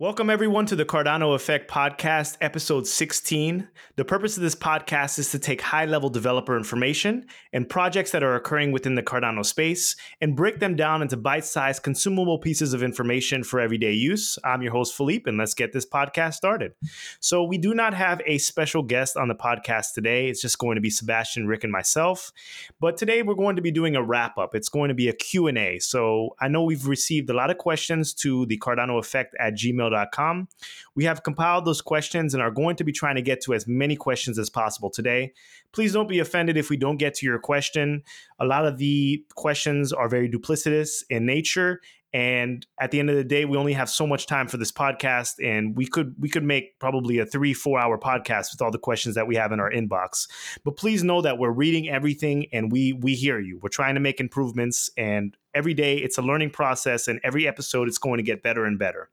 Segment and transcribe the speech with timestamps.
[0.00, 3.68] Welcome, everyone, to the Cardano Effect Podcast, episode 16.
[3.94, 8.24] The purpose of this podcast is to take high level developer information and projects that
[8.24, 12.74] are occurring within the Cardano space and break them down into bite sized, consumable pieces
[12.74, 14.36] of information for everyday use.
[14.42, 16.72] I'm your host, Philippe, and let's get this podcast started.
[17.20, 20.28] So, we do not have a special guest on the podcast today.
[20.28, 22.32] It's just going to be Sebastien, Rick, and myself.
[22.80, 24.56] But today we're going to be doing a wrap up.
[24.56, 25.78] It's going to be a Q&A.
[25.78, 29.83] So, I know we've received a lot of questions to the Cardano Effect at gmail
[29.90, 30.48] gmail.com.
[30.94, 33.66] We have compiled those questions and are going to be trying to get to as
[33.66, 35.32] many questions as possible today.
[35.72, 38.02] Please don't be offended if we don't get to your question.
[38.38, 41.80] A lot of the questions are very duplicitous in nature
[42.14, 44.70] and at the end of the day we only have so much time for this
[44.70, 48.70] podcast and we could we could make probably a three four hour podcast with all
[48.70, 50.28] the questions that we have in our inbox
[50.62, 54.00] but please know that we're reading everything and we we hear you we're trying to
[54.00, 58.22] make improvements and every day it's a learning process and every episode it's going to
[58.22, 59.10] get better and better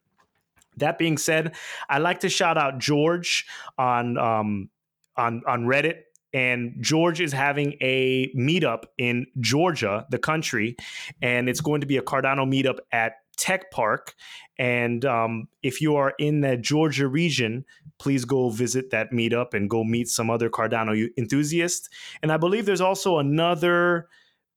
[0.82, 1.56] that being said,
[1.90, 4.70] I like to shout out George on um,
[5.16, 6.04] on on Reddit.
[6.34, 10.78] And George is having a meetup in Georgia, the country,
[11.22, 14.14] and it's going to be a Cardano meetup at Tech Park.
[14.58, 17.66] And um, if you are in the Georgia region,
[17.98, 21.90] please go visit that meetup and go meet some other Cardano enthusiasts.
[22.22, 24.08] And I believe there's also another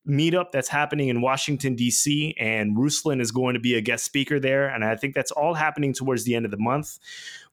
[0.09, 4.39] meetup that's happening in Washington, D.C., and Ruslan is going to be a guest speaker
[4.39, 4.69] there.
[4.69, 6.99] And I think that's all happening towards the end of the month.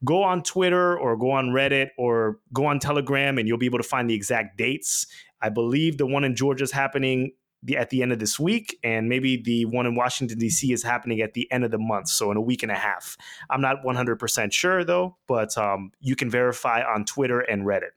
[0.03, 3.80] Go on Twitter or go on Reddit or go on Telegram, and you'll be able
[3.80, 5.08] to find the exact dates.
[5.41, 7.31] I believe the one in Georgia is happening
[7.64, 10.72] the, at the end of this week, and maybe the one in Washington, D.C.
[10.72, 13.17] is happening at the end of the month, so in a week and a half.
[13.50, 17.92] I'm not 100% sure though, but um, you can verify on Twitter and Reddit.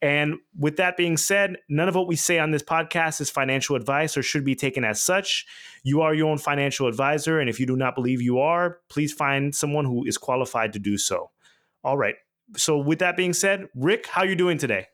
[0.00, 3.76] And with that being said, none of what we say on this podcast is financial
[3.76, 5.46] advice or should be taken as such.
[5.82, 9.12] You are your own financial advisor, and if you do not believe you are, please
[9.12, 11.30] find someone who is qualified to do so.
[11.84, 12.14] All right.
[12.56, 14.86] So with that being said, Rick, how are you doing today?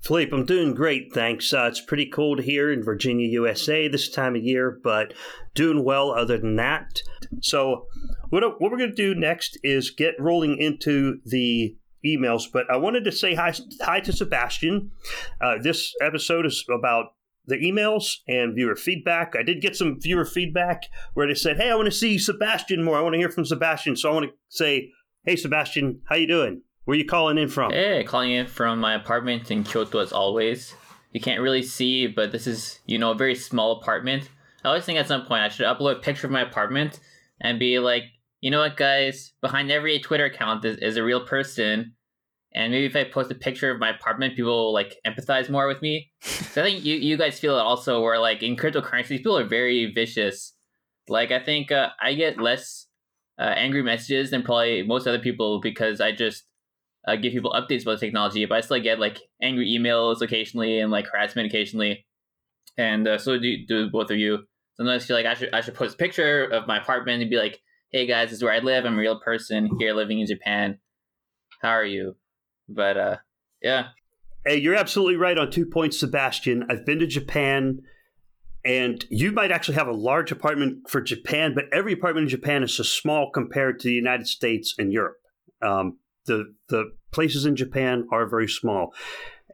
[0.00, 1.52] Philippe, I'm doing great, thanks.
[1.52, 5.12] Uh, it's pretty cold here in Virginia, USA this time of year, but
[5.54, 7.02] doing well other than that.
[7.42, 7.86] So,
[8.30, 11.76] what, what we're going to do next is get rolling into the
[12.06, 14.92] emails, but I wanted to say hi, hi to Sebastien.
[15.40, 17.06] Uh, this episode is about
[17.46, 19.34] the emails and viewer feedback.
[19.36, 20.82] I did get some viewer feedback
[21.14, 22.98] where they said, "Hey, I want to see Sebastien more.
[22.98, 24.92] I want to hear from Sebastien." So I want to say,
[25.24, 27.70] "Hey, Sebastien, how you doing?" Where you calling in from?
[27.70, 30.74] Hey, calling in from my apartment in Kyoto as always.
[31.12, 34.30] You can't really see, but this is, you know, a very small apartment.
[34.64, 37.00] I always think at some point I should upload a picture of my apartment
[37.42, 38.04] and be like,
[38.40, 39.34] you know what, guys?
[39.42, 41.92] Behind every Twitter account is, is a real person.
[42.54, 45.68] And maybe if I post a picture of my apartment, people will like empathize more
[45.68, 46.10] with me.
[46.22, 49.44] so I think you, you guys feel it also, where like in cryptocurrency, people are
[49.44, 50.54] very vicious.
[51.06, 52.86] Like I think uh, I get less
[53.38, 56.47] uh, angry messages than probably most other people because I just
[57.06, 60.80] uh, give people updates about the technology, but I still get like angry emails occasionally
[60.80, 62.06] and like harassment occasionally,
[62.76, 64.38] and uh, so do, do both of you.
[64.76, 67.30] Sometimes I feel like I should I should post a picture of my apartment and
[67.30, 67.60] be like,
[67.92, 68.84] "Hey guys, this is where I live.
[68.84, 70.78] I'm a real person here living in Japan.
[71.62, 72.16] How are you?"
[72.68, 73.16] But uh,
[73.62, 73.88] yeah.
[74.46, 76.66] Hey, you're absolutely right on two points, Sebastien.
[76.70, 77.80] I've been to Japan,
[78.64, 82.62] and you might actually have a large apartment for Japan, but every apartment in Japan
[82.62, 85.16] is so small compared to the United States and Europe.
[85.60, 88.94] Um, the the places in Japan are very small,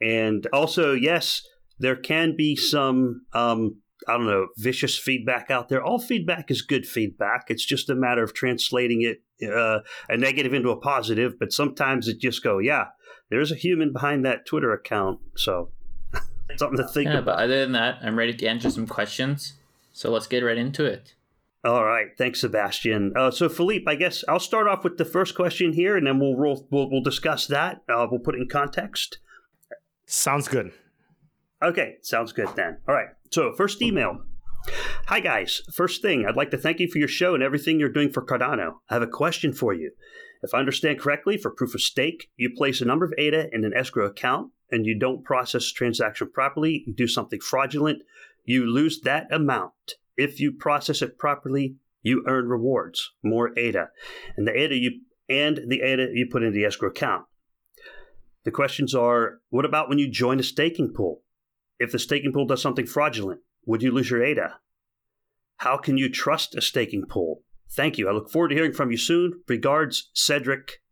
[0.02, 1.42] and also yes,
[1.78, 5.82] there can be some um, I don't know vicious feedback out there.
[5.82, 7.46] All feedback is good feedback.
[7.48, 11.38] It's just a matter of translating it uh, a negative into a positive.
[11.38, 12.88] But sometimes it just go yeah,
[13.30, 15.70] there's a human behind that Twitter account, so
[16.56, 17.38] something to think yeah, about.
[17.38, 19.54] But other than that, I'm ready to answer some questions.
[19.92, 21.14] So let's get right into it.
[21.64, 23.12] All right, thanks, Sebastien.
[23.16, 26.20] Uh, so, Philippe, I guess I'll start off with the first question here, and then
[26.20, 27.82] we'll roll, we'll, we'll discuss that.
[27.88, 29.19] Uh, we'll put it in context.
[30.04, 30.72] Sounds good.
[31.62, 32.78] Okay, sounds good then.
[32.86, 33.08] All right.
[33.30, 34.20] So, first email.
[35.06, 35.62] Hi guys.
[35.72, 38.24] First thing, I'd like to thank you for your show and everything you're doing for
[38.24, 38.76] Cardano.
[38.88, 39.92] I have a question for you.
[40.42, 43.65] If I understand correctly, for proof of stake, you place a number of ADA in
[43.65, 48.03] an escrow account and you don't process transaction properly, you do something fraudulent,
[48.44, 49.97] you lose that amount.
[50.16, 53.89] If you process it properly, you earn rewards, more ADA,
[54.37, 57.25] and the ADA you and the ADA you put in the escrow account.
[58.45, 61.22] The questions are: What about when you join a staking pool?
[61.78, 64.59] If the staking pool does something fraudulent, would you lose your ADA?
[65.57, 67.43] How can you trust a staking pool?
[67.71, 68.09] Thank you.
[68.09, 69.41] I look forward to hearing from you soon.
[69.49, 70.83] Regards, Cedric.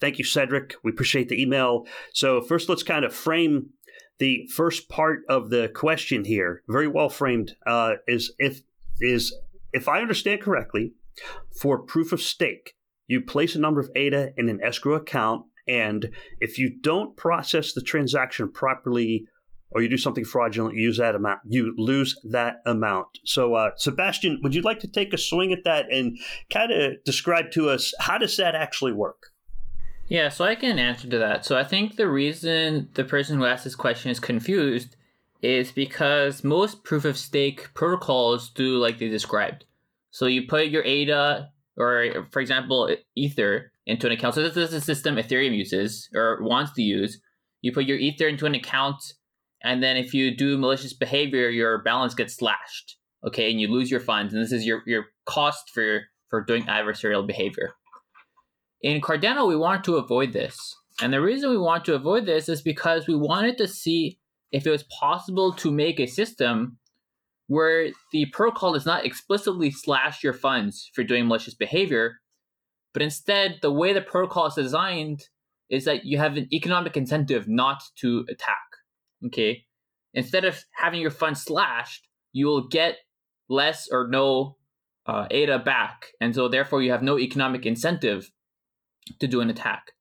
[0.00, 0.74] Thank you, Cedric.
[0.82, 1.86] We appreciate the email.
[2.12, 3.70] So, first, let's kind of frame
[4.18, 6.62] the first part of the question here.
[6.68, 7.54] Very well framed.
[7.66, 8.62] Uh, is if
[9.00, 9.34] is,
[9.72, 10.92] if I understand correctly,
[11.60, 12.74] for proof of stake,
[13.06, 16.10] you place a number of ADA in an escrow account, and
[16.40, 19.26] if you don't process the transaction properly
[19.70, 23.06] or you do something fraudulent, you use that amount, you lose that amount.
[23.24, 26.18] So, uh, Sebastien, would you like to take a swing at that and
[26.52, 29.28] kind of describe to us how does that actually work?
[30.08, 31.46] Yeah, so I can answer to that.
[31.46, 34.96] So I think the reason the person who asked this question is confused
[35.42, 39.64] is because most proof of stake protocols do like they described.
[40.10, 44.34] So you put your ADA or, for example, Ether into an account.
[44.34, 47.20] So this is a system Ethereum uses or wants to use.
[47.60, 49.02] You put your Ether into an account,
[49.62, 52.98] and then if you do malicious behavior, your balance gets slashed.
[53.24, 56.64] Okay, and you lose your funds, and this is your your cost for for doing
[56.64, 57.70] adversarial behavior.
[58.82, 60.76] In Cardano, we want to avoid this.
[61.00, 64.18] And the reason we want to avoid this is because we wanted to see
[64.52, 66.78] if it was possible to make a system
[67.48, 72.20] where the protocol does not explicitly slash your funds for doing malicious behavior,
[72.92, 75.22] but instead, the way the protocol is designed
[75.70, 78.56] is that you have an economic incentive not to attack.
[79.26, 79.64] Okay.
[80.14, 82.98] Instead of having your funds slashed, you will get
[83.48, 84.56] less or no
[85.06, 86.08] uh, ADA back.
[86.20, 88.30] And so, therefore, you have no economic incentive
[89.20, 89.92] to do an attack.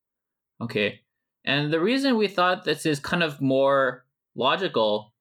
[0.62, 1.00] Okay.
[1.46, 4.06] And the reason we thought this is kind of more
[4.36, 5.14] logical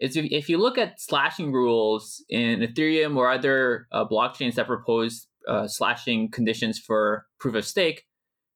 [0.00, 4.66] is if, if you look at slashing rules in Ethereum or other uh, blockchains that
[4.66, 8.04] propose uh, slashing conditions for proof of stake,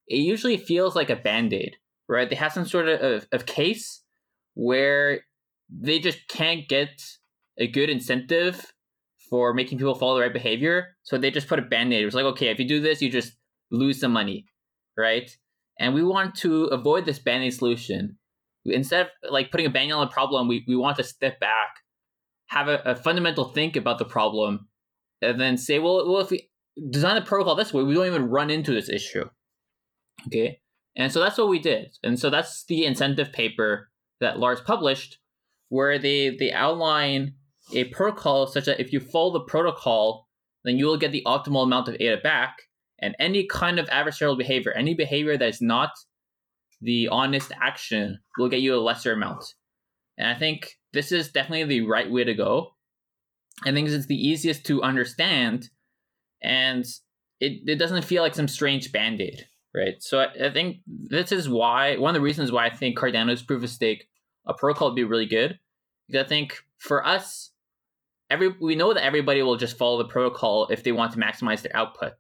[0.06, 1.76] it usually feels like a band aid,
[2.08, 2.28] right?
[2.28, 4.02] They have some sort of, of, case
[4.54, 5.20] where
[5.70, 7.02] they just can't get
[7.58, 8.72] a good incentive
[9.30, 10.96] for making people follow the right behavior.
[11.02, 12.04] So they just put a band aid.
[12.04, 13.32] It's like, okay, if you do this, you just
[13.70, 14.46] lose some money,
[14.96, 15.30] right?
[15.78, 18.18] And we want to avoid this band aid solution
[18.64, 21.76] instead of like putting a band on the problem, we, we want to step back,
[22.46, 24.68] have a, a, fundamental think about the problem,
[25.20, 26.48] and then say, well, well, if we
[26.90, 29.24] design the protocol this way, we don't even run into this issue.
[30.26, 30.60] Okay.
[30.96, 31.96] And so that's what we did.
[32.02, 33.90] And so that's the incentive paper
[34.20, 35.18] that Lars published,
[35.68, 37.34] where they, they outline
[37.72, 40.28] a protocol such that if you follow the protocol,
[40.64, 42.56] then you will get the optimal amount of ADA back.
[43.00, 45.90] And any kind of adversarial behavior, any behavior that is not
[46.84, 49.44] the honest action will get you a lesser amount.
[50.18, 52.74] And I think this is definitely the right way to go.
[53.64, 55.70] I think it's the easiest to understand
[56.42, 56.84] and
[57.40, 59.94] it, it doesn't feel like some strange band aid, right?
[60.00, 63.42] So I, I, think this is why, one of the reasons why I think Cardano's
[63.42, 64.08] proof of stake
[64.46, 65.58] a protocol would be really good.
[66.06, 67.50] Because I think for us,
[68.28, 71.62] every we know that everybody will just follow the protocol if they want to maximize
[71.62, 72.12] their output.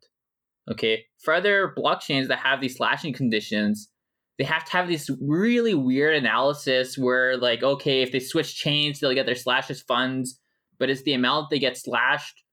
[0.70, 1.04] Okay.
[1.22, 3.90] For other blockchains that have these slashing conditions,
[4.38, 9.00] they have to have this really weird analysis where like okay if they switch chains
[9.00, 10.40] they'll get their slashes funds
[10.78, 12.44] but is the amount they get slashed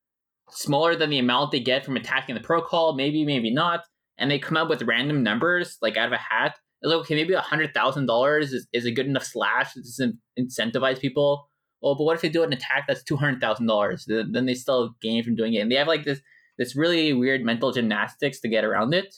[0.50, 2.94] smaller than the amount they get from attacking the protocol?
[2.94, 3.82] Maybe maybe not.
[4.18, 6.60] And they come up with random numbers like out of a hat.
[6.82, 10.14] It's like okay maybe a hundred thousand dollars is, is a good enough slash to
[10.40, 11.50] incentivize people.
[11.84, 14.06] Oh but what if they do an attack that's two hundred thousand dollars?
[14.08, 15.60] Then they still gain from doing it.
[15.60, 16.22] And they have like this
[16.58, 19.16] this really weird mental gymnastics to get around it.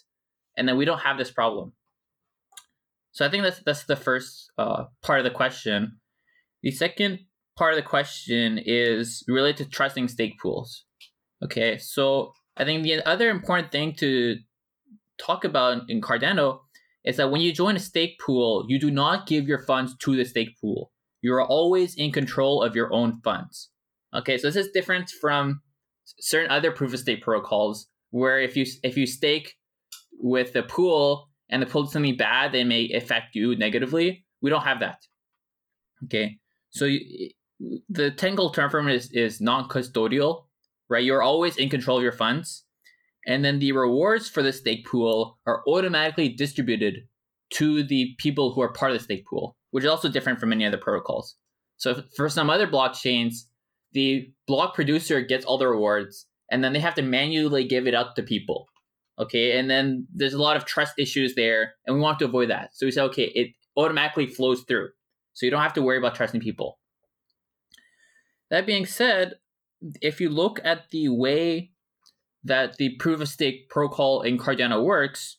[0.56, 1.74] And then we don't have this problem
[3.14, 6.00] so I think that's that's the first uh, part of the question.
[6.64, 7.20] The second
[7.56, 10.86] part of the question is related to trusting stake pools.
[11.44, 14.38] Okay, so I think the other important thing to
[15.20, 16.62] talk about in Cardano
[17.06, 20.16] is that when you join a stake pool, you do not give your funds to
[20.16, 20.92] the stake pool.
[21.22, 23.70] You are always in control of your own funds.
[24.16, 25.62] Okay, so this is different from
[26.20, 29.54] certain other proof of stake protocols where if you if you stake
[30.20, 34.26] with the pool, and the pool something bad that may affect you negatively.
[34.42, 34.98] We don't have that.
[36.06, 36.40] Okay,
[36.72, 37.30] so you,
[37.88, 40.46] the technical term for it is, is non-custodial,
[40.90, 41.04] right?
[41.04, 42.66] You're always in control of your funds,
[43.28, 47.08] and then the rewards for the stake pool are automatically distributed
[47.52, 50.50] to the people who are part of the stake pool, which is also different from
[50.50, 51.36] many other protocols.
[51.78, 53.36] So for some other blockchains,
[53.92, 57.94] the block producer gets all the rewards, and then they have to manually give it
[57.94, 58.68] up to people.
[59.20, 62.50] Okay, and then there's a lot of trust issues there, and we want to avoid
[62.50, 62.72] that.
[62.74, 64.90] So we say, okay, it automatically flows through.
[65.34, 66.80] So you don't have to worry about trusting people.
[68.50, 69.36] That being said,
[70.02, 71.72] if you look at the way
[72.44, 75.38] that the proof of stake protocol in Cardano works,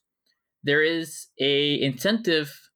[0.62, 2.70] there is a incentive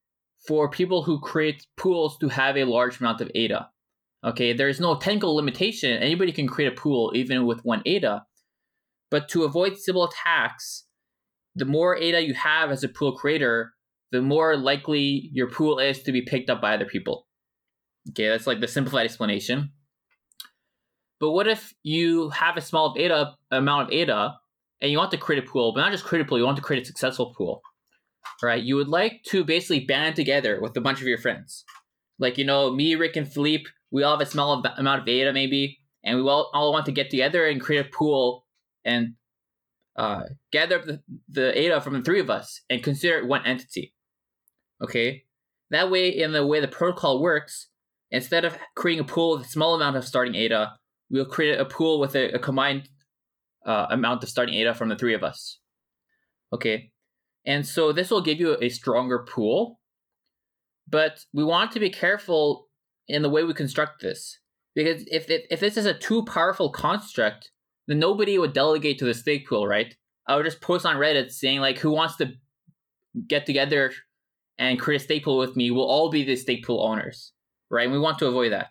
[0.46, 3.68] for people who create pools to have a large amount of ADA.
[4.24, 6.02] Okay, there is no technical limitation.
[6.02, 8.24] Anybody can create a pool even with one ADA.
[9.10, 10.84] But to avoid Sybil attacks,
[11.58, 13.72] the more ADA you have as a pool creator,
[14.12, 17.26] the more likely your pool is to be picked up by other people.
[18.10, 19.72] Okay, that's like the simplified explanation.
[21.20, 24.34] But what if you have a small ADA amount of ADA
[24.80, 26.56] and you want to create a pool, but not just create a pool, you want
[26.56, 27.60] to create a successful pool,
[28.40, 28.62] right?
[28.62, 31.64] You would like to basically band together with a bunch of your friends.
[32.20, 35.32] Like, you know, me, Rick, and Philippe, we all have a small amount of ADA
[35.32, 38.46] maybe, and we all, all want to get together and create a pool
[38.84, 39.14] and
[39.98, 43.44] uh, gather up the, the ADA from the three of us and consider it one
[43.44, 43.92] entity.
[44.82, 45.24] Okay?
[45.70, 47.68] That way, in the way the protocol works,
[48.12, 50.72] instead of creating a pool with a small amount of starting ADA,
[51.10, 52.88] we'll create a pool with a, a combined
[53.66, 55.58] uh, amount of starting ADA from the three of us.
[56.52, 56.92] Okay?
[57.44, 59.80] And so this will give you a stronger pool,
[60.88, 62.68] but we want to be careful
[63.08, 64.38] in the way we construct this.
[64.76, 67.50] Because if, if this is a too powerful construct,
[67.88, 69.96] then nobody would delegate to the stake pool, right?
[70.28, 72.34] I would just post on Reddit saying like, who wants to
[73.26, 73.92] get together
[74.58, 75.70] and create a stake pool with me?
[75.70, 77.32] We'll all be the stake pool owners,
[77.70, 77.84] right?
[77.84, 78.68] And we want to avoid that.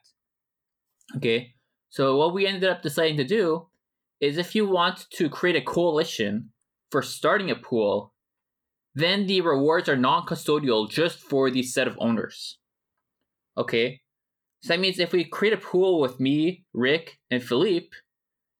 [1.15, 1.55] Okay,
[1.89, 3.67] so what we ended up deciding to do
[4.21, 6.51] is if you want to create a coalition
[6.91, 8.13] for starting a pool,
[8.93, 12.59] then the rewards are non-custodial just for the set of owners.
[13.57, 14.01] Okay,
[14.61, 17.95] so that means if we create a pool with me, Rick, and Philippe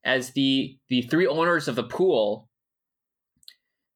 [0.08, 2.50] as the the three owners of the pool,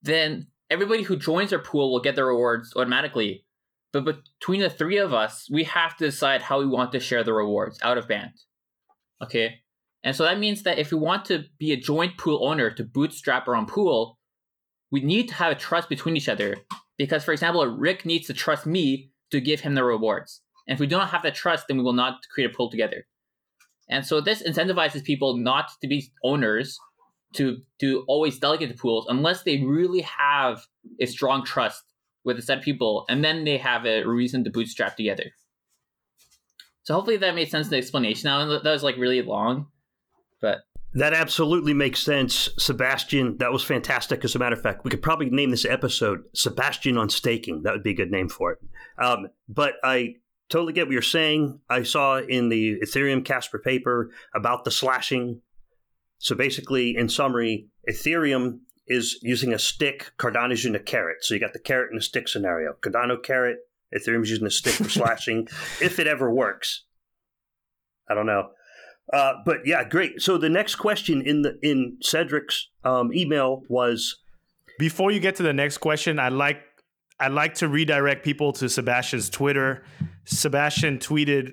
[0.03, 3.46] then everybody who joins our pool will get the rewards automatically.
[3.94, 7.24] But between the three of us, we have to decide how we want to share
[7.24, 8.32] the rewards out of band.
[9.24, 9.62] Okay.
[10.03, 12.84] And so that means that if we want to be a joint pool owner to
[12.84, 14.18] bootstrap our own pool,
[14.91, 16.58] we need to have a trust between each other.
[16.98, 20.41] Because, for example, Rick needs to trust me to give him the rewards.
[20.68, 23.06] And if we don't have that trust, then we will not create a pool together.
[23.91, 26.79] And so this incentivizes people not to be owners,
[27.36, 30.65] to to always delegate the pools unless they really have
[31.00, 31.83] a strong trust
[32.24, 35.25] with a set of people, and then they have a reason to bootstrap together.
[36.83, 38.27] So hopefully that made sense in the explanation.
[38.27, 39.67] Now that was like really long,
[40.41, 40.60] but
[40.93, 43.38] that absolutely makes sense, Sebastien.
[43.38, 44.25] That was fantastic.
[44.25, 47.74] As a matter of fact, we could probably name this episode "Sebastien on Staking." That
[47.74, 48.60] would be a good name for it.
[49.01, 50.15] Um, but I
[50.51, 51.60] totally get what you're saying.
[51.70, 55.41] I saw in the Ethereum Casper paper about the slashing.
[56.20, 61.24] So basically, in summary, Ethereum is using a stick, Cardano's using a carrot.
[61.24, 62.74] So you got the carrot and the stick scenario.
[62.81, 63.60] Cardano carrot,
[63.96, 65.48] Ethereum's using a stick for slashing,
[65.81, 66.84] if it ever works.
[68.10, 68.50] I don't know.
[69.12, 70.22] Uh, but yeah, great.
[70.22, 74.17] So the next question in the in Cedric's um, email was
[74.77, 76.62] before you get to the next question, I'd like
[77.22, 79.84] I'd like to redirect people to Sebastien's Twitter.
[80.25, 81.51] Sebastien tweeted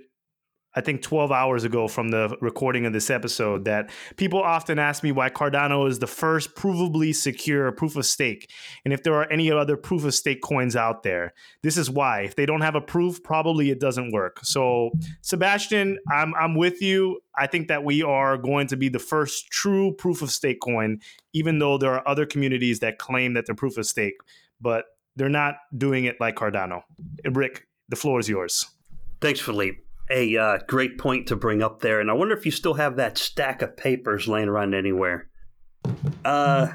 [0.74, 5.02] I think 12 hours ago from the recording of this episode that people often ask
[5.02, 8.48] me why Cardano is the first provably secure proof of stake
[8.84, 11.32] and if there are any other proof of stake coins out there.
[11.62, 12.20] This is why.
[12.20, 14.38] If they don't have a proof, probably it doesn't work.
[14.44, 17.20] So, Sebastien, I'm I'm with you.
[17.36, 21.00] I think that we are going to be the first true proof of stake coin
[21.34, 24.14] even though there are other communities that claim that they're proof of stake,
[24.60, 24.84] but
[25.18, 26.82] they're not doing it like Cardano.
[27.30, 28.64] Rick, the floor is yours.
[29.20, 29.78] Thanks, Philippe
[30.10, 32.00] a uh, great point to bring up there.
[32.00, 35.28] And I wonder if you still have that stack of papers laying around anywhere.
[36.24, 36.68] Uh,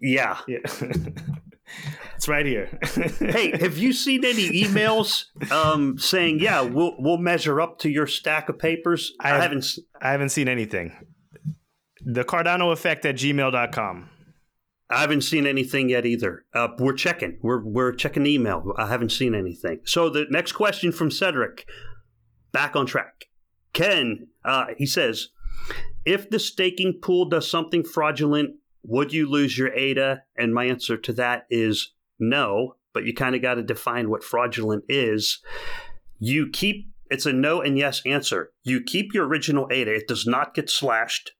[0.00, 0.38] yeah.
[0.48, 0.58] Yeah.
[2.16, 2.78] it's right here.
[3.18, 8.06] hey, have you seen any emails um, saying, "Yeah, we'll we'll measure up to your
[8.06, 9.12] stack of papers"?
[9.20, 9.66] I, I haven't.
[10.00, 10.96] I haven't seen anything.
[12.04, 14.08] The Cardano effect at gmail.com.
[14.90, 16.44] I haven't seen anything yet either.
[16.54, 17.38] Uh, we're checking.
[17.42, 18.72] We're we're checking email.
[18.76, 19.80] I haven't seen anything.
[19.84, 21.66] So the next question from Cedric:
[22.52, 23.26] back on track.
[23.72, 25.28] Ken, uh, he says,
[26.04, 30.22] if the staking pool does something fraudulent, would you lose your ADA?
[30.36, 34.24] And my answer to that is no, but you kind of got to define what
[34.24, 35.40] fraudulent is.
[36.18, 38.52] You keep, it's a no and yes answer.
[38.64, 41.32] You keep your original ADA, it does not get slashed.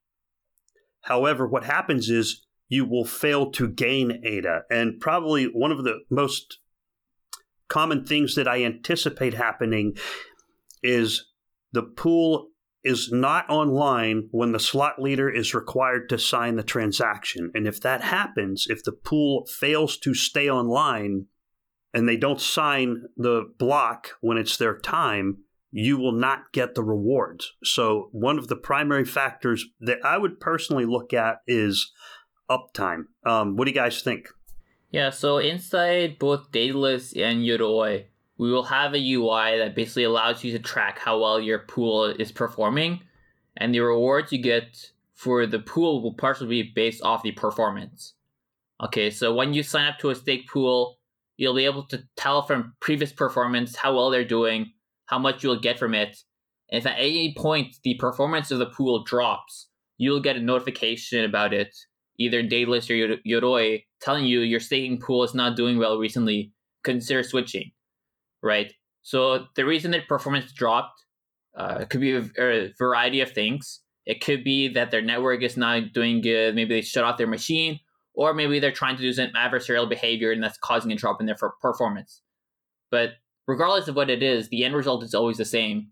[1.01, 4.61] However, what happens is you will fail to gain ADA.
[4.69, 6.59] And probably one of the most
[7.67, 9.97] common things that I anticipate happening
[10.81, 11.25] is
[11.71, 12.49] the pool
[12.83, 17.51] is not online when the slot leader is required to sign the transaction.
[17.53, 21.25] And if that happens, if the pool fails to stay online
[21.93, 25.39] and they don't sign the block when it's their time,
[25.71, 27.51] you will not get the rewards.
[27.63, 31.91] So, one of the primary factors that I would personally look at is
[32.49, 33.05] uptime.
[33.25, 34.29] Um, what do you guys think?
[34.91, 38.05] Yeah, so inside both Daedalus and Yoroi,
[38.37, 42.05] we will have a UI that basically allows you to track how well your pool
[42.05, 43.01] is performing,
[43.57, 48.13] and the rewards you get for the pool will partially be based off the performance.
[48.81, 50.97] Okay, so when you sign up to a stake pool,
[51.35, 54.71] you'll be able to tell from previous performance how well they're doing,
[55.05, 56.17] how much you'll get from it.
[56.69, 61.53] If at any point the performance of the pool drops, you'll get a notification about
[61.53, 61.75] it
[62.19, 66.51] either Daedalus or Yoroi telling you your staking pool is not doing well recently,
[66.83, 67.71] consider switching,
[68.43, 68.71] right?
[69.01, 71.01] So the reason that performance dropped
[71.57, 73.81] uh, could be a, a, variety of things.
[74.05, 76.55] It could be that their network is not doing good.
[76.55, 77.79] Maybe they shut off their machine,
[78.13, 81.25] or maybe they're trying to do some adversarial behavior and that's causing a drop in
[81.25, 82.21] their performance.
[82.91, 83.13] But
[83.47, 85.87] regardless of what it is, the end result is always the same,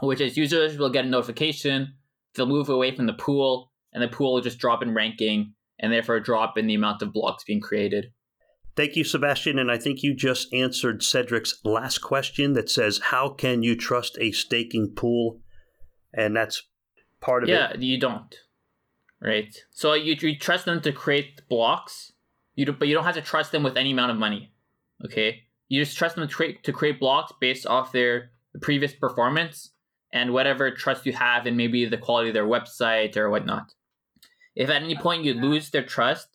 [0.00, 1.94] which is users will get a notification,
[2.34, 5.92] they'll move away from the pool, and the pool will just drop in ranking and
[5.92, 8.12] therefore a drop in the amount of blocks being created.
[8.76, 9.58] Thank you, Sebastien.
[9.58, 14.16] And I think you just answered Cedric's last question that says, How can you trust
[14.20, 15.40] a staking pool?
[16.14, 16.62] And that's
[17.20, 17.80] part of yeah, it.
[17.80, 18.34] Yeah, you don't.
[19.20, 19.54] Right.
[19.70, 22.12] So you, you trust them to create blocks,
[22.54, 24.52] you do, but you don't have to trust them with any amount of money.
[25.04, 25.42] Okay.
[25.68, 28.30] You just trust them to create, to create blocks based off their
[28.62, 29.72] previous performance
[30.12, 33.74] and whatever trust you have in maybe the quality of their website or whatnot.
[34.60, 36.28] If at any point you lose their trust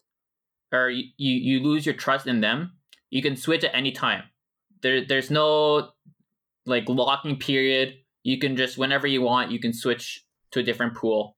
[0.73, 2.71] or you, you lose your trust in them,
[3.11, 4.23] you can switch at any time.
[4.81, 5.91] There, there's no
[6.65, 7.93] like locking period.
[8.23, 11.37] You can just whenever you want, you can switch to a different pool.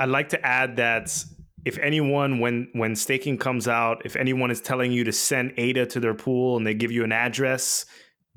[0.00, 1.16] I'd like to add that
[1.64, 5.86] if anyone when when staking comes out, if anyone is telling you to send ADA
[5.86, 7.86] to their pool and they give you an address,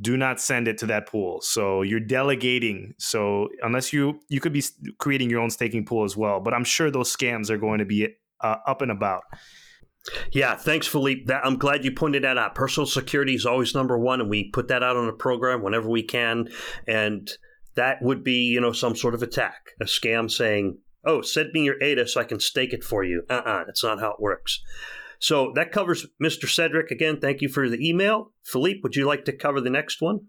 [0.04, 1.40] do not send it to that pool.
[1.42, 2.94] So you're delegating.
[2.98, 4.64] So unless you you could be
[5.00, 7.86] creating your own staking pool as well, but I'm sure those scams are going to
[7.86, 8.10] be
[8.42, 9.24] uh, up and about.
[10.34, 11.24] Yeah, thanks, Philippe.
[11.28, 12.56] That, I'm glad you pointed that out.
[12.56, 15.90] Personal security is always number one, and we put that out on the program whenever
[15.90, 16.50] we can.
[16.86, 17.32] And
[17.76, 21.64] that would be, you know, some sort of attack, a scam saying, "Oh, send me
[21.64, 24.62] your ADA so I can stake it for you." Uh-uh, that's not how it works.
[25.24, 26.50] So that covers Mr.
[26.50, 26.92] Cedric.
[26.92, 28.34] Again, thank you for the email.
[28.44, 30.28] Philippe, would you like to cover the next one?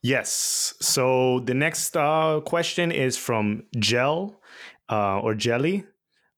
[0.00, 0.72] Yes.
[0.80, 4.40] So the next uh, question is from Gel
[4.88, 5.84] uh, or Jelly.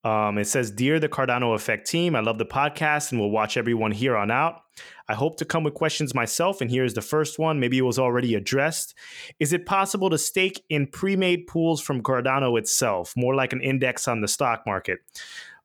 [0.02, 3.56] Um, it says, Dear the Cardano Effect team, I love the podcast and will watch
[3.56, 4.62] everyone here on out.
[5.08, 7.60] I hope to come with questions myself, and here's the first one.
[7.60, 8.94] Maybe it was already addressed.
[9.38, 13.60] Is it possible to stake in pre made pools from Cardano itself, more like an
[13.60, 14.98] index on the stock market?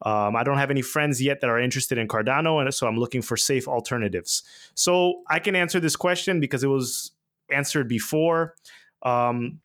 [0.03, 2.97] Um, I don't have any friends yet that are interested in Cardano, and so I'm
[2.97, 4.43] looking for safe alternatives.
[4.75, 7.11] So I can answer this question because it was
[7.49, 8.55] answered before.
[9.01, 9.59] Um,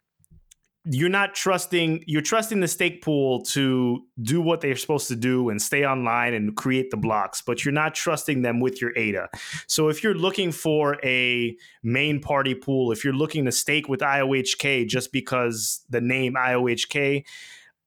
[0.90, 5.51] you're not trusting you're trusting the stake pool to do what they're supposed to do
[5.51, 9.29] and stay online and create the blocks but you're not trusting them with your ada
[9.66, 14.01] so if you're looking for a main party pool if you're looking to stake with
[14.01, 17.24] iohk just because the name iohk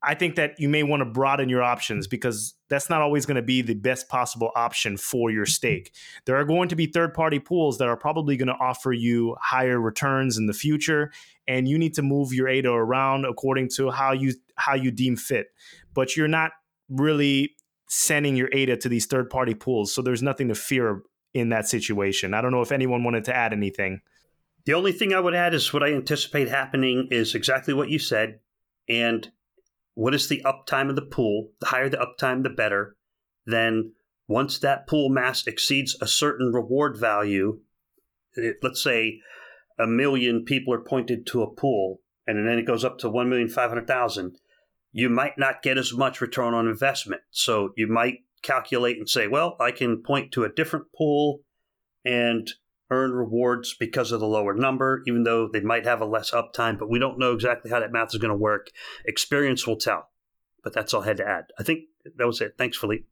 [0.03, 3.35] I think that you may want to broaden your options because that's not always going
[3.35, 5.51] to be the best possible option for your mm-hmm.
[5.51, 5.93] stake.
[6.25, 9.35] There are going to be third party pools that are probably going to offer you
[9.39, 11.11] higher returns in the future
[11.47, 15.15] and you need to move your ADA around according to how you how you deem
[15.15, 15.47] fit.
[15.93, 16.51] But you're not
[16.89, 17.55] really
[17.87, 21.01] sending your ADA to these third party pools, so there's nothing to fear
[21.33, 22.33] in that situation.
[22.33, 24.01] I don't know if anyone wanted to add anything.
[24.65, 27.99] The only thing I would add is what I anticipate happening is exactly what you
[27.99, 28.39] said
[28.87, 29.29] and
[30.01, 31.51] what is the uptime of the pool?
[31.59, 32.95] The higher the uptime, the better.
[33.45, 33.93] Then,
[34.27, 37.59] once that pool mass exceeds a certain reward value,
[38.33, 39.19] it, let's say
[39.77, 44.31] a million people are pointed to a pool, and then it goes up to 1,500,000,
[44.91, 47.21] you might not get as much return on investment.
[47.29, 51.41] So you might calculate and say, well, I can point to a different pool
[52.03, 52.49] and
[52.91, 56.77] earn rewards because of the lower number, even though they might have a less uptime,
[56.77, 58.69] but we don't know exactly how that math is going to work.
[59.05, 60.09] Experience will tell.
[60.63, 61.45] But that's all I had to add.
[61.57, 61.85] I think
[62.17, 62.55] that was it.
[62.57, 63.05] Thanks, Philippe.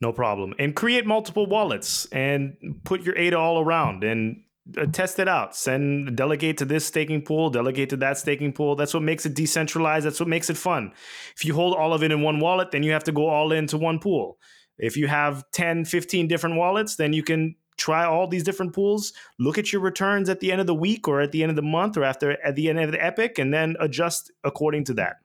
[0.00, 0.54] No problem.
[0.58, 4.42] And create multiple wallets and put your ADA all around and
[4.76, 5.56] uh, test it out.
[5.56, 8.76] Send delegate to this staking pool, delegate to that staking pool.
[8.76, 10.04] That's what makes it decentralized.
[10.04, 10.92] That's what makes it fun.
[11.36, 13.52] If you hold all of it in one wallet, then you have to go all
[13.52, 14.38] into one pool.
[14.76, 19.12] If you have 10, 15 different wallets, then you can try all these different pools,
[19.38, 21.56] look at your returns at the end of the week or at the end of
[21.56, 24.94] the month or after at the end of the epoch, and then adjust according to
[24.94, 25.16] that.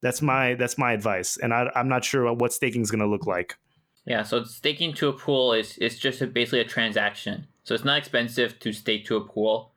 [0.00, 3.06] That's my that's my advice, and I, I'm not sure what staking is going to
[3.06, 3.56] look like.
[4.04, 7.46] Yeah, so staking to a pool is is just a, basically a transaction.
[7.64, 9.72] So it's not expensive to stake to a pool.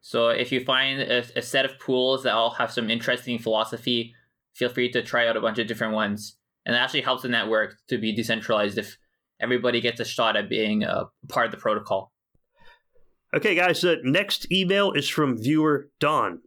[0.00, 4.14] So if you find a, a set of pools that all have some interesting philosophy,
[4.54, 6.36] feel free to try out a bunch of different ones.
[6.64, 8.98] And it actually helps the network to be decentralized if
[9.40, 12.12] everybody gets a shot at being a part of the protocol.
[13.34, 16.40] Okay, guys, the next email is from viewer Don.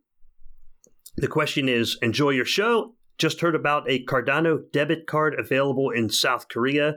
[1.17, 2.95] The question is Enjoy your show.
[3.17, 6.95] Just heard about a Cardano debit card available in South Korea.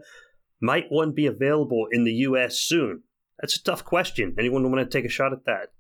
[0.61, 3.03] Might one be available in the US soon?
[3.41, 4.35] That's a tough question.
[4.39, 5.73] Anyone want to take a shot at that?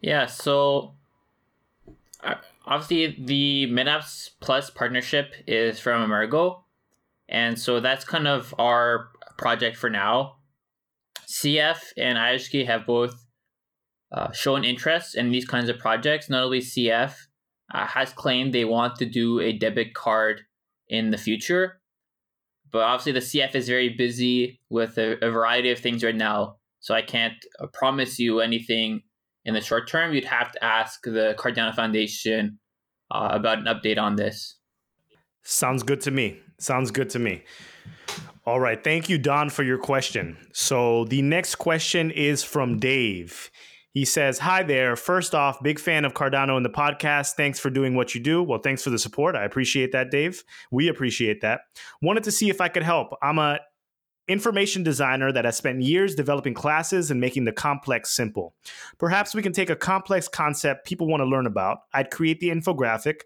[0.00, 0.94] Yeah, so
[2.24, 6.64] uh, obviously the Metaps Plus partnership is from Emurgo,
[7.28, 10.36] And so that's kind of our project for now.
[11.26, 13.26] CF and IOHK have both
[14.12, 16.30] uh, shown interest in these kinds of projects.
[16.30, 17.14] Not only CF
[17.74, 20.42] uh, has claimed they want to do a debit card
[20.88, 21.80] in the future,
[22.70, 26.56] but obviously the CF is very busy with a, a variety of things right now.
[26.80, 29.02] So I can't uh, promise you anything
[29.44, 30.14] in the short term.
[30.14, 32.58] You'd have to ask the Cardano Foundation
[33.10, 34.58] uh, about an update on this.
[35.42, 36.40] Sounds good to me.
[36.58, 37.44] Sounds good to me.
[38.44, 38.82] All right.
[38.82, 40.36] Thank you, Don, for your question.
[40.52, 43.50] So the next question is from Dave.
[43.90, 44.94] He says, Hi there.
[44.94, 47.32] First off, big fan of Cardano and the podcast.
[47.32, 48.42] Thanks for doing what you do.
[48.42, 49.34] Well, thanks for the support.
[49.34, 50.44] I appreciate that, Dave.
[50.70, 51.62] We appreciate that.
[52.02, 53.08] Wanted to see if I could help.
[53.22, 53.58] I'm a
[54.28, 58.54] information designer that has spent years developing classes and making the complex simple.
[58.98, 61.78] Perhaps we can take a complex concept people want to learn about.
[61.92, 63.20] I'd create the infographic,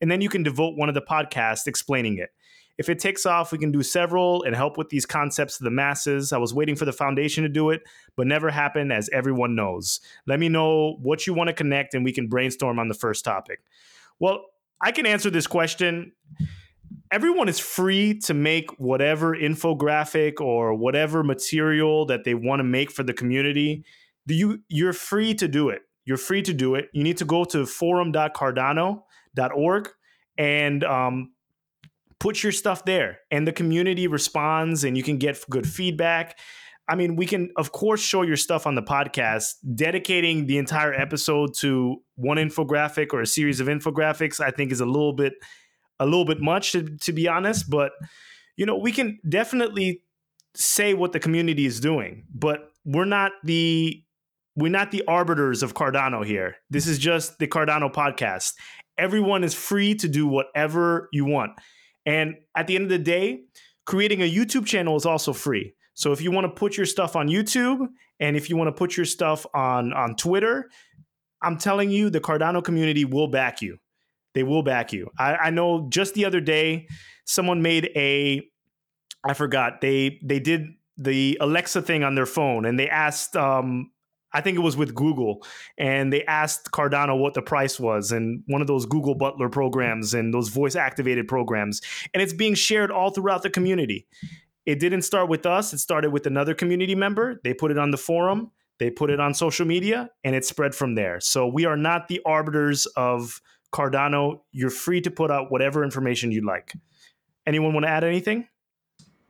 [0.00, 2.30] and then you can devote one of the podcasts explaining it.
[2.78, 5.70] If it takes off, we can do several and help with these concepts to the
[5.70, 6.32] masses.
[6.32, 7.82] I was waiting for the foundation to do it,
[8.16, 10.00] but never happened, as everyone knows.
[10.26, 13.24] Let me know what you want to connect, and we can brainstorm on the first
[13.24, 13.60] topic.
[14.18, 14.44] Well,
[14.80, 16.12] I can answer this question.
[17.10, 22.90] Everyone is free to make whatever infographic or whatever material that they want to make
[22.90, 23.84] for the community.
[24.26, 25.82] Do you you're free to do it.
[26.04, 26.88] You're free to do it.
[26.92, 29.88] You need to go to forum.cardano.org
[30.38, 31.32] and um,
[32.18, 36.38] put your stuff there and the community responds and you can get good feedback.
[36.88, 39.54] I mean, we can, of course, show your stuff on the podcast.
[39.74, 44.80] Dedicating the entire episode to one infographic or a series of infographics, I think, is
[44.80, 45.32] a little bit,
[45.98, 47.68] a little bit much to, to be honest.
[47.68, 47.92] But
[48.56, 50.02] you know, we can definitely
[50.54, 54.02] say what the community is doing, but we're not the
[54.56, 56.56] we're not the arbiters of Cardano here.
[56.70, 58.54] This is just the Cardano podcast.
[58.96, 61.52] Everyone is free to do whatever you want.
[62.06, 63.40] And at the end of the day,
[63.84, 65.74] creating a YouTube channel is also free.
[65.94, 67.86] So if you want to put your stuff on YouTube
[68.20, 70.70] and if you want to put your stuff on on Twitter,
[71.42, 73.78] I'm telling you, the Cardano community will back you.
[74.34, 75.10] They will back you.
[75.18, 76.88] I, I know just the other day,
[77.24, 78.42] someone made a
[79.24, 80.66] I forgot they they did
[80.96, 83.90] the Alexa thing on their phone and they asked um,
[84.36, 85.42] I think it was with Google,
[85.78, 90.12] and they asked Cardano what the price was, and one of those Google Butler programs
[90.12, 91.80] and those voice activated programs,
[92.12, 94.06] and it's being shared all throughout the community.
[94.66, 97.40] It didn't start with us; it started with another community member.
[97.44, 100.74] They put it on the forum, they put it on social media, and it spread
[100.74, 101.18] from there.
[101.18, 103.40] So we are not the arbiters of
[103.72, 104.42] Cardano.
[104.52, 106.74] You're free to put out whatever information you'd like.
[107.46, 108.48] Anyone want to add anything?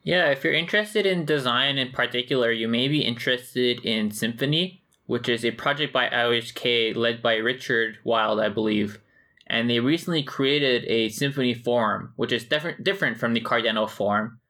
[0.03, 5.29] Yeah, if you're interested in design in particular, you may be interested in Symphony which
[5.29, 9.01] is a project by IOHK led by Richard Wild, I believe.
[9.47, 14.41] And they recently created a symphony forum, which is different different from the Cardano forum.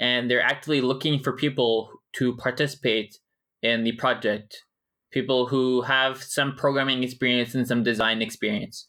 [0.00, 3.18] And they're actively looking for people to participate
[3.62, 4.64] in the project,
[5.12, 8.88] people who have some programming experience and some design experience.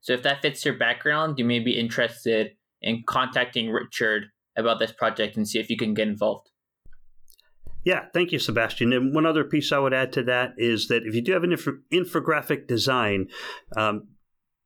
[0.00, 4.92] So if that fits your background, you may be interested in contacting Richard about this
[4.92, 6.51] project and see if you can get involved.
[7.84, 8.92] Yeah, thank you, Sebastien.
[8.92, 11.42] And one other piece I would add to that is that if you do have
[11.42, 13.28] an inf- infographic design,
[13.76, 14.08] um,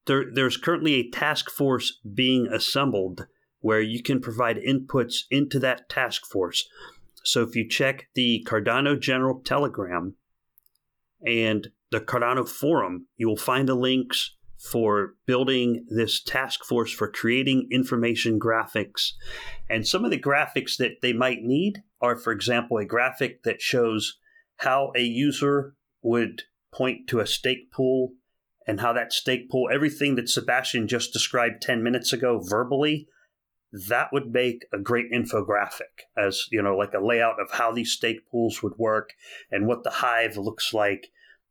[0.07, 3.27] there, there's currently a task force being assembled
[3.61, 6.69] where you can provide inputs into that task force.
[7.25, 10.15] So if you check the Cardano General Telegram
[11.25, 17.11] and the Cardano Forum, you will find the links for building this task force for
[17.11, 19.13] creating information graphics.
[19.69, 23.61] And some of the graphics that they might need are, for example, a graphic that
[23.61, 24.19] shows
[24.59, 26.43] how a user would
[26.73, 28.13] point to a stake pool
[28.67, 33.07] and how that stake pool, everything that Sebastien just described 10 minutes ago verbally,
[33.89, 37.93] that would make a great infographic as, you know, like a layout of how these
[37.93, 39.11] stake pools would work
[39.51, 41.09] and what the hive looks like.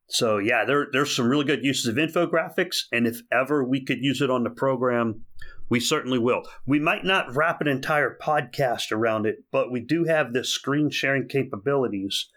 [0.07, 2.83] So yeah, there, there's some really good uses of infographics.
[2.91, 5.25] And if ever we could use it on the program,
[5.69, 6.43] we certainly will.
[6.65, 10.89] We might not wrap an entire podcast around it, but we do have the screen
[10.89, 12.29] sharing capabilities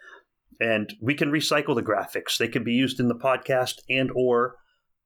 [0.61, 2.37] and we can recycle the graphics.
[2.37, 4.57] They can be used in the podcast and or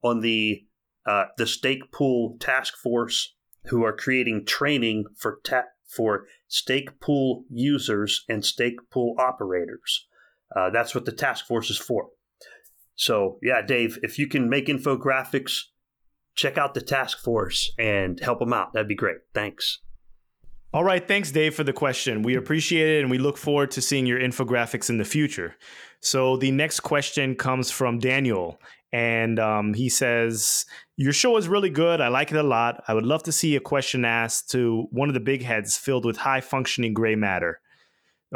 [0.02, 0.64] on the
[1.04, 3.34] uh, the stake pool task force
[3.66, 10.06] who are creating training for ta- for stake pool users and stake pool operators.
[10.54, 12.08] Uh, that's what the task force is for.
[12.94, 15.62] So yeah, Dave, if you can make infographics
[16.34, 18.72] check out the task force and help them out.
[18.72, 19.18] That'd be great.
[19.34, 19.80] Thanks.
[20.74, 21.06] All right.
[21.06, 22.22] Thanks, Dave, for the question.
[22.22, 25.54] We appreciate it and we look forward to seeing your infographics in the future.
[26.00, 28.58] So, the next question comes from Daniel.
[28.92, 30.66] And um, he says,
[30.96, 32.00] Your show is really good.
[32.00, 32.82] I like it a lot.
[32.88, 36.04] I would love to see a question asked to one of the big heads filled
[36.04, 37.60] with high functioning gray matter.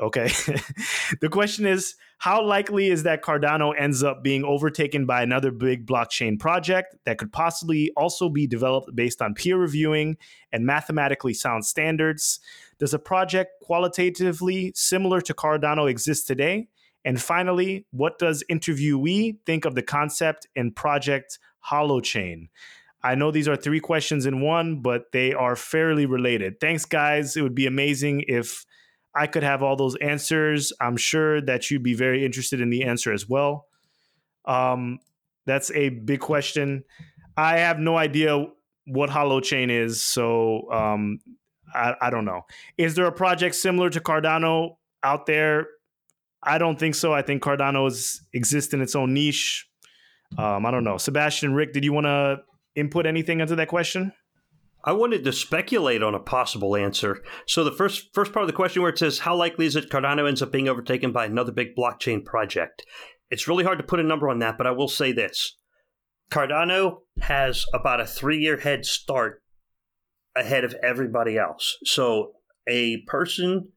[0.01, 0.29] Okay.
[1.21, 5.87] the question is how likely is that Cardano ends up being overtaken by another big
[5.87, 10.17] blockchain project that could possibly also be developed based on peer reviewing
[10.51, 12.41] and mathematically sound standards?
[12.79, 16.69] Does a project qualitatively similar to Cardano exist today?
[17.05, 21.39] And finally, what does interviewee think of the concept and project
[21.71, 22.49] Holochain?
[23.03, 26.59] I know these are three questions in one, but they are fairly related.
[26.61, 27.37] Thanks, guys.
[27.37, 28.67] It would be amazing if
[29.17, 30.73] I could have all those answers.
[30.81, 33.67] I'm sure that you'd be very interested in the answer as well.
[34.45, 34.99] Um,
[35.47, 36.85] that's a big question.
[37.37, 38.47] I have no idea
[38.87, 41.19] what Holochain is, so um,
[41.75, 42.43] I, I don't know.
[42.77, 45.69] Is there a project similar to Cardano out there?
[46.43, 47.13] I don't think so.
[47.13, 49.67] I think Cardano is, exists in its own niche.
[50.39, 50.99] Um, I don't know.
[50.99, 52.41] Sebastien, Rick, did you want to
[52.75, 54.13] input anything into that question?
[54.87, 57.23] I wanted to speculate on a possible answer.
[57.47, 59.91] So the first first part of the question where it says how likely is it
[59.91, 62.87] Cardano ends up being overtaken by another big blockchain project?
[63.29, 65.57] It's really hard to put a number on that, but I will say this.
[66.31, 69.43] Cardano has about a 3-year head start
[70.37, 71.77] ahead of everybody else.
[71.85, 72.33] So
[72.69, 73.73] a person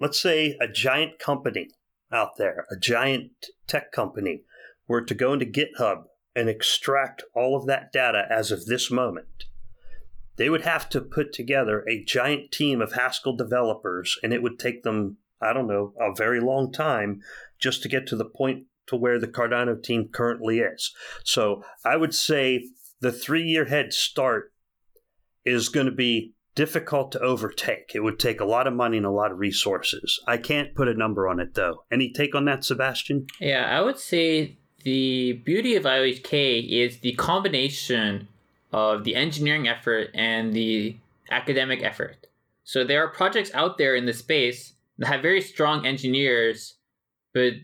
[0.00, 1.70] let's say a giant company
[2.12, 3.32] out there, a giant
[3.66, 4.42] tech company,
[4.86, 9.44] were to go into GitHub and extract all of that data as of this moment,
[10.38, 14.58] they would have to put together a giant team of Haskell developers, and it would
[14.58, 17.20] take them, I don't know, a very long time
[17.58, 20.94] just to get to the point to where the Cardano team currently is.
[21.24, 22.64] So I would say
[23.00, 24.52] the three year head start
[25.44, 27.92] is going to be difficult to overtake.
[27.94, 30.18] It would take a lot of money and a lot of resources.
[30.26, 31.84] I can't put a number on it though.
[31.90, 33.26] Any take on that, Sebastien?
[33.40, 38.28] Yeah, I would say the beauty of IOHK is the combination
[38.72, 40.96] of the engineering effort and the
[41.30, 42.26] academic effort.
[42.64, 46.74] So there are projects out there in the space that have very strong engineers,
[47.32, 47.54] but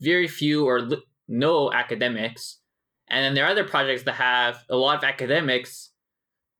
[0.00, 0.88] very few or
[1.28, 2.58] no academics.
[3.08, 5.90] And then there are other projects that have a lot of academics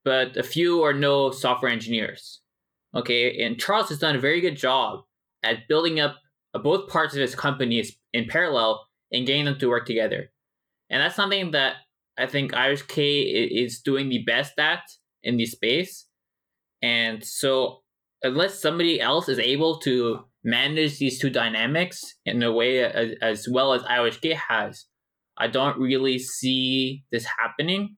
[0.04, 2.40] but a few or no software engineers.
[2.94, 5.04] Okay, and Charles has done a very good job
[5.42, 6.16] at building up
[6.62, 10.30] both parts of his companies in parallel and getting them to work together.
[10.88, 11.76] And that's something that
[12.20, 14.82] I think IOHK is doing the best at
[15.22, 16.06] in the space.
[16.82, 17.80] And so,
[18.22, 23.48] unless somebody else is able to manage these two dynamics in a way as, as
[23.50, 24.86] well as IOHK has,
[25.38, 27.96] I don't really see this happening.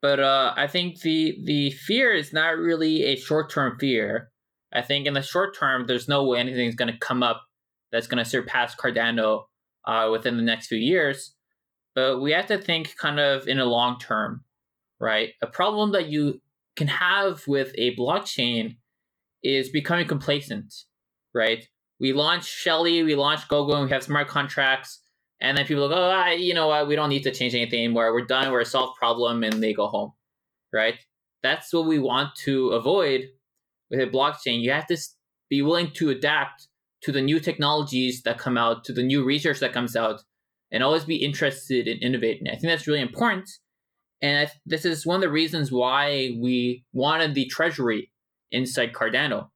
[0.00, 4.30] But uh, I think the the fear is not really a short term fear.
[4.72, 7.42] I think in the short term, there's no way anything's going to come up
[7.90, 9.44] that's going to surpass Cardano
[9.86, 11.34] uh, within the next few years.
[11.94, 14.44] But we have to think kind of in a long term,
[15.00, 15.30] right?
[15.42, 16.40] A problem that you
[16.76, 18.76] can have with a blockchain
[19.42, 20.74] is becoming complacent,
[21.34, 21.68] right?
[22.00, 25.00] We launch Shelley, we launch Goguen, and we have smart contracts
[25.44, 27.84] and then people go, oh, I, you know what, we don't need to change anything
[27.84, 28.12] anymore.
[28.14, 28.50] We're done.
[28.50, 30.12] We're a solved problem, and they go home,
[30.72, 30.98] right?
[31.42, 33.28] That's what we want to avoid
[33.90, 34.62] with a blockchain.
[34.62, 34.96] You have to
[35.50, 36.68] be willing to adapt
[37.02, 40.22] to the new technologies that come out, to the new research that comes out,
[40.74, 42.48] and always be interested in innovating.
[42.48, 43.48] I think that's really important.
[44.20, 48.10] And th- this is one of the reasons why we wanted the treasury
[48.52, 49.48] inside Cardano.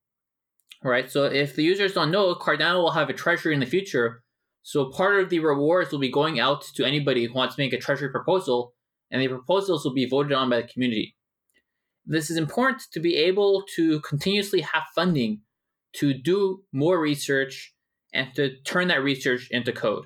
[0.83, 1.11] Right.
[1.11, 4.23] So if the users don't know, Cardano will have a treasury in the future
[4.69, 7.73] so part of the rewards will be going out to anybody who wants to make
[7.73, 8.75] a treasury proposal,
[9.11, 11.17] and the proposals will be voted on by the community.
[12.05, 15.41] This is important to be able to continuously have funding
[15.95, 17.75] to do more research
[18.13, 20.05] and to turn that research into code.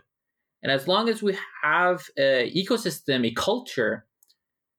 [0.63, 4.07] And as long as we have an ecosystem, a culture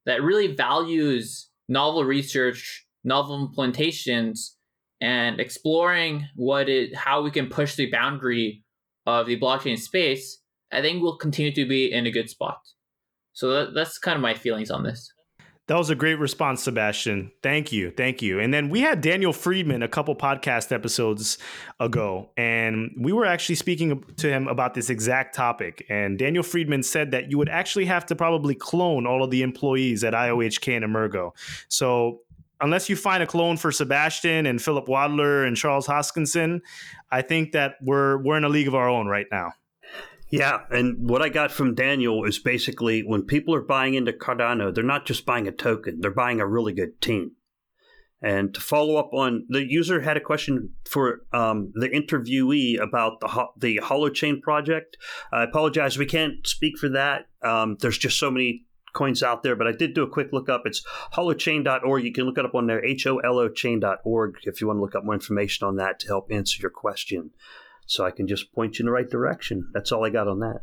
[0.06, 4.52] that really values novel research, novel implementations,
[5.02, 8.64] and exploring what it, how we can push the boundary
[9.06, 10.40] of the blockchain space,
[10.72, 12.60] I think we'll continue to be in a good spot.
[13.34, 15.12] So that, that's kind of my feelings on this.
[15.68, 17.32] That was a great response, Sebastien.
[17.42, 17.92] Thank you.
[17.92, 18.38] Thank you.
[18.40, 21.38] And then we had Daniel Friedman a couple podcast episodes
[21.80, 25.86] ago, and we were actually speaking to him about this exact topic.
[25.90, 29.42] And Daniel Friedman said that you would actually have to probably clone all of the
[29.42, 31.34] employees at IOHK and Emurgo.
[31.70, 32.20] So
[32.60, 36.60] unless you find a clone for Sebastien and Philip Wadler and Charles Hoskinson,
[37.10, 39.54] I think that we're we're in a league of our own right now.
[40.34, 44.74] Yeah, and what I got from Daniel is basically when people are buying into Cardano,
[44.74, 47.34] they're not just buying a token; they're buying a really good team.
[48.20, 53.20] And to follow up on the user had a question for um, the interviewee about
[53.20, 54.98] the the Holochain project.
[55.32, 57.28] I apologize, we can't speak for that.
[57.44, 58.66] Um, there's just so many
[58.96, 60.64] coins out there, but I did do a quick look up.
[60.66, 62.04] It's holochain.org.
[62.04, 64.78] You can look it up on there, H O L O chain.org, if you want
[64.78, 67.30] to look up more information on that to help answer your question.
[67.88, 69.70] So I can just point you in the right direction.
[69.74, 70.62] That's all I got on that.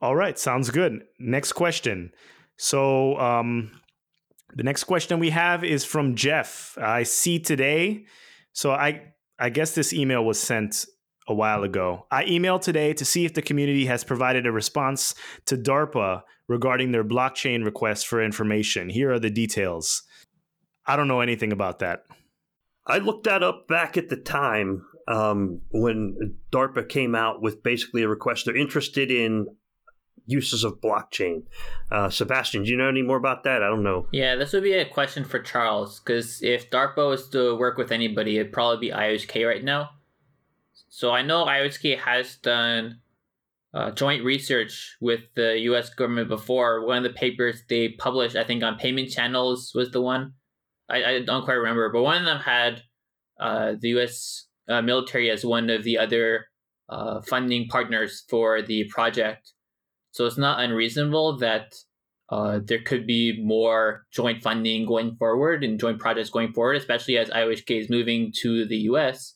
[0.00, 1.02] All right, sounds good.
[1.18, 2.12] Next question.
[2.56, 3.72] So, um,
[4.54, 6.76] the next question we have is from Jeff.
[6.80, 8.06] I see today.
[8.52, 10.86] So I I guess this email was sent
[11.28, 12.06] a while ago.
[12.10, 15.14] I emailed today to see if the community has provided a response
[15.46, 18.88] to DARPA regarding their blockchain request for information.
[18.88, 20.02] Here are the details.
[20.86, 22.04] I don't know anything about that.
[22.86, 28.02] I looked that up back at the time um, when DARPA came out with basically
[28.02, 28.44] a request.
[28.44, 29.46] They're interested in
[30.26, 31.44] uses of blockchain.
[31.90, 33.62] Uh, Sebastien, do you know any more about that?
[33.62, 34.06] I don't know.
[34.12, 37.90] Yeah, this would be a question for Charles because if DARPA was to work with
[37.90, 39.90] anybody, it'd probably be IOHK right now.
[40.90, 43.00] So I know IOHK has done
[43.72, 45.88] uh, joint research with the U.S.
[45.88, 46.84] government before.
[46.84, 50.34] One of the papers they published, I think, on payment channels was the one.
[50.90, 52.82] I, I don't quite remember, but one of them had
[53.40, 54.47] uh, the U.S.
[54.68, 56.46] Uh, military as one of the other
[56.90, 59.52] uh, funding partners for the project.
[60.12, 61.74] So it's not unreasonable that
[62.30, 67.16] uh, there could be more joint funding going forward and joint projects going forward, especially
[67.16, 69.34] as IOHK is moving to the U.S.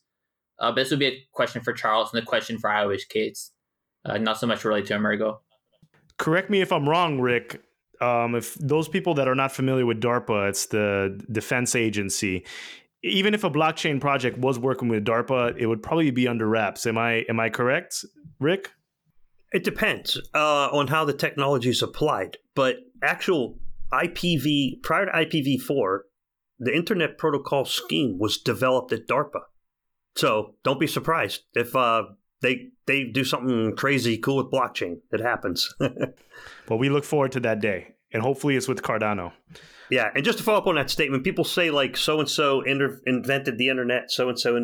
[0.58, 3.14] Uh, this would be a question for Charles and a question for IOHK.
[3.14, 3.52] It's
[4.04, 5.38] uh, not so much related to Emurgo.
[6.18, 7.62] Correct me if I'm wrong, Rick.
[8.00, 12.44] Um, if those people that are not familiar with DARPA, it's the defense agency.
[13.04, 16.86] Even if a blockchain project was working with DARPA, it would probably be under wraps.
[16.86, 18.04] Am I am I correct,
[18.38, 18.70] Rick?
[19.52, 23.58] It depends uh, on how the technology is applied, but actual
[23.92, 25.98] IPv prior to IPv4,
[26.58, 29.40] the Internet Protocol scheme was developed at DARPA.
[30.14, 32.04] So don't be surprised if uh,
[32.40, 35.00] they they do something crazy cool with blockchain.
[35.10, 35.74] It happens.
[35.80, 39.32] well, we look forward to that day, and hopefully it's with Cardano.
[39.90, 42.62] Yeah, and just to follow up on that statement, people say like so and so
[42.62, 44.56] invented the internet, so and so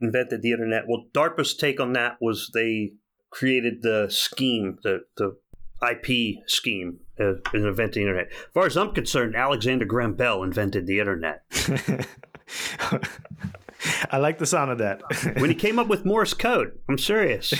[0.00, 0.84] invented the internet.
[0.86, 2.92] Well, DARPA's take on that was they
[3.30, 5.36] created the scheme, the the
[5.82, 8.32] IP scheme, uh, in inventing the internet.
[8.32, 11.42] As far as I'm concerned, Alexander Graham Bell invented the internet.
[14.10, 15.02] I like the sound of that.
[15.38, 17.54] when he came up with Morse code, I'm serious.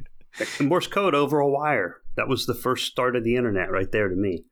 [0.60, 1.96] Morse code over a wire.
[2.16, 4.44] That was the first start of the internet right there to me.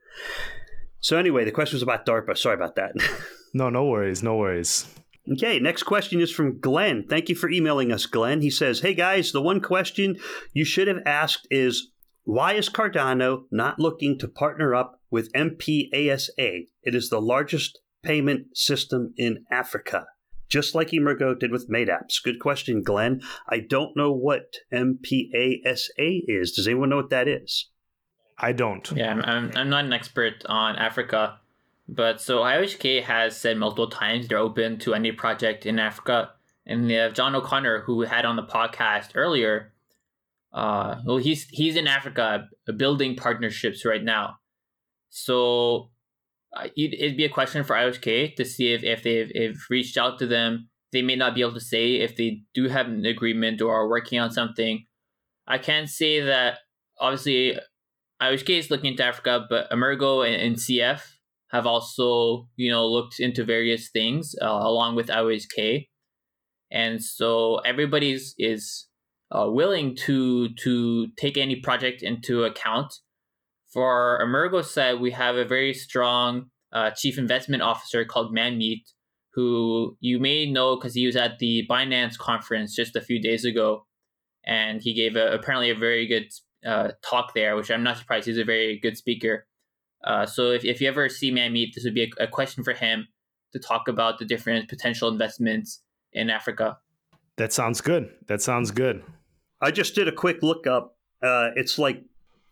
[1.00, 2.36] So anyway, the question was about DARPA.
[2.36, 2.92] Sorry about that.
[3.54, 4.86] no, no worries, no worries.
[5.32, 7.06] Okay, next question is from Glenn.
[7.08, 8.42] Thank you for emailing us, Glenn.
[8.42, 10.16] He says, Hey guys, the one question
[10.52, 11.90] you should have asked is
[12.24, 16.28] why is Cardano not looking to partner up with M-Pesa?
[16.38, 20.06] It is the largest payment system in Africa
[20.54, 22.22] just like Emurgo did with Metaps.
[22.22, 23.20] Good question, Glenn.
[23.48, 25.88] I don't know what M-Pesa
[26.28, 26.52] is.
[26.52, 27.70] Does anyone know what that is?
[28.38, 28.90] I don't.
[28.92, 31.38] Yeah, I'm, I'm, I'm not an expert on Africa,
[31.88, 36.30] but so IOHK has said multiple times they're open to any project in Africa.
[36.66, 39.72] And they have John O'Connor, who had on the podcast earlier.
[40.52, 44.36] Uh, well, he's he's in Africa building partnerships right now.
[45.10, 45.90] So
[46.76, 50.26] it'd be a question for IOHK to see if, if they've if reached out to
[50.26, 50.68] them.
[50.92, 53.88] They may not be able to say if they do have an agreement or are
[53.88, 54.86] working on something.
[55.46, 56.58] I can say that
[56.98, 57.58] obviously
[58.22, 61.02] IOHK is looking into Africa, but Emurgo and, and CF
[61.50, 65.88] have also you know looked into various things uh, along with IOHK,
[66.70, 68.88] and so everybody's is
[69.30, 72.92] uh, willing to to take any project into account.
[73.72, 78.82] For Emurgo side, we have a very strong uh, chief investment officer called Manmeet,
[79.32, 83.44] who you may know because he was at the Binance conference just a few days
[83.44, 83.86] ago,
[84.46, 86.26] and he gave a, apparently a very good
[86.64, 88.26] uh, talk there, which I'm not surprised.
[88.26, 89.46] He's a very good speaker.
[90.02, 92.72] Uh, so if, if you ever see Manmeet, this would be a, a question for
[92.72, 93.08] him
[93.52, 96.78] to talk about the different potential investments in Africa.
[97.36, 98.10] That sounds good.
[98.28, 99.02] That sounds good.
[99.60, 100.96] I just did a quick look up.
[101.22, 102.02] Uh, it's like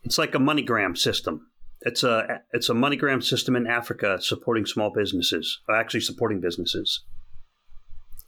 [0.02, 1.48] it's like a MoneyGram system.
[1.82, 7.00] It's a it's a MoneyGram system in Africa supporting small businesses, uh, actually supporting businesses.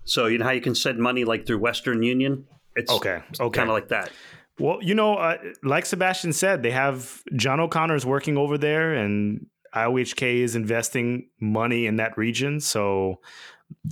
[0.04, 2.46] So you know how you can send money like through Western Union?
[2.76, 4.10] It's okay, okay, kind of like that.
[4.58, 9.46] Well, you know, uh, like Sebastien said, they have John O'Connor's working over there, and
[9.74, 12.60] IOHK is investing money in that region.
[12.60, 13.20] So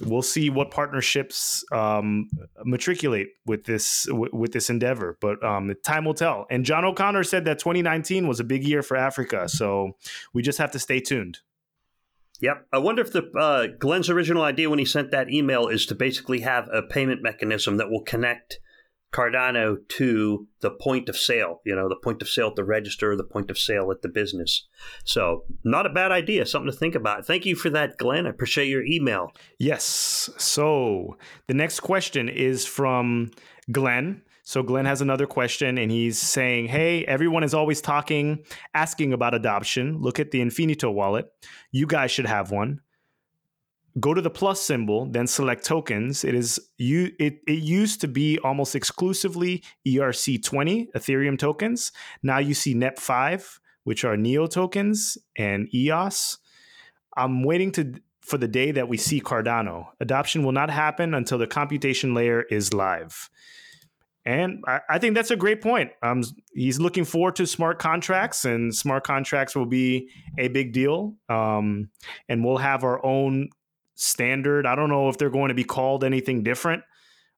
[0.02, 2.28] we'll see what partnerships um,
[2.64, 5.18] matriculate with this w- with this endeavor.
[5.20, 6.46] But um, time will tell.
[6.48, 9.96] And John O'Connor said that 2019 was a big year for Africa, so
[10.32, 11.40] we just have to stay tuned.
[12.40, 12.66] Yep.
[12.72, 15.94] I wonder if the uh, Glenn's original idea when he sent that email is to
[15.94, 18.58] basically have a payment mechanism that will connect
[19.12, 23.14] Cardano to the point of sale, you know, the point of sale at the register,
[23.14, 24.66] the point of sale at the business.
[25.04, 27.26] So, not a bad idea, something to think about.
[27.26, 28.26] Thank you for that, Glenn.
[28.26, 29.32] I appreciate your email.
[29.58, 30.30] Yes.
[30.38, 33.30] So, the next question is from
[33.70, 34.22] Glenn.
[34.44, 38.44] So, Glenn has another question, and he's saying, Hey, everyone is always talking,
[38.74, 40.00] asking about adoption.
[40.00, 41.26] Look at the Infinito wallet.
[41.70, 42.80] You guys should have one
[44.00, 46.24] go to the plus symbol, then select tokens.
[46.24, 51.92] It is you it, it used to be almost exclusively ERC20 Ethereum tokens.
[52.22, 56.38] Now you see NEP5, which are NEO tokens and EOS.
[57.16, 59.88] I'm waiting to for the day that we see Cardano.
[60.00, 63.28] Adoption will not happen until the computation layer is live.
[64.24, 65.90] And I, I think that's a great point.
[66.02, 66.22] Um,
[66.54, 71.16] he's looking forward to smart contracts, and smart contracts will be a big deal.
[71.28, 71.90] Um,
[72.28, 73.48] and we'll have our own
[74.02, 74.66] standard.
[74.66, 76.82] I don't know if they're going to be called anything different.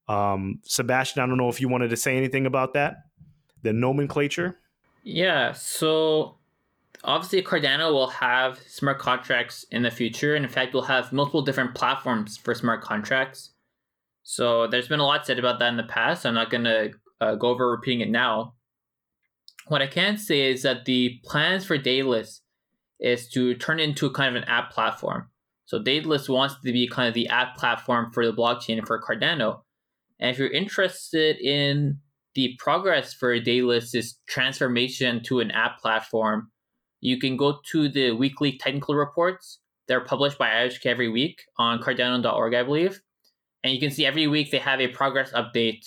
[0.09, 2.97] Um, Sebastien, I don't know if you wanted to say anything about that,
[3.63, 4.59] the nomenclature.
[5.03, 6.37] Yeah, so
[7.05, 11.43] obviously Cardano will have smart contracts in the future, and in fact, we'll have multiple
[11.43, 13.51] different platforms for smart contracts.
[14.23, 16.25] So there's been a lot said about that in the past.
[16.25, 18.55] I'm not going to uh, go over repeating it now.
[19.69, 22.41] What I can say is that the plans for Daedalus
[23.01, 25.29] is to turn into kind of an app platform.
[25.67, 29.61] So Daedalus wants to be kind of the app platform for the blockchain for Cardano.
[30.21, 31.99] And if you're interested in
[32.35, 36.51] the progress for Daedalus' transformation to an app platform,
[37.01, 39.61] you can go to the weekly technical reports.
[39.89, 43.01] They're published by IOHK every week on cardano.org, I believe.
[43.63, 45.85] And you can see every week they have a progress update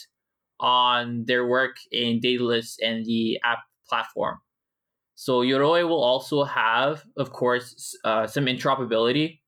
[0.59, 4.37] on their work in Daedalus and the app platform.
[5.15, 9.39] So Yoroi will also have, of course, uh, some interoperability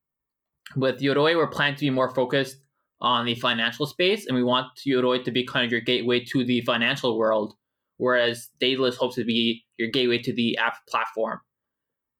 [0.76, 2.56] with Yoroi, we're planning to be more focused
[3.00, 6.44] on the financial space, and we want Yoroi to be kind of your gateway to
[6.44, 7.54] the financial world,
[7.96, 11.40] whereas Daedalus hopes to be your gateway to the app platform.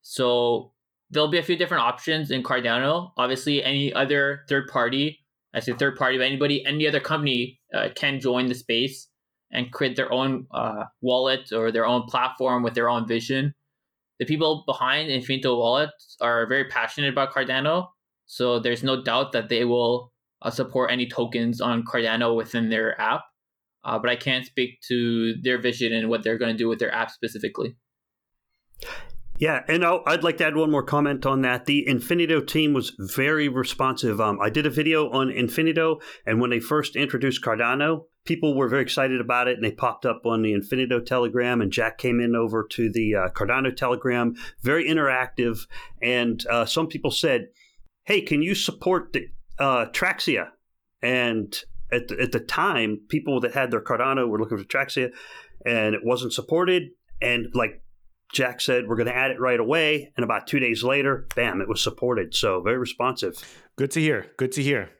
[0.02, 0.72] So
[1.10, 3.12] there'll be a few different options in Cardano.
[3.16, 5.20] Obviously, any other third party,
[5.52, 9.08] I say third party, but anybody, any other company uh, can join the space
[9.52, 13.54] and create their own uh, wallet or their own platform with their own vision.
[14.18, 15.90] The people behind Infinito Wallet
[16.20, 17.88] are very passionate about Cardano
[18.30, 22.98] so there's no doubt that they will uh, support any tokens on Cardano within their
[23.00, 23.24] app.
[23.82, 26.78] Uh, but I can't speak to their vision and what they're going to do with
[26.78, 27.76] their app specifically.
[29.38, 31.66] Yeah, and i would like to add one more comment on that.
[31.66, 34.20] The Infinito team was very responsive.
[34.20, 38.68] Um, I did a video on Infinito, and when they first introduced Cardano, people were
[38.68, 42.20] very excited about it, and they popped up on the Infinito Telegram, and Jack came
[42.20, 45.66] in over to the uh, Cardano Telegram, very interactive.
[46.00, 47.48] And uh, some people said,
[48.10, 49.28] hey, can you support the,
[49.60, 50.48] uh, Traxia?
[51.00, 51.56] And
[51.92, 55.12] at the, at the time, people that had their Cardano were looking for Traxia,
[55.64, 56.88] and it wasn't supported.
[57.22, 57.84] And like
[58.32, 60.12] Jack said, we're going to add it right away.
[60.16, 62.34] And about two days later, bam, it was supported.
[62.34, 63.34] So very responsive.
[63.76, 64.26] Good to hear.
[64.36, 64.90] Good to hear.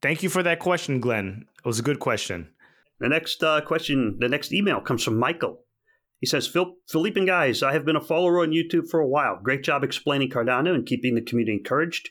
[0.00, 1.46] Thank you for that question, Glenn.
[1.64, 2.48] It was a good question.
[2.98, 5.60] The next uh, question, the next email comes from Michael.
[6.22, 9.08] He says, Phil, Philippe and guys, I have been a follower on YouTube for a
[9.08, 9.40] while.
[9.42, 12.10] Great job explaining Cardano and keeping the community encouraged.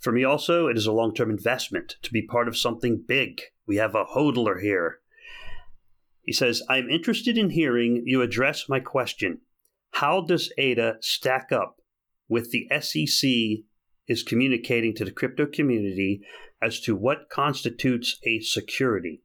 [0.00, 3.40] For me, also, it is a long term investment to be part of something big.
[3.64, 4.98] We have a hodler here.
[6.24, 9.42] He says, I'm interested in hearing you address my question.
[9.92, 11.76] How does ADA stack up
[12.28, 13.30] with the SEC
[14.08, 16.22] is communicating to the crypto community
[16.60, 19.22] as to what constitutes a security?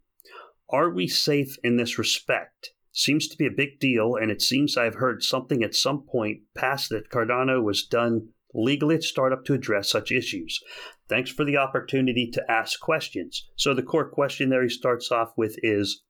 [0.70, 2.74] Are we safe in this respect?
[2.98, 6.42] Seems to be a big deal, and it seems I've heard something at some point
[6.56, 10.60] past that Cardano was done legally at startup to address such issues.
[11.08, 13.48] Thanks for the opportunity to ask questions.
[13.56, 16.02] So the core question there he starts off with is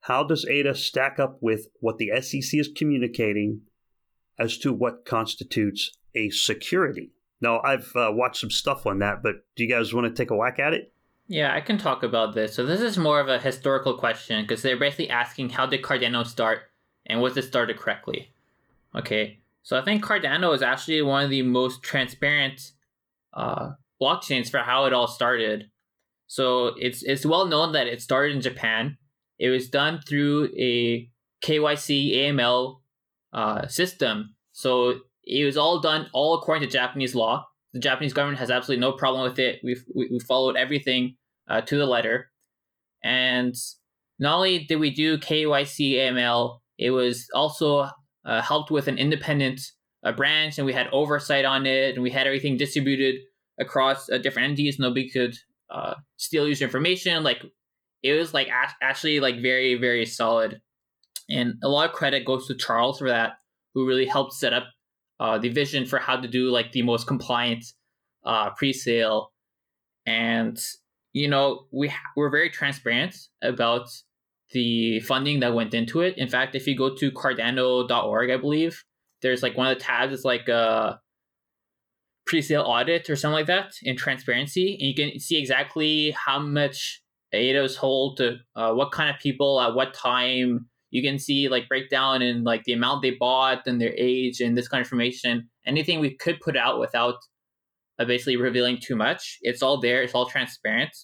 [0.00, 3.62] how does ADA stack up with what the SEC is communicating
[4.38, 7.12] as to what constitutes a security?
[7.40, 10.30] Now, I've uh, watched some stuff on that, but do you guys want to take
[10.30, 10.92] a whack at it?
[11.28, 12.54] Yeah, I can talk about this.
[12.54, 16.26] So this is more of a historical question because they're basically asking how did Cardano
[16.26, 16.62] start
[17.04, 18.32] and was it started correctly?
[18.96, 22.72] Okay, so I think Cardano is actually one of the most transparent
[23.34, 25.70] uh, blockchains for how it all started.
[26.26, 28.96] So it's it's well known that it started in Japan.
[29.38, 31.10] It was done through a
[31.44, 32.80] KYC AML
[33.34, 34.34] uh, system.
[34.52, 37.46] So it was all done all according to Japanese law.
[37.74, 39.60] The Japanese government has absolutely no problem with it.
[39.62, 41.16] We've we, we followed everything
[41.48, 42.30] uh, to the letter,
[43.02, 43.54] and
[44.18, 47.88] not only did we do KYC AML, it was also
[48.24, 49.60] uh, helped with an independent
[50.04, 53.16] uh, branch, and we had oversight on it, and we had everything distributed
[53.58, 54.78] across uh, different entities.
[54.78, 55.36] Nobody could
[55.70, 57.22] uh, steal user information.
[57.22, 57.44] Like
[58.02, 58.48] it was like
[58.82, 60.60] actually like very very solid,
[61.28, 63.38] and a lot of credit goes to Charles for that,
[63.74, 64.64] who really helped set up
[65.20, 67.64] uh, the vision for how to do like the most compliant
[68.56, 69.32] pre-sale,
[70.06, 70.58] and
[71.18, 73.88] you know we ha- we're very transparent about
[74.52, 76.16] the funding that went into it.
[76.16, 78.82] In fact, if you go to Cardano.org, I believe
[79.20, 81.00] there's like one of the tabs is like a
[82.26, 87.02] pre-sale audit or something like that in transparency, and you can see exactly how much
[87.34, 90.66] ADAs hold to uh, what kind of people at what time.
[90.90, 94.56] You can see like breakdown and like the amount they bought and their age and
[94.56, 95.50] this kind of information.
[95.66, 97.16] Anything we could put out without
[97.98, 99.38] uh, basically revealing too much.
[99.42, 100.02] It's all there.
[100.02, 100.96] It's all transparent.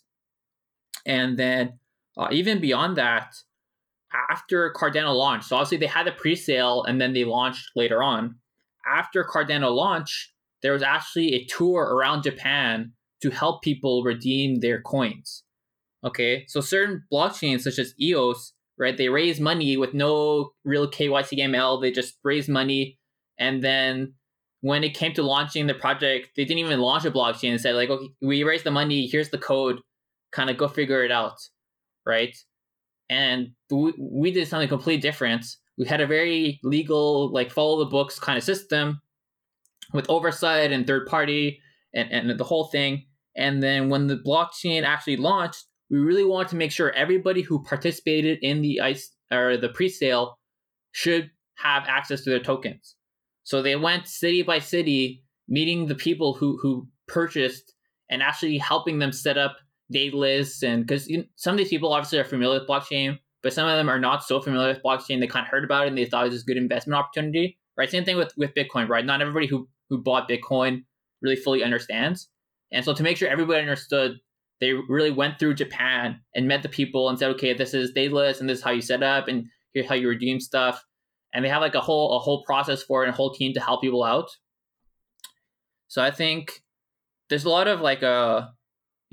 [1.06, 1.78] And then
[2.16, 3.34] uh, even beyond that,
[4.30, 8.36] after Cardano launched, so obviously they had a pre-sale and then they launched later on.
[8.86, 10.32] After Cardano launch,
[10.62, 12.92] there was actually a tour around Japan
[13.22, 15.42] to help people redeem their coins.
[16.04, 18.96] Okay, so certain blockchains such as EOS, right?
[18.96, 21.80] They raise money with no real KYC AML.
[21.80, 22.98] They just raise money,
[23.38, 24.14] and then
[24.60, 27.74] when it came to launching the project, they didn't even launch a blockchain and said
[27.74, 29.06] like, okay, we raised the money.
[29.06, 29.80] Here's the code.
[30.34, 31.38] Kind of go figure it out
[32.06, 32.36] right?
[33.10, 35.44] And we, we did something completely different.
[35.78, 39.00] We had a very legal, like follow the books kind of system
[39.92, 41.60] with oversight and third party
[41.94, 43.06] and, and the whole thing.
[43.36, 47.62] And then when the blockchain actually launched, we really wanted to make sure everybody who
[47.62, 50.38] participated in the ice or the pre-sale
[50.92, 52.96] should have access to their tokens.
[53.42, 57.74] So they went city by city, meeting the people who who purchased
[58.08, 59.56] and actually helping them set up
[59.94, 63.54] Daedalus, and because you know, some of these people obviously are familiar with blockchain, but
[63.54, 65.20] some of them are not so familiar with blockchain.
[65.20, 67.58] They kind of heard about it and they thought it was a good investment opportunity,
[67.78, 67.88] right?
[67.88, 69.06] Same thing with with Bitcoin, right?
[69.06, 70.84] Not everybody who who bought Bitcoin
[71.22, 72.28] really fully understands,
[72.72, 74.18] and so to make sure everybody understood,
[74.60, 78.40] they really went through Japan and met the people and said, okay, this is Daedalus
[78.40, 80.84] and this is how you set up and here's how you redeem stuff,
[81.32, 83.54] and they have like a whole a whole process for it and a whole team
[83.54, 84.30] to help people out.
[85.88, 86.64] So I think
[87.28, 88.46] there's a lot of like a uh,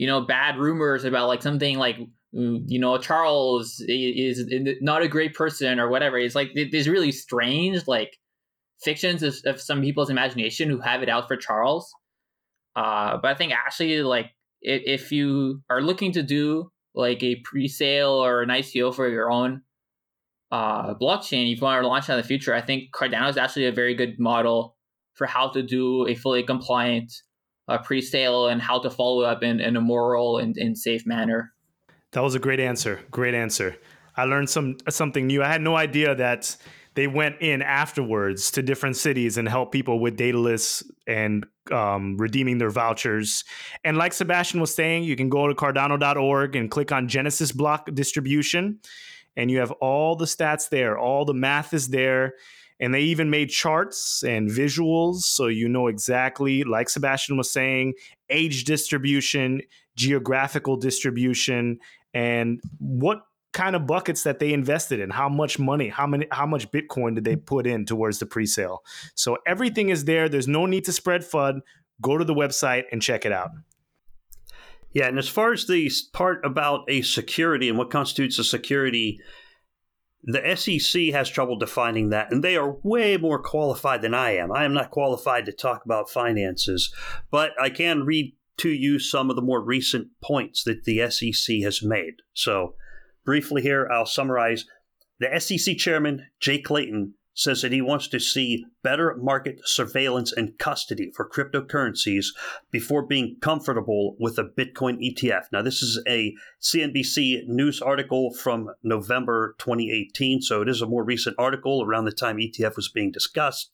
[0.01, 1.95] you know, bad rumors about like something like
[2.31, 4.43] you know Charles is
[4.81, 6.17] not a great person or whatever.
[6.17, 8.17] It's like there's really strange like
[8.81, 11.93] fictions of, of some people's imagination who have it out for Charles.
[12.75, 14.31] Uh, but I think actually like
[14.63, 19.29] if, if you are looking to do like a pre-sale or an ICO for your
[19.29, 19.61] own
[20.51, 23.67] uh, blockchain, if you want to launch in the future, I think Cardano is actually
[23.67, 24.75] a very good model
[25.13, 27.13] for how to do a fully compliant
[27.67, 31.53] uh, pre-sale and how to follow up in, in a moral and, and safe manner.
[32.11, 32.99] That was a great answer.
[33.09, 33.75] Great answer.
[34.17, 35.41] I learned some something new.
[35.41, 36.55] I had no idea that
[36.95, 42.57] they went in afterwards to different cities and helped people with Daedalus and um, redeeming
[42.57, 43.45] their vouchers.
[43.85, 47.89] And like Sebastien was saying, you can go to Cardano.org and click on Genesis block
[47.93, 48.79] distribution,
[49.37, 50.97] and you have all the stats there.
[50.97, 52.33] All the math is there.
[52.81, 57.93] And they even made charts and visuals so you know exactly, like Sebastien was saying,
[58.29, 59.61] age distribution,
[59.95, 61.79] geographical distribution,
[62.13, 63.21] and what
[63.53, 65.09] kind of buckets that they invested in.
[65.09, 68.83] How much money how many how much bitcoin did they put in towards the pre-sale?
[69.15, 70.29] So everything is there.
[70.29, 71.59] There's no need to spread fud
[72.01, 73.51] go to the website and check it out.
[74.93, 79.19] Yeah and as far as the part about a security and what constitutes a security
[80.23, 84.51] the SEC has trouble defining that, and they are way more qualified than I am.
[84.51, 86.93] I am not qualified to talk about finances,
[87.31, 91.57] but I can read to you some of the more recent points that the SEC
[91.63, 92.15] has made.
[92.33, 92.75] So,
[93.25, 94.65] briefly here, I'll summarize.
[95.19, 100.57] The SEC chairman, Jay Clayton, says that he wants to see better market surveillance and
[100.57, 102.27] custody for cryptocurrencies
[102.71, 105.43] before being comfortable with a Bitcoin ETF.
[105.51, 111.03] Now, this is a CNBC news article from November 2018, so it is a more
[111.03, 113.71] recent article around the time ETF was being discussed.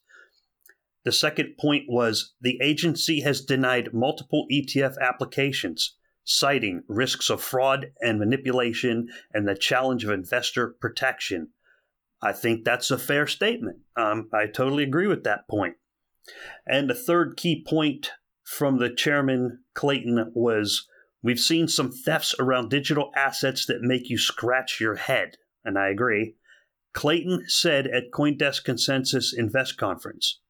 [1.04, 7.92] The second point was the agency has denied multiple ETF applications, citing risks of fraud
[8.00, 11.48] and manipulation and the challenge of investor protection.
[12.20, 13.78] I think that's a fair statement.
[13.96, 15.76] Um, I totally agree with that point.
[16.66, 18.10] And the third key point
[18.44, 20.86] from the chairman, Clayton, was
[21.22, 25.36] we've seen some thefts around digital assets that make you scratch your head.
[25.64, 26.34] And I agree.
[26.92, 30.40] Clayton said at Coindesk Consensus Invest Conference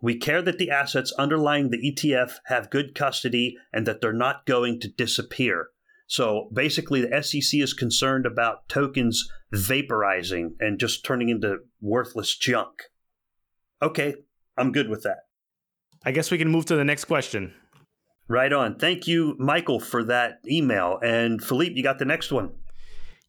[0.00, 4.44] We care that the assets underlying the ETF have good custody and that they're not
[4.44, 5.68] going to disappear.
[6.12, 12.82] So basically, the SEC is concerned about tokens vaporizing and just turning into worthless junk.
[13.80, 14.16] Okay,
[14.58, 15.20] I'm good with that.
[16.04, 17.54] I guess we can move to the next question.
[18.28, 18.78] Right on.
[18.78, 20.98] Thank you, Michael, for that email.
[21.02, 22.50] And Philippe, you got the next one.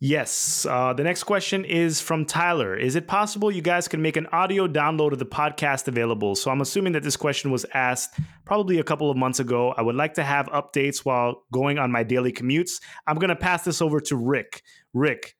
[0.06, 0.66] Yes.
[0.70, 2.76] Uh, the next question is from Tyler.
[2.76, 6.36] Is it possible you guys can make an audio download of the podcast available?
[6.36, 9.74] So I'm assuming that this question was asked probably a couple of months ago.
[9.78, 12.82] I would like to have updates while going on my daily commutes.
[13.08, 14.64] I'm going to pass this over to Rick.
[14.94, 15.38] Rick,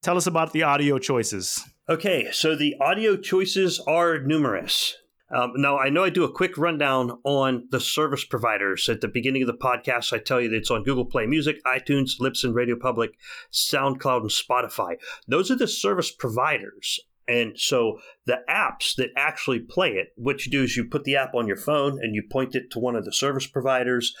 [0.00, 1.62] tell us about the audio choices.
[1.86, 4.96] Okay, so the audio choices are numerous.
[5.32, 8.88] Um, now, I know I do a quick rundown on the service providers.
[8.88, 11.62] At the beginning of the podcast, I tell you that it's on Google Play Music,
[11.64, 13.12] iTunes, Libsyn, Radio Public,
[13.52, 14.96] SoundCloud, and Spotify.
[15.28, 16.98] Those are the service providers.
[17.28, 21.14] And so the apps that actually play it, what you do is you put the
[21.14, 24.16] app on your phone and you point it to one of the service providers.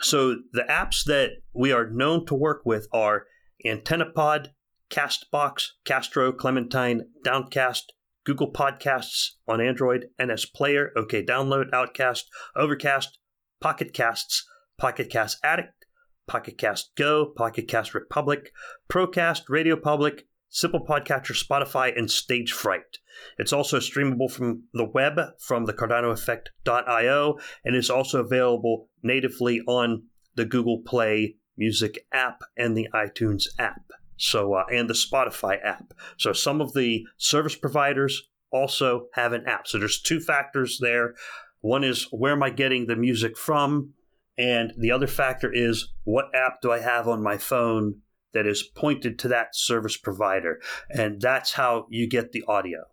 [0.00, 3.26] So the apps that we are known to work with are
[3.66, 4.48] AntennaPod,
[4.90, 7.92] Castbox, Castro, Clementine, Downcast,
[8.26, 13.18] Google Podcasts on Android, NS Player, OK Download, Outcast, Overcast,
[13.60, 14.44] Pocket Casts,
[14.82, 15.86] Podcast Addict,
[16.28, 18.50] Podcast Go, Podcast Republic,
[18.90, 22.98] Procast, Radio Public, Simple Podcatcher, Spotify, and Stage Fright.
[23.38, 30.02] It's also streamable from the web from the CardanoEffect.io and is also available natively on
[30.34, 33.82] the Google Play Music app and the iTunes app.
[34.16, 35.92] So, uh, and the Spotify app.
[36.18, 39.66] So, some of the service providers also have an app.
[39.66, 41.14] So, there's two factors there.
[41.60, 43.94] One is where am I getting the music from?
[44.38, 48.00] And the other factor is what app do I have on my phone
[48.34, 50.60] that is pointed to that service provider?
[50.90, 52.84] And that's how you get the audio.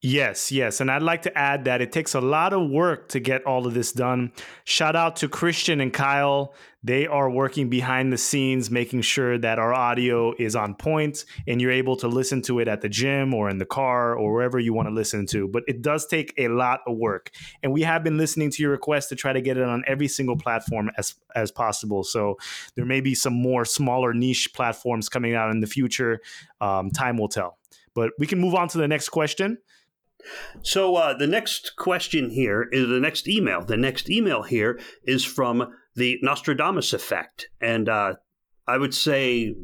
[0.00, 0.80] Yes, yes.
[0.80, 3.68] And I'd like to add that it takes a lot of work to get all
[3.68, 4.32] of this done.
[4.64, 6.54] Shout out to Christian and Kyle.
[6.84, 11.60] They are working behind the scenes, making sure that our audio is on point and
[11.60, 14.58] you're able to listen to it at the gym or in the car or wherever
[14.58, 15.46] you want to listen to.
[15.46, 17.30] But it does take a lot of work.
[17.62, 20.08] And we have been listening to your request to try to get it on every
[20.08, 22.02] single platform as, as possible.
[22.02, 22.36] So
[22.74, 26.20] there may be some more smaller niche platforms coming out in the future.
[26.60, 27.58] Um, time will tell.
[27.94, 29.58] But we can move on to the next question.
[30.62, 33.64] So uh, the next question here is the next email.
[33.64, 38.14] The next email here is from the Nostradamus effect, and uh,
[38.66, 39.54] I would say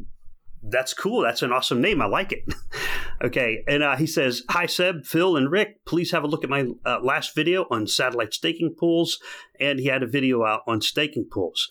[0.62, 1.22] that's cool.
[1.22, 2.02] That's an awesome name.
[2.02, 2.42] I like it.
[3.22, 5.84] okay, and uh, he says, "Hi Seb, Phil, and Rick.
[5.86, 9.18] Please have a look at my uh, last video on satellite staking pools."
[9.60, 11.70] And he had a video out on staking pools,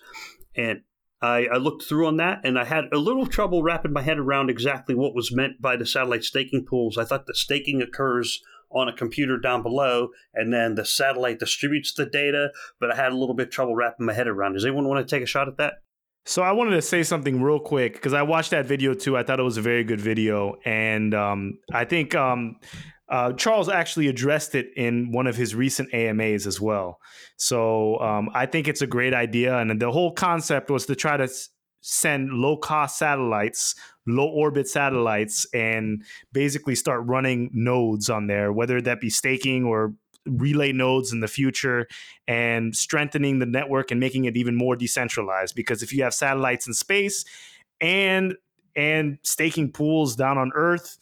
[0.56, 0.80] and
[1.20, 4.18] I, I, looked through on that and I had a little trouble wrapping my head
[4.18, 6.96] around exactly what was meant by the satellite staking pools.
[6.96, 8.40] I thought the staking occurs
[8.70, 12.50] on a computer down below, and then the satellite distributes the data.
[12.80, 14.54] But I had a little bit trouble wrapping my head around.
[14.54, 15.74] Does anyone want to take a shot at that?
[16.26, 19.16] So I wanted to say something real quick because I watched that video too.
[19.16, 22.56] I thought it was a very good video, and um, I think um,
[23.08, 26.98] uh, Charles actually addressed it in one of his recent AMAs as well.
[27.38, 31.16] So um, I think it's a great idea, and the whole concept was to try
[31.16, 31.28] to
[31.80, 33.74] send low cost satellites,
[34.08, 39.94] low orbit satellites, and basically start running nodes on there, whether that be staking or
[40.26, 41.86] relay nodes in the future
[42.26, 45.54] and strengthening the network and making it even more decentralized.
[45.54, 47.24] Because if you have satellites in space
[47.80, 48.34] and
[48.76, 50.98] and staking pools down on earth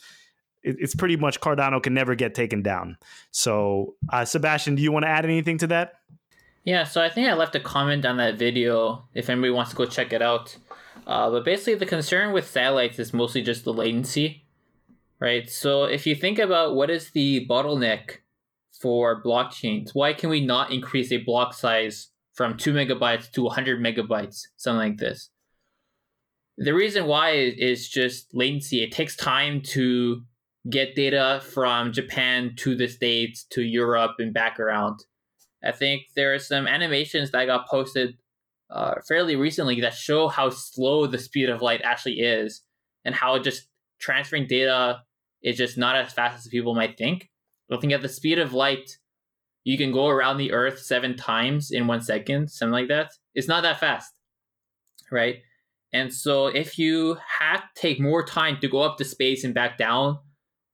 [0.68, 2.98] it's pretty much cardano can never get taken down.
[3.30, 5.92] So uh, sebastien do you want to add anything to that?
[6.66, 9.76] Yeah so i think i left a comment on that video if anybody wants to
[9.76, 10.57] go check it out
[11.07, 14.44] uh, but basically, the concern with satellites is mostly just the latency,
[15.20, 15.48] right?
[15.48, 18.18] So if you think about what is the bottleneck
[18.80, 23.80] for blockchains, why can we not increase a block size from two megabytes to 100
[23.80, 25.30] megabytes, something like this?
[26.59, 28.82] The reason why is just latency.
[28.82, 30.22] It takes time to
[30.68, 35.04] get data from Japan to the States to Europe and back around.
[35.62, 38.16] I think there are some animations that got posted
[38.70, 42.62] uh, fairly recently that show how slow the speed of light actually is
[43.04, 43.68] and how just
[44.00, 45.00] transferring data
[45.42, 47.30] is just not as fast as people might think.
[47.70, 48.98] Looking at the speed of light,
[49.64, 53.10] you can go around the Earth seven times in one second, something like that.
[53.34, 54.12] It's not that fast,
[55.10, 55.36] right?
[55.92, 59.54] And so if you have to take more time to go up to space and
[59.54, 60.18] back down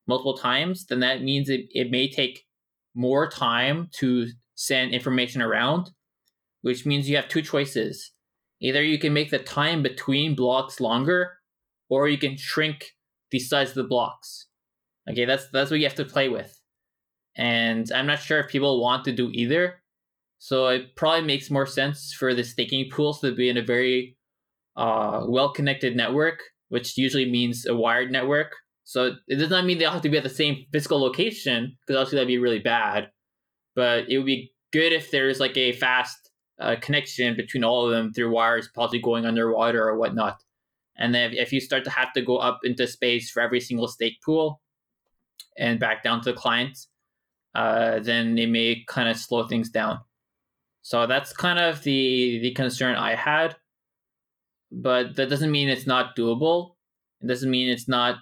[0.06, 2.44] multiple times, then that means it, it may take
[2.94, 5.90] more time to send information around
[6.62, 8.12] which means you have two choices.
[8.60, 11.32] Either you can make the time between blocks longer,
[11.90, 12.92] or you can shrink
[13.30, 14.46] the size of the blocks.
[15.10, 16.58] Okay, that's that's what you have to play with.
[17.36, 19.82] And I'm not sure if people want to do either.
[20.38, 24.16] So it probably makes more sense for the staking pools to be in a very
[24.76, 28.52] uh, well-connected network, which usually means a wired network.
[28.84, 31.76] So it does not mean they all have to be at the same physical location,
[31.80, 33.10] because obviously that'd be really bad.
[33.74, 36.21] But it would be good if there's like a fast
[36.60, 40.42] uh, connection between all of them through wires, possibly going underwater or whatnot.
[40.96, 43.88] And then if you start to have to go up into space for every single
[43.88, 44.60] stake pool
[45.58, 46.78] and back down to the client,
[47.54, 50.00] uh, then they may kind of slow things down.
[50.82, 53.56] So that's kind of the the concern I had.
[54.70, 56.74] But that doesn't mean it's not doable.
[57.20, 58.16] It doesn't mean it's not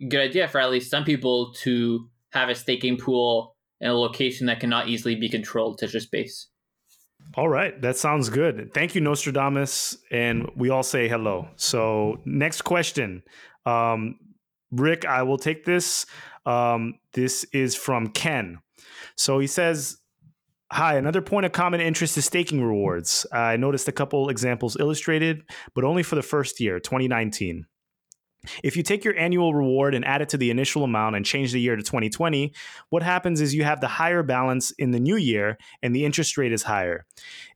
[0.00, 3.94] a good idea for at least some people to have a staking pool in a
[3.94, 6.48] location that cannot easily be controlled, such as space.
[7.34, 8.74] All right, that sounds good.
[8.74, 11.48] Thank you, Nostradamus, and we all say hello.
[11.54, 13.22] So, next question,
[13.66, 14.18] um,
[14.72, 16.06] Rick, I will take this.
[16.46, 18.58] Um, this is from Ken.
[19.16, 19.98] So he says,
[20.72, 23.26] Hi, another point of common interest is staking rewards.
[23.32, 25.42] I noticed a couple examples illustrated,
[25.74, 27.66] but only for the first year, 2019.
[28.62, 31.52] If you take your annual reward and add it to the initial amount and change
[31.52, 32.52] the year to 2020,
[32.88, 36.38] what happens is you have the higher balance in the new year and the interest
[36.38, 37.04] rate is higher.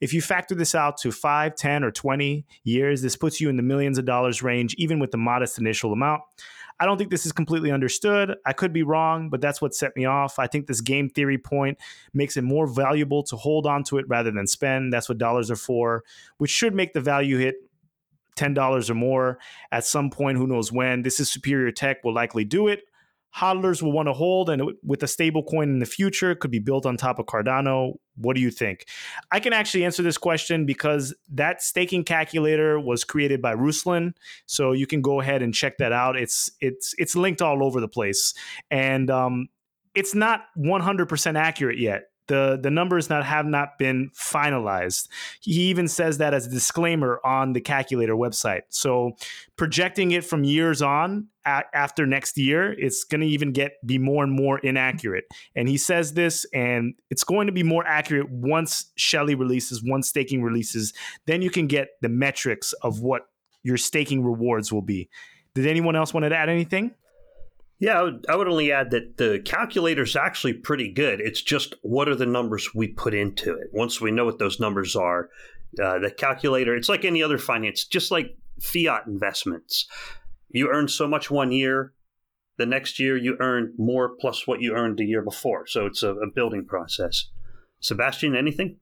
[0.01, 3.57] If you factor this out to 5, 10, or 20 years, this puts you in
[3.57, 6.23] the millions of dollars range, even with the modest initial amount.
[6.81, 8.35] I don't think this is completely understood.
[8.45, 10.39] I could be wrong, but that's what set me off.
[10.39, 11.79] I think this game theory point
[12.13, 14.93] makes it more valuable to hold on to it rather than spend.
[14.93, 16.03] That's what dollars are for,
[16.39, 17.57] which should make the value hit
[18.37, 19.39] $10 or more
[19.73, 21.03] at some point, who knows when.
[21.03, 22.83] This is superior tech, will likely do it.
[23.37, 26.61] Hodlers will want to hold, and with a stable coin in the future, could be
[26.61, 27.95] built on top of Cardano.
[28.17, 28.87] What do you think?
[29.33, 34.13] I can actually answer this question because that staking calculator was created by Ruslan,
[34.47, 36.17] so you can go ahead and check that out.
[36.17, 38.35] It's it's it's linked all over the place,
[38.71, 39.49] and um,
[39.97, 45.09] it's not 100% accurate yet the the numbers not have not been finalized.
[45.41, 48.63] He even says that as a disclaimer on the calculator website.
[48.69, 49.13] So
[49.57, 54.25] projecting it from years on after next year, it's going to even get be more
[54.25, 55.25] and more inaccurate.
[55.55, 60.09] And he says this, and it's going to be more accurate once Shelley releases, once
[60.09, 60.93] staking releases.
[61.27, 63.27] Then you can get the metrics of what
[63.63, 65.09] your staking rewards will be.
[65.55, 66.93] Did anyone else want to add anything?
[67.79, 71.21] Yeah, I would, I would, only add that the calculator is actually pretty good.
[71.21, 73.69] It's just what are the numbers we put into it.
[73.73, 75.29] Once we know what those numbers are,
[75.83, 79.87] uh, the calculator, it's like any other finance, just like fiat investments.
[80.51, 81.93] You earn so much one year,
[82.57, 85.67] the next year you earn more plus what you earned the year before.
[85.67, 87.29] So it's a, a building process.
[87.81, 88.77] Sebastien, anything?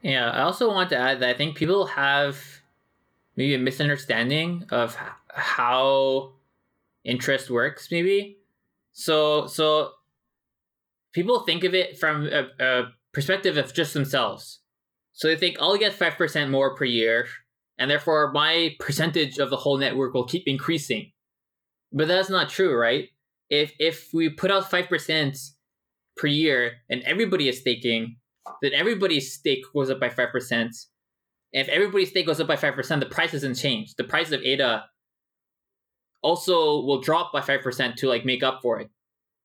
[0.00, 2.38] Yeah, I also want to add that I think people have
[3.36, 4.96] maybe a misunderstanding of
[5.28, 6.32] how
[7.04, 8.38] interest works maybe.
[8.92, 9.92] So so
[11.12, 12.82] people think of it from a, a
[13.12, 14.60] perspective of just themselves.
[15.12, 17.26] So they think i'll get 5% more per year
[17.78, 21.12] and therefore my percentage of the whole network will keep increasing.
[21.92, 23.08] But that's not true right?
[23.50, 25.50] If if we put out 5%
[26.16, 28.16] per year and everybody is staking
[28.60, 30.70] then everybody's stake goes up by 5% and
[31.54, 33.94] if everybody's stake goes up by 5% the price doesn't change.
[33.94, 34.84] The price of ada
[36.22, 38.90] also will drop by 5% to like make up for it.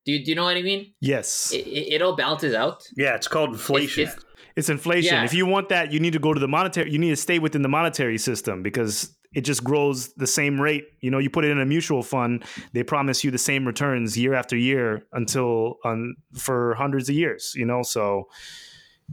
[0.05, 0.93] Do you, do you know what I mean?
[1.01, 1.51] Yes.
[1.51, 2.87] It, it, all balances out.
[2.95, 4.05] Yeah, it's called inflation.
[4.05, 4.25] It's, it's,
[4.55, 5.15] it's inflation.
[5.15, 5.25] Yeah.
[5.25, 7.39] If you want that, you need to go to the monetary, you need to stay
[7.39, 10.85] within the monetary system because it just grows the same rate.
[11.01, 14.17] You know, you put it in a mutual fund, they promise you the same returns
[14.17, 17.83] year after year until um, for hundreds of years, you know?
[17.83, 18.29] So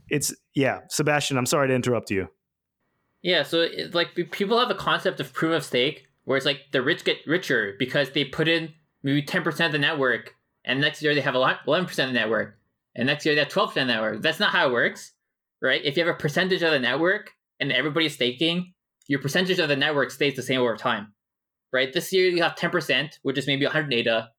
[0.08, 2.28] it's, yeah, Sebastien, I'm sorry to interrupt you.
[3.20, 6.60] Yeah, so it, like people have a concept of proof of stake where it's like
[6.72, 8.72] the rich get richer because they put in
[9.02, 12.12] maybe 10% of the network and next year they have a lot 11% of the
[12.12, 12.58] network
[12.96, 14.22] and next year they have 12% of the network.
[14.22, 15.12] That's not how it works,
[15.60, 15.84] right?
[15.84, 18.72] If you have a percentage of the network and everybody's staking,
[19.08, 21.12] your percentage of the network stays the same over time,
[21.72, 21.92] right?
[21.92, 24.30] This year you have 10%, which is maybe 100 ADA.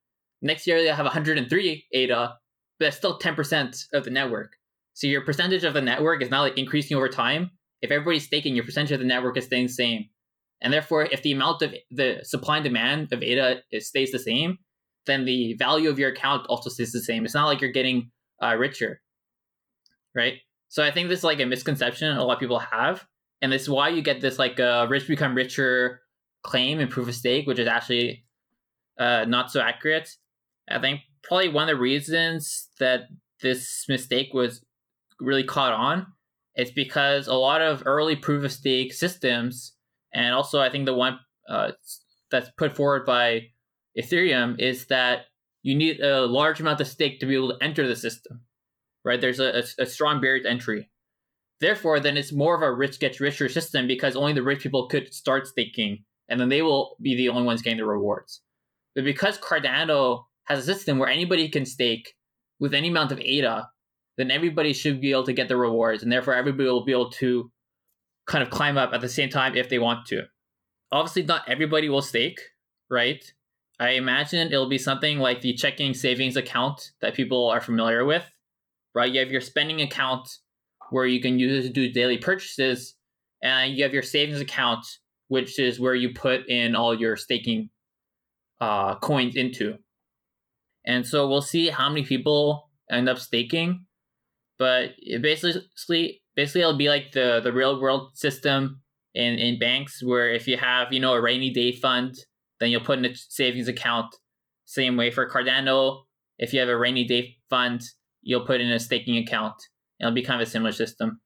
[0.42, 2.34] Next year you have 103 ADA,
[2.80, 4.58] but that's still 10% of the network.
[4.94, 7.52] So your percentage of the network is not like increasing over time.
[7.82, 10.06] If everybody's staking, your percentage of the network is staying the same.
[10.62, 14.58] And therefore, if the amount of the supply and demand of ADA stays the same,
[15.06, 17.26] then the value of your account also stays the same.
[17.26, 19.02] It's not like you're getting uh, richer,
[20.16, 20.36] right?
[20.70, 23.06] So I think this is like a misconception a lot of people have,
[23.42, 26.02] and this is why you get this like uh, rich become richer
[26.44, 28.26] claim in proof of stake, which is actually
[29.00, 30.10] uh, not so accurate.
[30.70, 33.02] I think probably one of the reasons that
[33.42, 34.64] this mistake was
[35.20, 36.08] really caught on
[36.56, 39.75] is because a lot of early proof of stake systems
[40.16, 41.74] and also, I think the one uh,
[42.32, 43.50] that's put forward by
[44.00, 45.26] Ethereum is that
[45.62, 48.42] you need a large amount of stake to be able to enter the system,
[49.04, 49.20] right?
[49.20, 50.90] There's a, a, a strong barrier to entry.
[51.60, 54.88] Therefore, then it's more of a rich gets richer system because only the rich people
[54.88, 58.42] could start staking, and then they will be the only ones getting the rewards.
[58.96, 62.14] But because Cardano has a system where anybody can stake
[62.62, 63.68] with any amount of ADA,
[64.18, 67.12] then everybody should be able to get the rewards, and therefore everybody will be able
[67.12, 67.52] to
[68.28, 70.24] kind of climb up at the same time if they want to.
[70.92, 72.40] obviously not everybody will stake,
[72.90, 73.24] right?
[73.80, 78.24] I imagine it'll be something like the checking savings account that people are familiar with,
[78.94, 79.12] right?
[79.12, 80.30] You have your spending account
[80.92, 82.96] where you can use it to do daily purchases,
[83.44, 84.86] and you have your savings account,
[85.28, 87.70] which is where you put in all your staking
[88.62, 89.78] uh, coins into.
[90.86, 93.86] And so we'll see how many people end up staking,
[94.58, 98.82] but basically, basically it'll be like the the real world system
[99.14, 102.16] in in banks where if you have you know a rainy day fund
[102.60, 104.16] then you'll put in a savings account.
[104.66, 106.04] Same way for Cardano.
[106.38, 107.82] If you have a rainy day fund,
[108.22, 109.56] you'll put in a staking account.
[110.00, 111.22] It'll be kind of a similar system.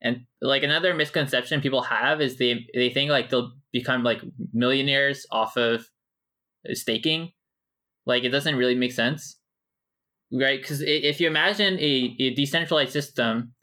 [0.00, 4.20] And like another misconception people have is they they think like they'll become like
[4.52, 5.86] millionaires off of
[6.72, 7.32] staking.
[8.06, 9.38] Like it doesn't really make sense,
[10.30, 10.60] right?
[10.60, 13.54] Because if you imagine a, a decentralized system,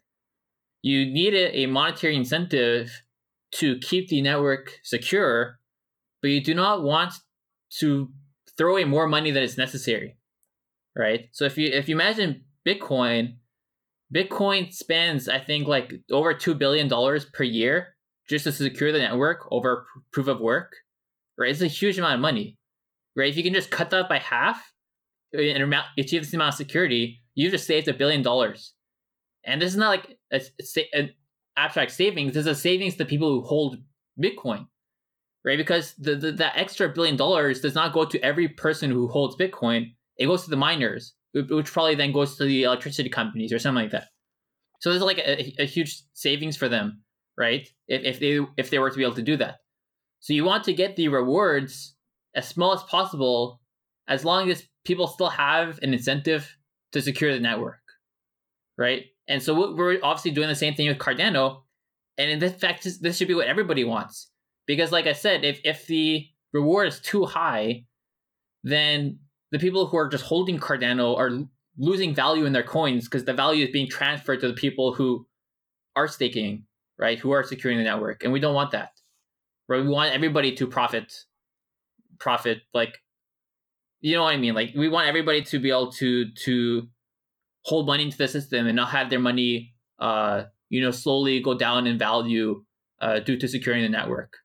[0.82, 3.02] you need a, monetary incentive
[3.52, 5.58] to keep the network secure
[6.22, 7.12] but you do not want
[7.80, 8.08] to
[8.56, 10.16] throw away more money than is necessary,
[10.96, 11.28] right?
[11.32, 13.36] So if you if you imagine Bitcoin,
[14.14, 17.96] Bitcoin spends I think like over two billion dollars per year
[18.28, 20.72] just to secure the network over proof of work,
[21.36, 21.50] right?
[21.50, 22.56] It's a huge amount of money,
[23.16, 23.28] right?
[23.28, 24.62] If you can just cut that by half
[25.36, 28.74] uh, and achieve this amount of security, you just saved a billion dollars.
[29.44, 30.40] And this is not like a,
[30.94, 31.14] a,
[31.56, 32.34] abstract savings.
[32.34, 33.76] This is a savings to people who hold
[34.20, 34.66] Bitcoin
[35.44, 35.58] right?
[35.58, 39.36] Because the, the that extra billion dollars does not go to every person who holds
[39.36, 39.94] Bitcoin.
[40.16, 43.82] It goes to the miners, which probably then goes to the electricity companies or something
[43.82, 44.08] like that.
[44.80, 47.02] So there's like a, a huge savings for them,
[47.38, 47.68] right?
[47.88, 49.58] If, if they if they were to be able to do that.
[50.20, 51.94] So you want to get the rewards
[52.34, 53.60] as small as possible,
[54.08, 56.56] as long as people still have an incentive
[56.92, 57.80] to secure the network,
[58.78, 59.06] right?
[59.32, 61.62] And so we're obviously doing the same thing with Cardano,
[62.18, 64.28] and in fact, this should be what everybody wants.
[64.66, 67.84] Because like i said if if the reward is too high
[68.62, 69.18] then
[69.50, 71.30] the people who are just holding cardano are
[71.78, 75.26] losing value in their coins because the value is being transferred to the people who
[75.96, 76.64] are staking
[76.96, 77.18] right?
[77.18, 78.92] Who are securing the network and we don't want that
[79.68, 79.82] right?
[79.82, 81.12] We want everybody to profit
[82.20, 82.98] profit like
[84.00, 84.54] you know what i mean?
[84.54, 86.88] Like we want everybody to be able to to
[87.64, 91.56] hold money into the system and not have their money uh you know slowly go
[91.56, 92.62] down in value
[93.00, 94.36] uh, due to securing the network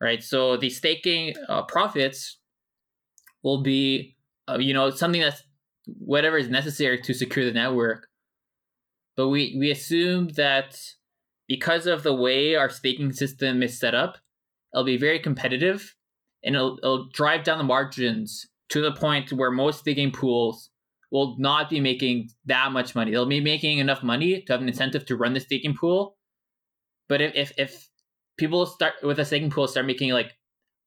[0.00, 0.22] right?
[0.22, 2.38] So the staking uh, profits
[3.42, 4.16] will be,
[4.48, 5.42] uh, you know, something that's
[5.86, 8.06] whatever is necessary to secure the network.
[9.16, 10.80] But we we assume that
[11.48, 14.18] because of the way our staking system is set up,
[14.72, 15.96] it'll be very competitive,
[16.44, 20.70] and it'll, it'll drive down the margins to the point where most staking pools
[21.10, 23.10] will not be making that much money.
[23.10, 26.16] They'll be making enough money to have an incentive to run the staking pool.
[27.08, 27.88] But if, if, if
[28.36, 30.32] people start with a staking pool start making like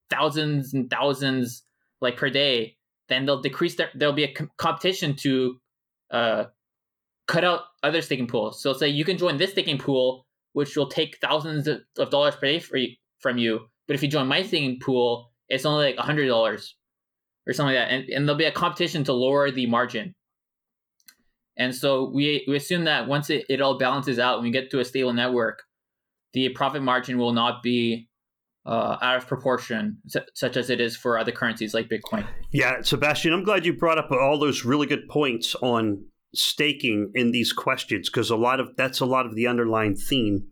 [0.10, 1.64] thousands and thousands
[2.00, 2.78] like per day,
[3.10, 5.60] then they'll decrease their there'll be a com- competition to
[6.12, 6.46] uh
[7.28, 8.62] cut out other staking pools.
[8.62, 12.48] So say you can join this staking pool, which will take thousands of, dollars per
[12.48, 13.68] day you, from you.
[13.88, 16.76] But if you join my staking pool, it's only like hundred dollars
[17.48, 20.14] or something like that, and, and there'll be a competition to lower the margin.
[21.58, 24.72] And so we we assume that once it, it all balances out, when we get
[24.72, 25.64] to a stable network,
[26.34, 28.10] the profit margin will not be
[28.66, 29.98] uh, out of proportion,
[30.34, 32.26] such as it is for other currencies like Bitcoin.
[32.52, 37.32] Yeah, Sebastien, I'm glad you brought up all those really good points on staking in
[37.32, 40.48] these questions because a lot of that's a lot of the underlying theme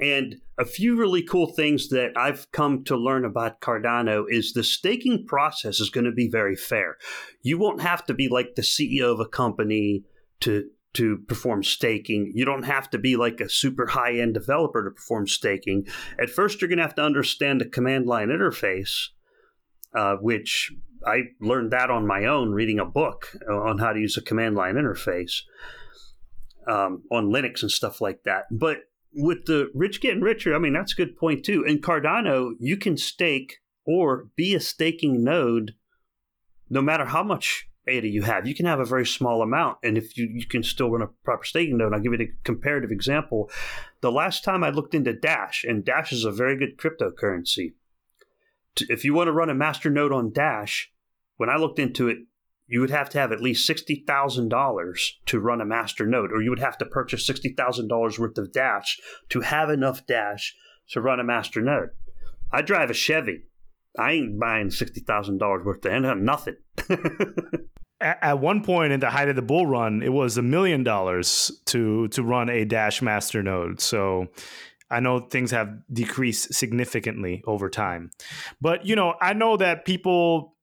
[0.00, 4.62] and a few really cool things that i've come to learn about cardano is the
[4.62, 6.96] staking process is going to be very fair
[7.42, 10.04] you won't have to be like the ceo of a company
[10.38, 10.64] to
[10.96, 12.32] to perform staking.
[12.34, 15.86] You don't have to be like a super high end developer to perform staking.
[16.18, 19.08] At first, you're going to have to understand the command line interface,
[19.94, 20.72] uh, which
[21.04, 24.54] I learned that on my own reading a book on how to use a command
[24.54, 25.42] line interface
[26.66, 28.44] um, on Linux and stuff like that.
[28.50, 28.78] But
[29.12, 31.64] with the rich getting richer, I mean, that's a good point too.
[31.64, 35.74] In Cardano, you can stake or be a staking node
[36.68, 38.46] no matter how much ADA you have.
[38.46, 41.08] You can have a very small amount, and if you, you can still run a
[41.24, 43.50] proper staking node, I'll give you a comparative example.
[44.00, 47.74] The last time I looked into Dash, and Dash is a very good cryptocurrency.
[48.88, 50.90] If you want to run a master node on Dash,
[51.36, 52.18] when I looked into it,
[52.66, 56.50] you would have to have at least $60,000 to run a master node, or you
[56.50, 58.98] would have to purchase $60,000 worth of Dash
[59.28, 60.54] to have enough Dash
[60.90, 61.90] to run a master node.
[62.52, 63.44] I drive a Chevy.
[63.98, 66.56] I ain't buying $60,000 worth of nothing.
[68.00, 71.50] at one point in the height of the bull run, it was a million dollars
[71.66, 73.80] to to run a Dash master node.
[73.80, 74.26] So
[74.90, 78.10] I know things have decreased significantly over time.
[78.60, 80.56] But, you know, I know that people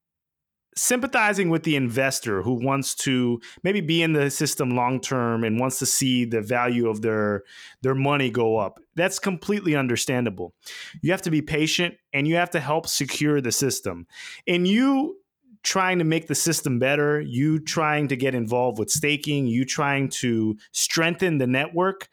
[0.76, 5.60] sympathizing with the investor who wants to maybe be in the system long term and
[5.60, 7.44] wants to see the value of their
[7.82, 10.54] their money go up that's completely understandable
[11.02, 14.08] you have to be patient and you have to help secure the system
[14.48, 15.18] and you
[15.62, 20.10] trying to make the system better you trying to get involved with staking you trying
[20.10, 22.10] to strengthen the network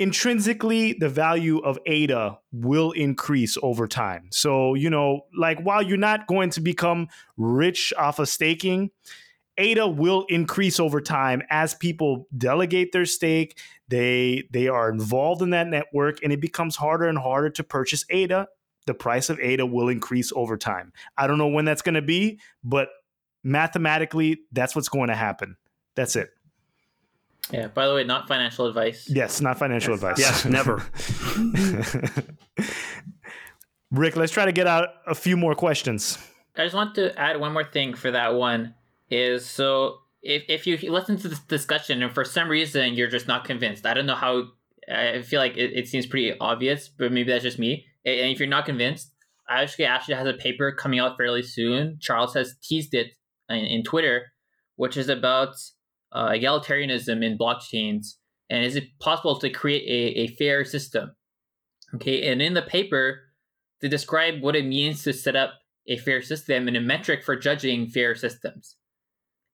[0.00, 4.28] intrinsically the value of ADA will increase over time.
[4.32, 8.90] So, you know, like while you're not going to become rich off of staking,
[9.58, 15.50] ADA will increase over time as people delegate their stake, they they are involved in
[15.50, 18.48] that network and it becomes harder and harder to purchase ADA.
[18.86, 20.94] The price of ADA will increase over time.
[21.18, 22.88] I don't know when that's going to be, but
[23.44, 25.58] mathematically that's what's going to happen.
[25.94, 26.30] That's it.
[27.52, 27.68] Yeah.
[27.68, 29.08] By the way, not financial advice.
[29.08, 30.02] Yes, not financial yes.
[30.02, 30.18] advice.
[30.18, 30.82] Yes, never.
[33.90, 36.18] Rick, let's try to get out a few more questions.
[36.56, 38.74] I just want to add one more thing for that one
[39.10, 43.26] is so if, if you listen to this discussion and for some reason you're just
[43.26, 44.44] not convinced, I don't know how,
[44.92, 47.86] I feel like it, it seems pretty obvious, but maybe that's just me.
[48.04, 49.12] And if you're not convinced,
[49.48, 51.98] I actually actually has a paper coming out fairly soon.
[52.00, 53.08] Charles has teased it
[53.48, 54.26] in, in Twitter,
[54.76, 55.54] which is about
[56.12, 58.14] uh, egalitarianism in blockchains
[58.48, 61.14] and is it possible to create a, a fair system?
[61.94, 63.20] Okay and in the paper
[63.80, 65.54] they describe what it means to set up
[65.86, 68.76] a fair system and a metric for judging fair systems.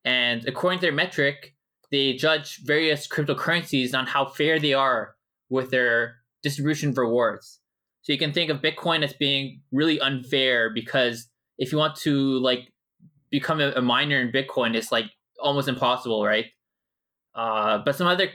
[0.05, 1.55] And according to their metric
[1.91, 5.15] they judge various cryptocurrencies on how fair they are
[5.49, 7.61] with their distribution of rewards.
[8.03, 11.29] So you can think of bitcoin as being really unfair because
[11.59, 12.73] if you want to like
[13.31, 15.07] become a, a miner in bitcoin it's like
[15.41, 16.47] almost impossible, right?
[17.35, 18.29] Uh, but some other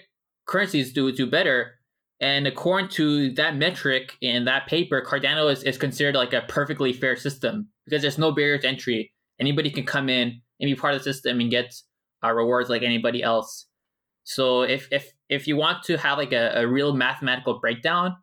[0.48, 1.74] currencies do do better.
[2.20, 6.94] And according to that metric in that paper, Cardano is, is considered like a perfectly
[6.94, 9.12] fair system because there's no barrier to entry.
[9.40, 11.74] Anybody can come in and be part of the system and get
[12.24, 13.68] uh, rewards like anybody else.
[14.24, 18.16] So if if if you want to have like a, a real mathematical breakdown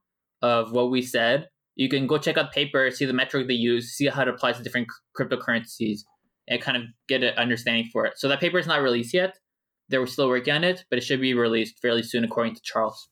[0.43, 3.91] of what we said, you can go check out paper, see the metric they use,
[3.91, 4.87] see how it applies to different
[5.18, 6.01] cryptocurrencies
[6.49, 8.19] and kind of get an understanding for it.
[8.19, 9.39] So that paper is not released yet.
[9.89, 13.09] They're still working on it, but it should be released fairly soon, according to Charles.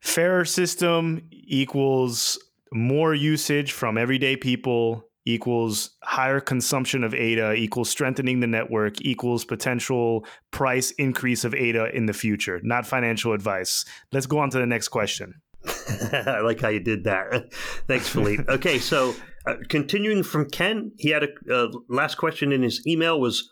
[0.00, 2.38] Fairer system equals
[2.72, 9.44] more usage from everyday people equals higher consumption of ADA equals strengthening the network equals
[9.44, 12.60] potential price increase of ADA in the future.
[12.62, 13.84] Not financial advice.
[14.12, 15.34] Let's go on to the next question.
[16.12, 17.52] I like how you did that.
[17.86, 18.44] Thanks, Philippe.
[18.48, 19.14] Okay, so
[19.46, 23.50] uh, continuing from Ken, he had a uh, last question in his email was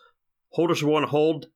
[0.49, 1.47] holders want to hold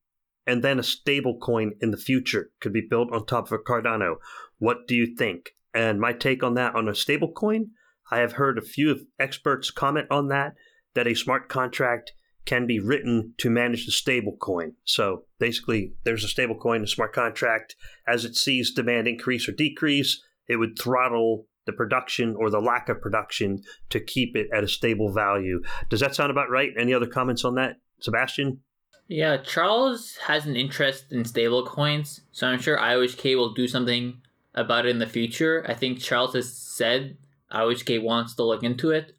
[0.45, 3.57] and then a stable coin in the future could be built on top of a
[3.57, 4.15] Cardano.
[4.57, 5.51] What do you think?
[5.73, 7.71] And my take on that on a stable coin,
[8.11, 10.53] I have heard a few experts comment on that,
[10.93, 12.11] that a smart contract
[12.45, 14.73] can be written to manage the stable coin.
[14.83, 17.75] So basically, there's a stable coin, a smart contract.
[18.05, 22.89] As it sees demand increase or decrease, it would throttle the production or the lack
[22.89, 25.61] of production to keep it at a stable value.
[25.89, 26.71] Does that sound about right?
[26.77, 28.59] Any other comments on that, Sebastien?
[29.07, 34.21] Yeah, Charles has an interest in stable coins, so I'm sure IOHK will do something
[34.55, 35.65] about it in the future.
[35.67, 37.17] I think Charles has said
[37.51, 39.13] IOHK wants to look into it.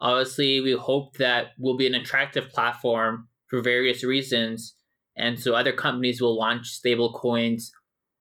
[0.00, 4.74] Obviously, we hope that will be an attractive platform for various reasons,
[5.16, 7.72] and so other companies will launch stable coins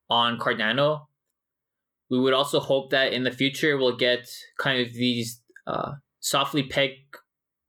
[0.10, 1.08] on Cardano
[2.14, 6.62] we would also hope that in the future we'll get kind of these uh, softly
[6.62, 7.18] pegged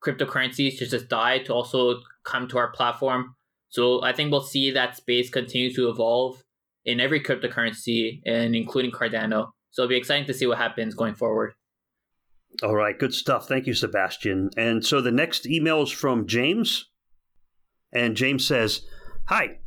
[0.05, 3.33] cryptocurrencies such as DAI to also come to our platform.
[3.69, 6.43] So I think we'll see that space continue to evolve
[6.85, 9.49] in every cryptocurrency and including Cardano.
[9.71, 11.53] So it'll be exciting to see what happens going forward.
[12.61, 13.47] All right, good stuff.
[13.47, 14.51] Thank you, Sebastien.
[14.55, 16.85] And so the next email is from James.
[17.91, 18.81] And James says,
[19.25, 19.57] Hi,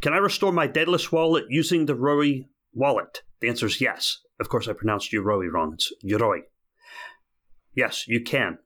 [0.00, 3.22] can I restore my Daedalus wallet using the Yoroi wallet?
[3.40, 4.18] The answer is yes.
[4.40, 5.72] Of course, I pronounced Yoroi wrong.
[5.74, 6.40] It's Yoroi.
[7.74, 8.58] Yes, you can.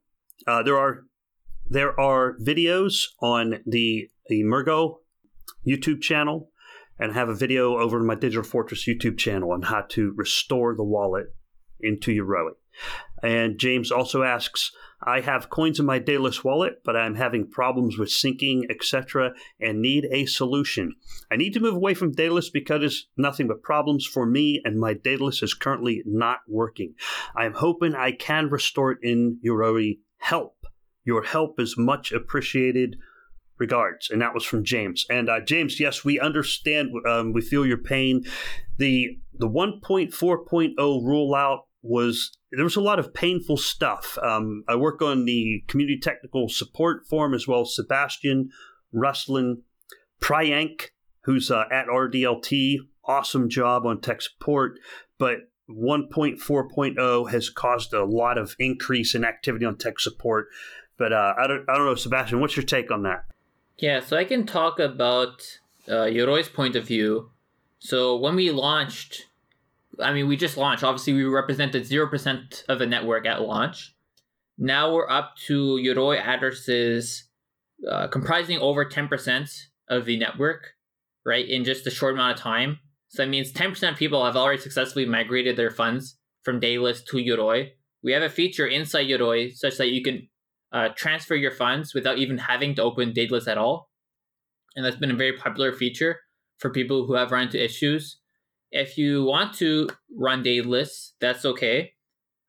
[0.46, 1.04] Uh, there are
[1.66, 4.96] there are videos on the Emurgo
[5.66, 6.50] YouTube channel,
[6.98, 10.12] and I have a video over on my Digital Fortress YouTube channel on how to
[10.16, 11.26] restore the wallet
[11.80, 12.52] into Yoroi.
[13.22, 14.72] And James also asks,
[15.04, 19.82] I have coins in my Daedalus wallet, but I'm having problems with syncing, etc., and
[19.82, 20.94] need a solution.
[21.30, 24.78] I need to move away from Daedalus because it's nothing but problems for me, and
[24.78, 26.94] my Daedalus is currently not working.
[27.36, 30.66] I'm hoping I can restore it in Yoroi help.
[31.04, 32.96] Your help is much appreciated.
[33.58, 34.10] Regards.
[34.10, 35.06] And that was from James.
[35.08, 36.90] And uh, James, yes, we understand.
[37.06, 38.24] Um, we feel your pain.
[38.78, 44.18] the the 1.4.0 rollout was there was a lot of painful stuff.
[44.22, 48.50] Um, I work on the community technical support forum as well as Sebastien,
[48.92, 49.62] Rustlin,
[50.20, 50.90] Priyank,
[51.22, 52.76] who's uh, at RDLT.
[53.04, 54.78] Awesome job on tech support,
[55.18, 60.48] but 1.4.0 has caused a lot of increase in activity on tech support.
[60.98, 62.40] But uh, I don't, I don't know, Sebastien.
[62.40, 63.24] What's your take on that?
[63.78, 65.58] Yeah, so I can talk about
[65.88, 66.06] uh,
[66.54, 67.30] point of view.
[67.80, 69.26] So when we launched,
[70.00, 70.82] I mean, we just launched.
[70.84, 73.94] Obviously, we represented zero percent of the network at launch.
[74.58, 77.28] Now we're up to Yoroi addresses
[77.90, 79.50] uh, comprising over ten percent
[79.88, 80.74] of the network,
[81.24, 81.46] right?
[81.46, 82.78] In just a short amount of time.
[83.12, 87.18] So that means 10% of people have already successfully migrated their funds from Daedalus to
[87.18, 87.72] Yoroi.
[88.02, 90.28] We have a feature inside Yoroi such that you can
[90.72, 93.90] uh, transfer your funds without even having to open Daedalus at all.
[94.74, 96.20] And that's been a very popular feature
[96.56, 98.18] for people who have run into issues.
[98.72, 101.92] If you want to run Daedalus, that's okay.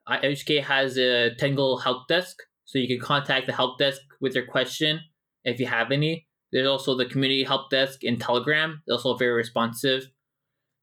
[0.10, 4.46] IOHK has a Tangle help desk, so you can contact the help desk with your
[4.46, 5.02] question
[5.44, 6.28] if you have any.
[6.52, 10.08] There's also the community help desk in Telegram, They're also very responsive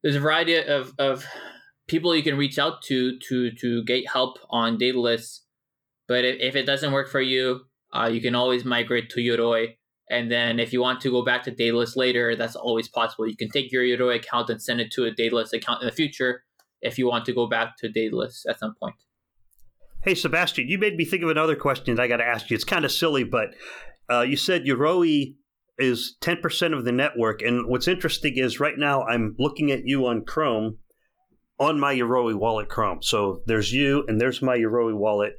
[0.03, 1.27] there's a variety of, of
[1.89, 5.45] people you can reach out to to to get help on Daedalus.
[6.09, 7.61] But if, if it doesn't work for you,
[7.93, 9.77] uh, you can always migrate to Yoroi.
[10.11, 13.29] And then if you want to go back to Daedalus later, that's always possible.
[13.29, 15.95] You can take your Yoroi account and send it to a Daedalus account in the
[15.95, 16.43] future
[16.83, 18.97] if you want to go back to Daedalus at some point.
[20.03, 22.55] Hey, Sebastien, you made me think of another question that I got to ask you.
[22.55, 23.55] It's kind of silly, but
[24.11, 25.35] uh, you said Yoroi
[25.79, 27.43] is 10% of the network.
[27.43, 30.79] And what's interesting is right now I'm looking at you on Chrome
[31.59, 33.03] on my Yoroi wallet Chrome.
[33.03, 35.39] So there's you and there's my Yoroi wallet.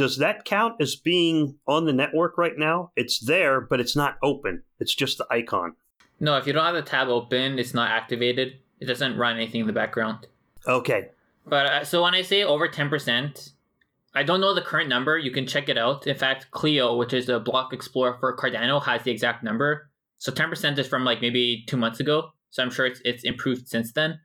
[0.00, 2.90] Does that count as being on the network right now?
[2.96, 4.62] It's there, but it's not open.
[4.78, 5.74] It's just the icon.
[6.18, 8.54] No, if you don't have the tab open, it's not activated.
[8.80, 10.26] It doesn't run anything in the background.
[10.66, 11.10] Okay.
[11.44, 13.52] But uh, so when I say over 10%,
[14.14, 15.18] I don't know the current number.
[15.18, 16.06] You can check it out.
[16.06, 19.90] In fact, Clio, which is a block explorer for Cardano, has the exact number.
[20.16, 22.30] So 10% is from like maybe two months ago.
[22.48, 24.18] So I'm sure it's, it's improved since then.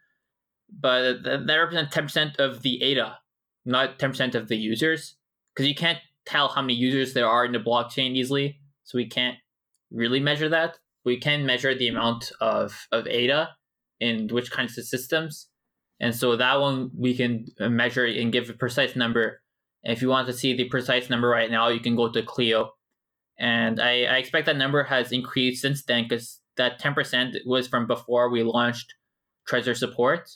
[0.69, 3.17] But that represents 10% of the ADA,
[3.65, 5.17] not 10% of the users.
[5.55, 8.59] Because you can't tell how many users there are in the blockchain easily.
[8.83, 9.37] So we can't
[9.91, 10.77] really measure that.
[11.05, 13.49] We can measure the amount of, of ADA
[13.99, 15.47] in which kinds of systems.
[15.99, 19.41] And so that one we can uh, measure and give a precise number
[19.85, 22.71] if you want to see the precise number right now, you can go to Clio.
[23.37, 27.85] And I, I expect that number has increased since then because that 10% was from
[27.85, 28.95] before we launched
[29.47, 30.29] Trezor support.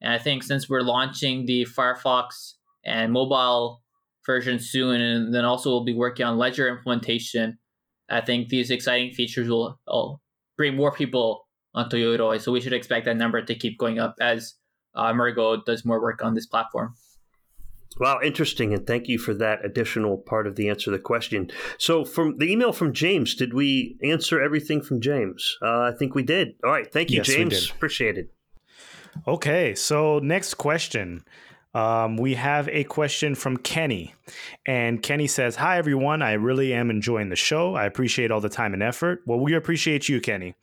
[0.00, 2.54] And I think since we're launching the Firefox
[2.84, 3.82] and mobile
[4.28, 7.58] version soon, and then also we'll be working on Ledger implementation,
[8.10, 10.20] I think these exciting features will, will
[10.56, 12.40] bring more people onto Yoroi.
[12.40, 14.54] So we should expect that number to keep going up as
[14.94, 16.94] uh, Emurgo does more work on this platform.
[17.98, 21.50] Wow, interesting, and thank you for that additional part of the answer to the question.
[21.78, 25.56] So, from the email from James, did we answer everything from James?
[25.60, 26.54] Uh, I think we did.
[26.62, 27.70] All right, thank you, yes, James.
[27.70, 28.30] Appreciate it.
[29.26, 31.24] Okay, so next question.
[31.74, 34.14] Um, we have a question from Kenny.
[34.66, 36.22] And Kenny says, Hi, everyone.
[36.22, 37.74] I really am enjoying the show.
[37.74, 39.22] I appreciate all the time and effort.
[39.26, 40.54] Well, we appreciate you, Kenny.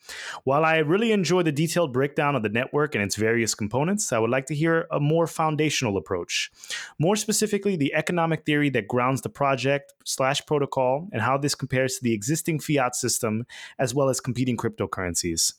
[0.43, 4.19] While I really enjoy the detailed breakdown of the network and its various components, I
[4.19, 6.51] would like to hear a more foundational approach.
[6.99, 11.95] More specifically, the economic theory that grounds the project slash protocol and how this compares
[11.97, 13.45] to the existing fiat system
[13.79, 15.53] as well as competing cryptocurrencies.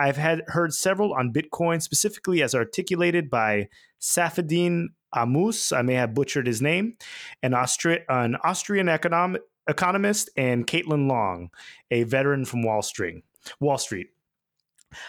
[0.00, 3.68] I've had heard several on Bitcoin, specifically as articulated by
[4.00, 5.76] Saifedean Ammous.
[5.76, 6.96] I may have butchered his name,
[7.42, 11.50] an, Austri- an Austrian econom- economist, and Caitlin Long,
[11.90, 13.22] a veteran from Wall Street.
[13.60, 14.08] Wall Street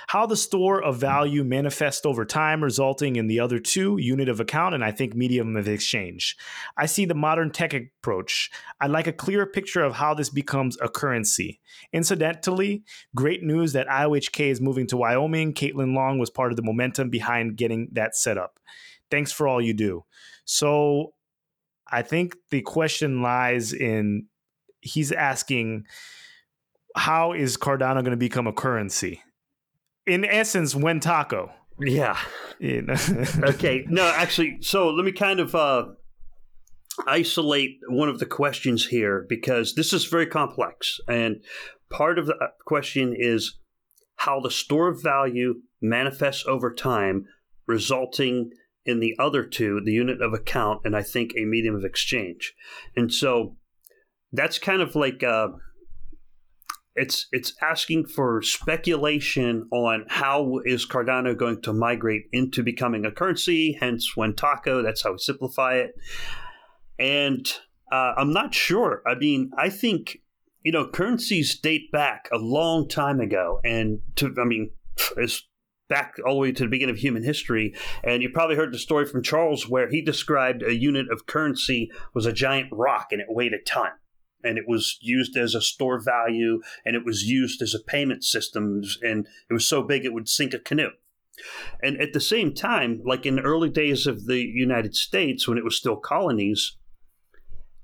[0.07, 4.39] how the store of value manifests over time, resulting in the other two unit of
[4.39, 6.37] account and I think medium of exchange.
[6.77, 8.49] I see the modern tech approach.
[8.79, 11.59] I'd like a clearer picture of how this becomes a currency.
[11.93, 12.83] Incidentally,
[13.15, 15.53] great news that IOHK is moving to Wyoming.
[15.53, 18.59] Caitlin Long was part of the momentum behind getting that set up.
[19.09, 20.05] Thanks for all you do.
[20.45, 21.13] So
[21.91, 24.27] I think the question lies in
[24.81, 25.85] he's asking
[26.95, 29.21] how is Cardano going to become a currency?
[30.05, 31.51] In essence, when taco.
[31.79, 32.17] Yeah.
[32.61, 33.85] okay.
[33.87, 35.85] No, actually, so let me kind of uh,
[37.07, 40.99] isolate one of the questions here because this is very complex.
[41.07, 41.37] And
[41.89, 43.57] part of the uh, question is
[44.17, 47.25] how the store of value manifests over time,
[47.67, 48.51] resulting
[48.85, 52.53] in the other two, the unit of account, and I think a medium of exchange.
[52.95, 53.57] And so
[54.31, 55.23] that's kind of like.
[55.23, 55.49] Uh,
[56.95, 63.11] it's it's asking for speculation on how is Cardano going to migrate into becoming a
[63.11, 63.77] currency.
[63.79, 65.95] Hence, when Taco, that's how we simplify it.
[66.99, 67.47] And
[67.91, 69.01] uh, I'm not sure.
[69.07, 70.17] I mean, I think
[70.63, 74.71] you know currencies date back a long time ago, and to I mean,
[75.17, 75.47] it's
[75.87, 77.75] back all the way to the beginning of human history.
[78.03, 81.91] And you probably heard the story from Charles where he described a unit of currency
[82.13, 83.91] was a giant rock and it weighed a ton
[84.43, 88.23] and it was used as a store value and it was used as a payment
[88.23, 90.91] system and it was so big it would sink a canoe.
[91.81, 95.57] And at the same time like in the early days of the united states when
[95.57, 96.77] it was still colonies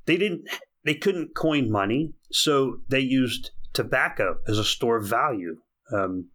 [0.05, 0.47] they didn't
[0.83, 5.57] they couldn't coin money so they used tobacco as a store of value.
[5.93, 6.29] Um,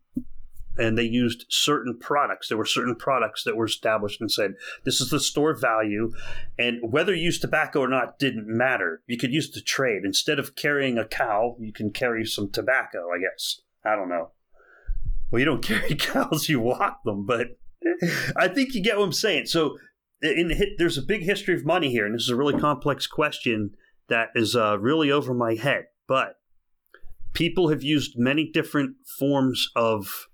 [0.78, 2.48] and they used certain products.
[2.48, 4.54] There were certain products that were established and said,
[4.84, 6.12] this is the store value.
[6.58, 9.02] And whether you use tobacco or not didn't matter.
[9.06, 10.02] You could use to trade.
[10.04, 13.60] Instead of carrying a cow, you can carry some tobacco, I guess.
[13.84, 14.30] I don't know.
[15.30, 17.58] Well, you don't carry cows, you walk them, but
[18.36, 19.46] I think you get what I'm saying.
[19.46, 19.76] So,
[20.22, 23.08] in the, there's a big history of money here, and this is a really complex
[23.08, 23.72] question
[24.08, 25.86] that is uh, really over my head.
[26.06, 26.36] But
[27.32, 30.28] people have used many different forms of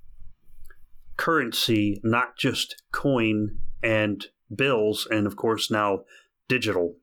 [1.18, 6.04] currency, not just coin and bills, and of course now
[6.48, 6.96] digital,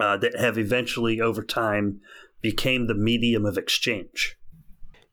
[0.00, 2.00] uh, that have eventually over time
[2.40, 4.37] became the medium of exchange.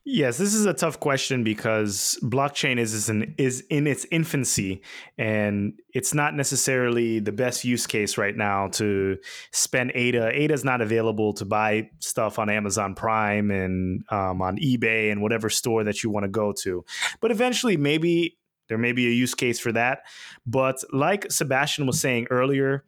[0.07, 4.83] Yes, this is a tough question because blockchain is is in, is in its infancy,
[5.17, 9.17] and it's not necessarily the best use case right now to
[9.51, 10.29] spend ADA.
[10.31, 15.23] ADA is not available to buy stuff on Amazon Prime and um, on eBay and
[15.23, 16.85] whatever store that you want to go to.
[17.19, 18.37] But eventually, maybe
[18.69, 20.03] there may be a use case for that.
[20.45, 22.85] But like Sebastien was saying earlier,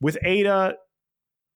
[0.00, 0.76] with ADA,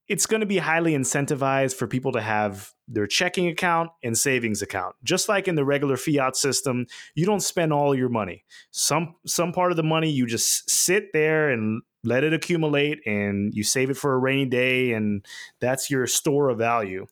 [0.09, 4.63] it's going to be highly incentivized for people to have their checking account and savings
[4.63, 4.95] account.
[5.03, 8.45] Just like in the regular fiat system, you don't spend all your money.
[8.71, 13.53] Some some part of the money you just sit there and let it accumulate and
[13.55, 15.27] you save it for a rainy day and
[15.61, 17.07] that's your store of value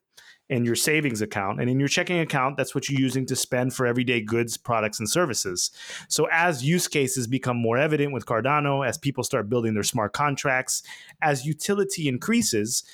[0.51, 1.61] in your savings account.
[1.61, 4.99] And in your checking account, that's what you're using to spend for everyday goods, products,
[4.99, 5.71] and services.
[6.09, 10.13] So, as use cases become more evident with Cardano, as people start building their smart
[10.13, 10.83] contracts,
[11.23, 12.85] as utility increases,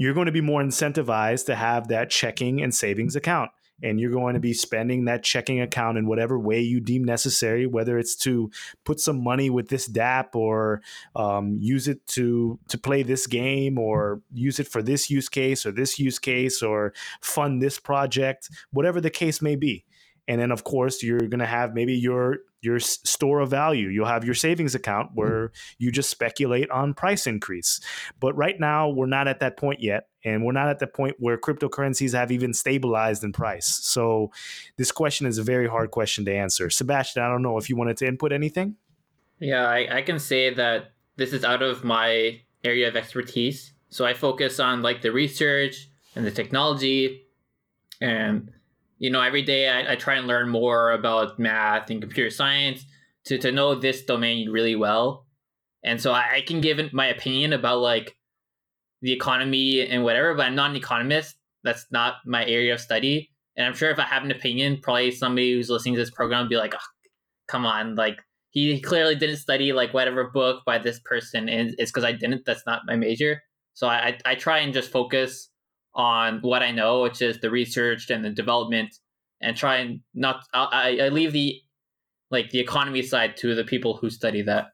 [0.00, 3.50] you're going to be more incentivized to have that checking and savings account
[3.82, 7.66] and you're going to be spending that checking account in whatever way you deem necessary,
[7.66, 8.50] whether it's to
[8.84, 10.80] put some money with this DAP or
[11.16, 15.64] um, use it to to play this game or use it for this use case
[15.64, 19.84] or this use case or fund this project, whatever the case may be.
[20.28, 23.88] And then, of course, you're going to have maybe your your store of value.
[23.88, 25.20] You'll have your savings account hmm.
[25.20, 27.80] where you just speculate on price increase.
[28.18, 30.08] But right now, we're not at that point yet.
[30.22, 33.66] And we're not at the point where cryptocurrencies have even stabilized in price.
[33.66, 34.30] So
[34.76, 36.68] this question is a very hard question to answer.
[36.68, 38.76] Sebastien, I don't know if you wanted to input anything.
[39.38, 43.72] Yeah, I, I can say that this is out of my area of expertise.
[43.88, 47.22] So I focus on like the research and the technology
[48.00, 48.50] and
[49.00, 52.84] you know, every day I, I try and learn more about math and computer science
[53.24, 55.26] to, to know this domain really well.
[55.82, 58.14] And so I, I can give my opinion about like
[59.00, 61.36] the economy and whatever, but I'm not an economist.
[61.64, 63.30] That's not my area of study.
[63.56, 66.42] And I'm sure if I have an opinion, probably somebody who's listening to this program
[66.42, 66.88] will be like, oh,
[67.48, 68.18] come on, like
[68.50, 71.48] he clearly didn't study like whatever book by this person.
[71.48, 72.44] And it's because I didn't.
[72.44, 73.42] That's not my major.
[73.72, 75.49] So I, I try and just focus
[75.94, 78.94] on what I know, which is the research and the development,
[79.40, 80.44] and try and not.
[80.52, 81.60] I, I leave the
[82.30, 84.68] like the economy side to the people who study that.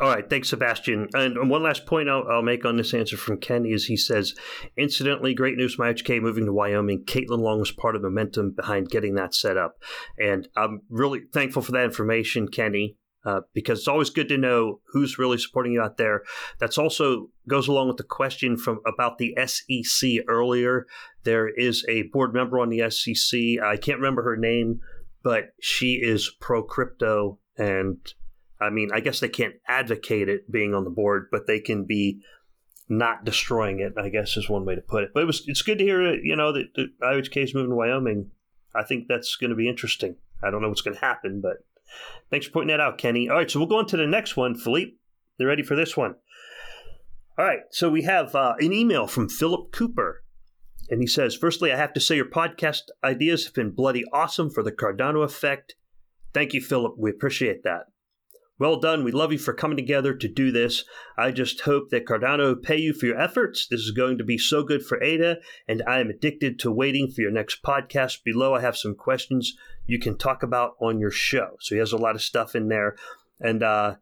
[0.00, 1.08] All right, thanks, Sebastien.
[1.12, 4.32] And one last point I'll, I'll, make on this answer from Kenny is he says,
[4.76, 7.04] incidentally, great news for HK moving to Wyoming.
[7.04, 9.74] Caitlin Long was part of momentum behind getting that set up.
[10.16, 12.96] And I'm really thankful for that information, Kenny.
[13.24, 16.22] Uh, because it's always good to know who's really supporting you out there.
[16.60, 20.86] That's also goes along with the question from about the SEC earlier.
[21.24, 23.60] There is a board member on the SEC.
[23.62, 24.80] I can't remember her name,
[25.24, 27.98] but she is pro crypto, and
[28.60, 31.84] I mean, I guess they can't advocate it being on the board, but they can
[31.84, 32.20] be
[32.88, 33.94] not destroying it.
[33.98, 35.10] I guess is one way to put it.
[35.12, 37.76] But it was it's good to hear you know that, that IOHK is moving to
[37.76, 38.30] Wyoming.
[38.74, 40.16] I think that's going to be interesting.
[40.42, 41.58] I don't know what's going to happen, but
[42.30, 43.28] Thanks for pointing that out, Kenny.
[43.28, 44.54] All right, so we'll go on to the next one.
[44.54, 44.92] Philippe,
[45.38, 46.16] you ready for this one?
[47.38, 50.24] All right, so we have uh, an email from Philip Cooper.
[50.90, 54.50] And he says, Firstly, I have to say your podcast ideas have been bloody awesome
[54.50, 55.76] for the Cardano effect.
[56.32, 56.94] Thank you, Philip.
[56.98, 57.86] We appreciate that.
[58.58, 59.04] Well done.
[59.04, 60.84] We love you for coming together to do this.
[61.16, 63.68] I just hope that Cardano pay you for your efforts.
[63.68, 67.08] This is going to be so good for Ada, and I am addicted to waiting
[67.08, 68.24] for your next podcast.
[68.24, 69.56] Below, I have some questions
[69.86, 71.50] you can talk about on your show.
[71.60, 72.96] So he has a lot of stuff in there,
[73.38, 73.94] and uh,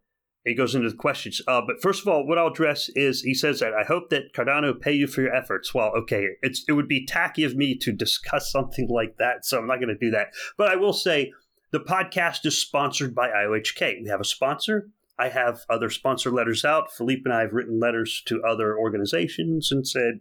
[0.46, 1.42] he goes into the questions.
[1.46, 4.32] Uh, but first of all, what I'll address is he says that I hope that
[4.34, 5.74] Cardano pay you for your efforts.
[5.74, 9.58] Well, okay, it's it would be tacky of me to discuss something like that, so
[9.58, 10.28] I'm not going to do that.
[10.56, 11.32] But I will say
[11.76, 14.02] the podcast is sponsored by IOHK.
[14.02, 14.88] We have a sponsor.
[15.18, 16.90] I have other sponsor letters out.
[16.90, 20.20] Philippe and I have written letters to other organizations and said,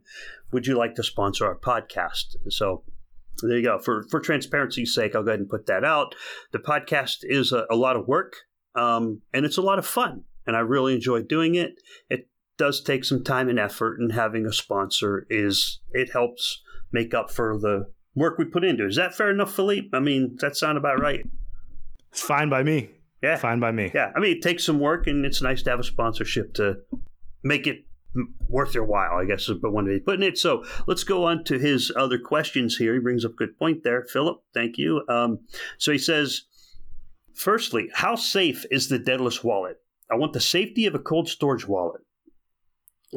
[0.52, 2.84] "Would you like to sponsor our podcast?" So
[3.42, 3.80] there you go.
[3.80, 6.14] For for transparency's sake, I'll go ahead and put that out.
[6.52, 8.34] The podcast is a, a lot of work,
[8.76, 11.82] um, and it's a lot of fun, and I really enjoy doing it.
[12.10, 12.28] It
[12.58, 16.62] does take some time and effort, and having a sponsor is it helps
[16.92, 18.84] make up for the work we put into.
[18.84, 18.90] it.
[18.90, 19.88] Is that fair enough, Philippe?
[19.94, 21.26] I mean, that sound about right?
[22.16, 22.92] It's fine by me.
[23.22, 23.36] Yeah.
[23.36, 23.92] Fine by me.
[23.94, 24.14] Yeah.
[24.16, 26.78] I mean, it takes some work, and it's nice to have a sponsorship to
[27.44, 27.80] make it
[28.48, 30.38] worth your while, I guess is but one way of putting it.
[30.38, 32.94] So let's go on to his other questions here.
[32.94, 34.06] He brings up a good point there.
[34.06, 35.04] Philip, thank you.
[35.10, 35.40] Um,
[35.78, 36.44] so he says,
[37.34, 39.82] firstly, how safe is the Daedalus wallet?
[40.10, 42.02] I want the safety of a cold storage wallet.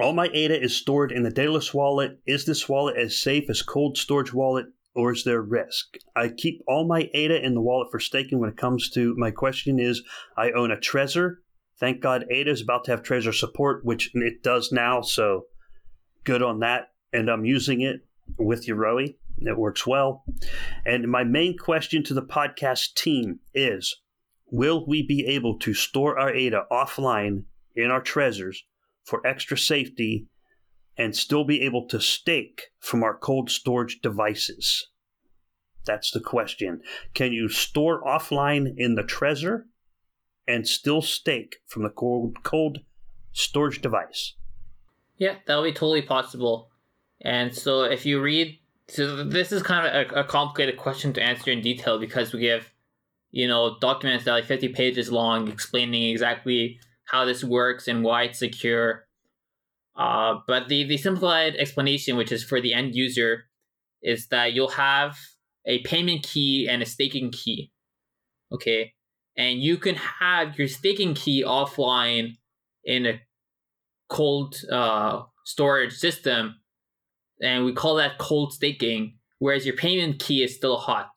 [0.00, 2.18] All my ADA is stored in the Daedalus wallet.
[2.26, 4.66] Is this wallet as safe as cold storage wallet?
[4.98, 5.96] Or is there risk?
[6.16, 9.30] I keep all my ADA in the wallet for staking when it comes to my
[9.30, 10.02] question is
[10.36, 11.36] I own a Trezor.
[11.78, 15.42] Thank God ADA is about to have Trezor support, which it does now, so
[16.24, 16.88] good on that.
[17.12, 18.00] And I'm using it
[18.38, 19.14] with Yoroi.
[19.38, 20.24] It works well.
[20.84, 24.00] And my main question to the podcast team is
[24.50, 27.44] Will we be able to store our ADA offline
[27.76, 28.64] in our Trezors
[29.04, 30.26] for extra safety
[30.98, 34.88] and still be able to stake from our cold storage devices?
[35.86, 36.82] That's the question.
[37.14, 39.62] Can you store offline in the Trezor
[40.46, 42.80] and still stake from the cold, cold
[43.32, 44.34] storage device?
[45.16, 46.70] Yeah, that'll be totally possible.
[47.22, 48.58] And so if you read,
[48.88, 52.44] so this is kind of a, a complicated question to answer in detail because we
[52.46, 52.68] have,
[53.30, 58.04] you know, documents that are like 50 pages long explaining exactly how this works and
[58.04, 59.07] why it's secure.
[59.98, 63.46] Uh, but the, the simplified explanation, which is for the end user,
[64.00, 65.18] is that you'll have
[65.66, 67.72] a payment key and a staking key.
[68.52, 68.94] Okay.
[69.36, 72.36] And you can have your staking key offline
[72.84, 73.20] in a
[74.08, 76.60] cold uh, storage system.
[77.42, 81.10] And we call that cold staking, whereas your payment key is still hot.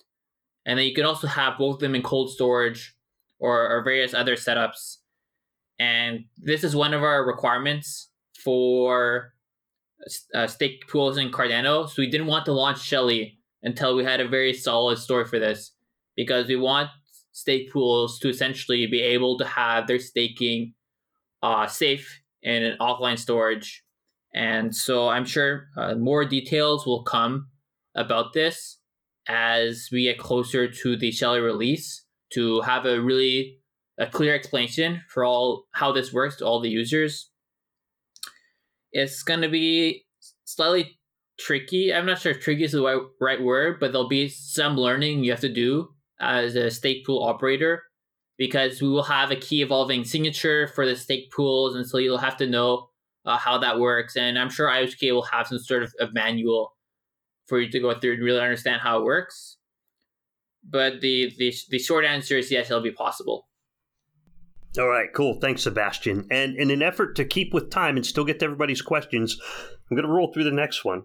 [0.66, 2.96] And then you can also have both of them in cold storage
[3.40, 4.98] or, or various other setups.
[5.80, 8.11] And this is one of our requirements
[8.44, 9.34] for
[10.34, 11.88] uh, stake pools in Cardano.
[11.88, 15.40] So we didn't want to launch Shelley until we had a very solid story for
[15.40, 15.74] this
[16.16, 16.90] because we want
[17.32, 20.74] stake pools to essentially be able to have their staking
[21.42, 23.84] uh, safe in an offline storage.
[24.34, 27.48] And so I'm sure uh, more details will come
[27.96, 28.80] about this
[29.28, 33.60] as we get closer to the Shelley release to have a really
[33.98, 37.31] a clear explanation for all how this works to all the users.
[38.92, 40.06] It's going to be
[40.46, 41.00] slightly
[41.40, 41.94] tricky.
[41.94, 45.32] I'm not sure if tricky is the right, word, but there'll be some learning you
[45.32, 45.90] have to do
[46.20, 47.84] as a stake pool operator
[48.38, 52.18] because we will have a key evolving signature for the stake pools, and so you'll
[52.18, 52.90] have to know
[53.26, 54.16] uh, how that works.
[54.16, 56.76] And I'm sure IOHK will have some sort of, of manual
[57.48, 59.58] for you to go through and really understand how it works.
[60.68, 63.48] But the, the the short answer is yes, it'll be possible.
[64.80, 65.40] All right, cool.
[65.40, 66.28] Thanks, Sebastien.
[66.32, 69.38] And in an effort to keep with time and still get to everybody's questions,
[69.90, 71.04] I'm going to roll through the next one.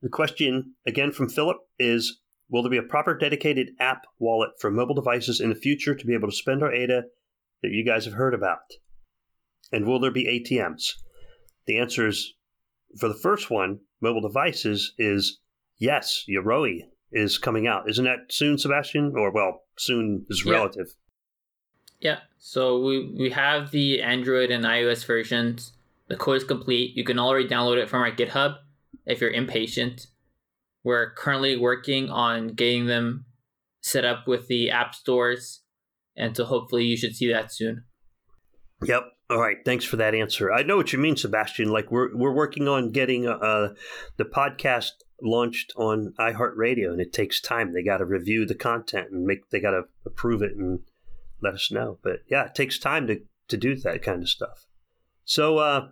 [0.00, 4.70] The question, again from Philip, is Will there be a proper dedicated app wallet for
[4.70, 7.04] mobile devices in the future to be able to spend our ADA
[7.62, 8.58] that you guys have heard about?
[9.72, 10.92] And will there be ATMs?
[11.66, 12.34] The answer is
[12.98, 15.40] for the first one, mobile devices, is
[15.78, 17.88] yes, Yoroi is coming out.
[17.88, 19.14] Isn't that soon, Sebastien?
[19.16, 20.52] Or, well, soon is Yeah.
[20.52, 20.94] relative.
[22.04, 22.18] Yeah.
[22.38, 25.72] So we we have the Android and iOS versions.
[26.08, 26.94] The code is complete.
[26.94, 28.58] You can already download it from our GitHub
[29.06, 30.06] if you're impatient.
[30.84, 33.24] We're currently working on getting them
[33.80, 35.62] set up with the app stores,
[36.14, 37.84] and so hopefully you should see that soon.
[38.84, 39.04] Yep.
[39.30, 39.56] All right.
[39.64, 40.52] Thanks for that answer.
[40.52, 41.70] I know what you mean, Sebastien.
[41.70, 43.72] Like we're we're working on getting uh,
[44.18, 44.90] the podcast
[45.22, 47.72] launched on iHeartRadio, and it takes time.
[47.72, 50.80] They got to review the content and make they got to approve it and
[51.44, 51.98] let us know.
[52.02, 54.66] But yeah, it takes time to to do that kind of stuff.
[55.24, 55.88] So, uh,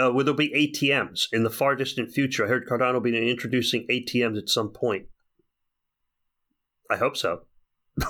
[0.00, 2.44] uh, will there be ATMs in the far distant future?
[2.44, 5.06] I heard Cardano will be introducing ATMs at some point.
[6.90, 7.42] I hope so.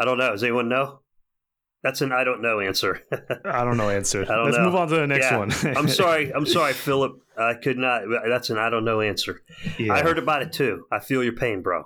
[0.00, 0.30] I don't know.
[0.30, 1.00] Does anyone know?
[1.82, 3.00] That's an I don't know answer.
[3.44, 4.22] I don't know answer.
[4.22, 4.64] I don't Let's know.
[4.64, 5.38] move on to the next Yeah.
[5.38, 5.52] one.
[5.76, 6.32] I'm sorry.
[6.32, 7.12] I'm sorry, Philip.
[7.36, 8.02] I could not.
[8.28, 9.42] That's an I don't know answer.
[9.78, 9.92] Yeah.
[9.92, 10.86] I heard about it too.
[10.90, 11.84] I feel your pain, bro.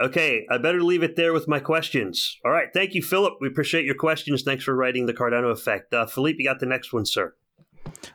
[0.00, 2.38] Okay, I better leave it there with my questions.
[2.44, 3.34] All right, thank you, Philip.
[3.40, 4.42] We appreciate your questions.
[4.42, 5.92] Thanks for writing the Cardano effect.
[5.92, 7.34] Uh, Philippe, you got the next one, sir.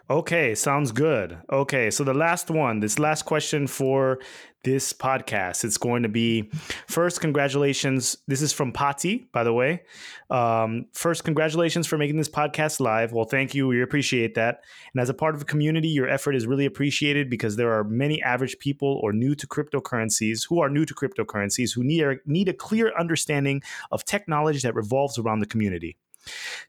[0.10, 1.38] Okay, sounds good.
[1.52, 4.20] Okay, so the last one, this last question for
[4.64, 6.50] this podcast, it's going to be
[6.88, 8.18] first, congratulations.
[8.28, 9.84] This is from Pati, by the way.
[10.30, 13.12] Um, first, congratulations for making this podcast live.
[13.12, 13.68] Well, thank you.
[13.68, 14.62] We appreciate that.
[14.94, 17.84] And as a part of a community, your effort is really appreciated because there are
[17.84, 22.16] many average people or new to cryptocurrencies who are new to cryptocurrencies who need a,
[22.26, 25.98] need a clear understanding of technology that revolves around the community.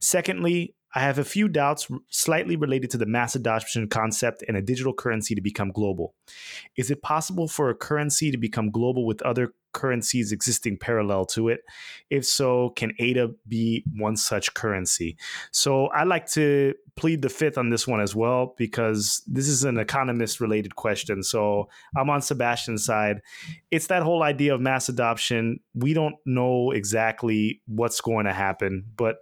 [0.00, 4.62] Secondly, I have a few doubts slightly related to the mass adoption concept and a
[4.62, 6.14] digital currency to become global.
[6.76, 11.48] Is it possible for a currency to become global with other currencies existing parallel to
[11.48, 11.60] it?
[12.08, 15.16] If so, can ADA be one such currency?
[15.50, 19.64] So I like to plead the fifth on this one as well because this is
[19.64, 21.24] an economist related question.
[21.24, 23.20] So I'm on Sebastien's side.
[23.72, 25.58] It's that whole idea of mass adoption.
[25.74, 29.16] We don't know exactly what's going to happen, but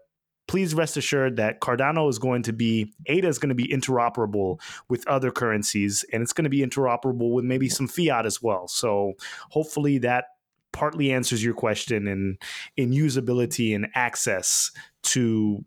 [0.49, 4.61] please rest assured that Cardano is going to be ADA is going to be interoperable
[4.89, 8.69] with other currencies, and it's going to be interoperable with maybe some fiat as well.
[8.69, 9.15] So
[9.51, 10.27] hopefully that
[10.73, 12.39] partly answers your question in
[12.77, 14.71] in usability and access
[15.03, 15.65] to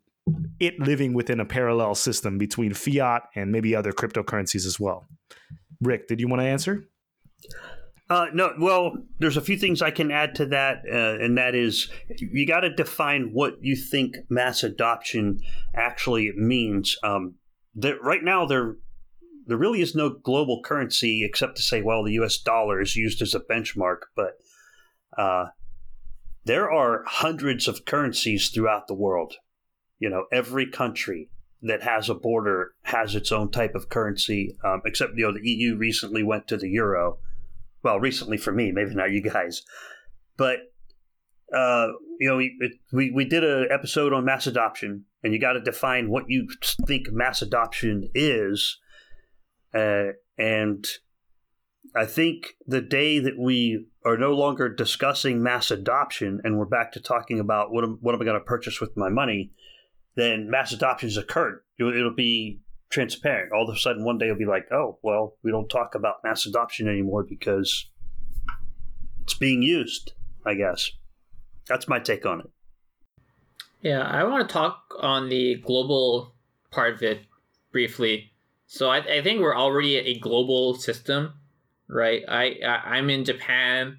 [0.60, 5.06] it living within a parallel system between fiat and maybe other cryptocurrencies as well.
[5.82, 6.88] Rick, did you want to answer?
[8.08, 11.56] Uh, no, well, there's a few things I can add to that, uh, and that
[11.56, 15.40] is you got to define what you think mass adoption
[15.74, 16.98] actually means.
[17.02, 17.36] Um,
[17.76, 18.78] that right now there
[19.48, 22.38] there really is no global currency except to say, well, the U.S.
[22.38, 24.38] dollar is used as a benchmark, but
[25.18, 25.48] uh,
[26.46, 29.36] there are hundreds of currencies throughout the world.
[29.98, 31.30] You know, every country
[31.64, 35.50] that has a border has its own type of currency, um, except you know the
[35.50, 37.18] EU recently went to the euro
[37.86, 39.62] well, recently for me, maybe not you guys,
[40.38, 40.58] but
[41.56, 41.88] uh,
[42.20, 42.58] you know, we,
[42.92, 46.48] we we did an episode on mass adoption, and you got to define what you
[46.88, 48.80] think mass adoption is,
[49.76, 50.08] uh,
[50.40, 50.84] and
[51.96, 56.92] I think the day that we are no longer discussing mass adoption, and we're back
[56.94, 59.52] to talking about what am, what am I going to purchase with my money,
[60.16, 61.62] then mass adoption has occurred.
[61.80, 62.62] It'll, it'll be
[62.96, 63.52] transparent.
[63.52, 66.24] All of a sudden, one day it'll be like, oh, well, we don't talk about
[66.24, 67.90] mass adoption anymore because
[69.22, 70.14] it's being used,
[70.46, 70.92] I guess.
[71.68, 72.50] That's my take on it.
[73.82, 76.34] Yeah, I want to talk on the global
[76.72, 77.20] part of it
[77.74, 78.32] briefly.
[78.66, 81.34] So I, I think we're already a global system,
[81.90, 82.24] right?
[82.30, 83.98] I, I I'm in Japan.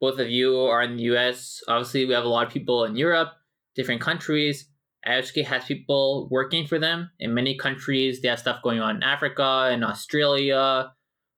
[0.00, 1.62] Both of you are in the U.S.
[1.68, 3.28] Obviously, we have a lot of people in Europe,
[3.76, 4.66] different countries.
[5.06, 8.20] IOHK has people working for them in many countries.
[8.20, 10.92] They have stuff going on in Africa, in Australia,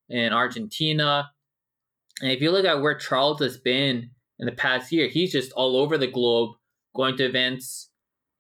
[0.09, 1.31] in Argentina.
[2.21, 5.53] And if you look at where Charles has been in the past year, he's just
[5.53, 6.57] all over the globe,
[6.95, 7.91] going to events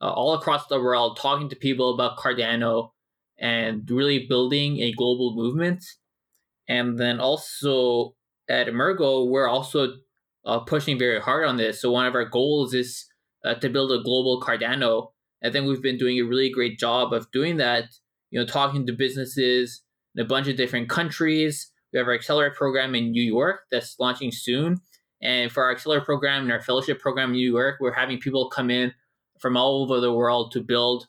[0.01, 2.91] uh, all across the world, talking to people about Cardano
[3.39, 5.85] and really building a global movement.
[6.69, 8.15] And then also
[8.49, 9.95] at Emurgo, we're also
[10.45, 11.81] uh, pushing very hard on this.
[11.81, 13.07] So one of our goals is
[13.45, 15.13] uh, to build a global Cardano.
[15.45, 17.85] I think we've been doing a really great job of doing that.
[18.31, 19.83] You know, talking to businesses
[20.15, 21.71] in a bunch of different countries.
[21.93, 24.81] We have our accelerator program in New York that's launching soon.
[25.23, 28.51] And for our accelerator program and our fellowship program in New York, we're having people
[28.51, 28.93] come in
[29.41, 31.07] from all over the world to build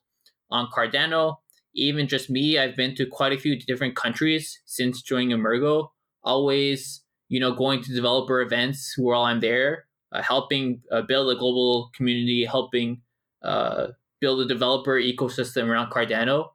[0.51, 1.37] on Cardano.
[1.73, 5.91] Even just me, I've been to quite a few different countries since joining Emurgo.
[6.23, 11.39] Always, you know, going to developer events while I'm there, uh, helping uh, build a
[11.39, 13.01] global community, helping
[13.43, 13.87] uh,
[14.21, 16.49] build a developer ecosystem around Cardano.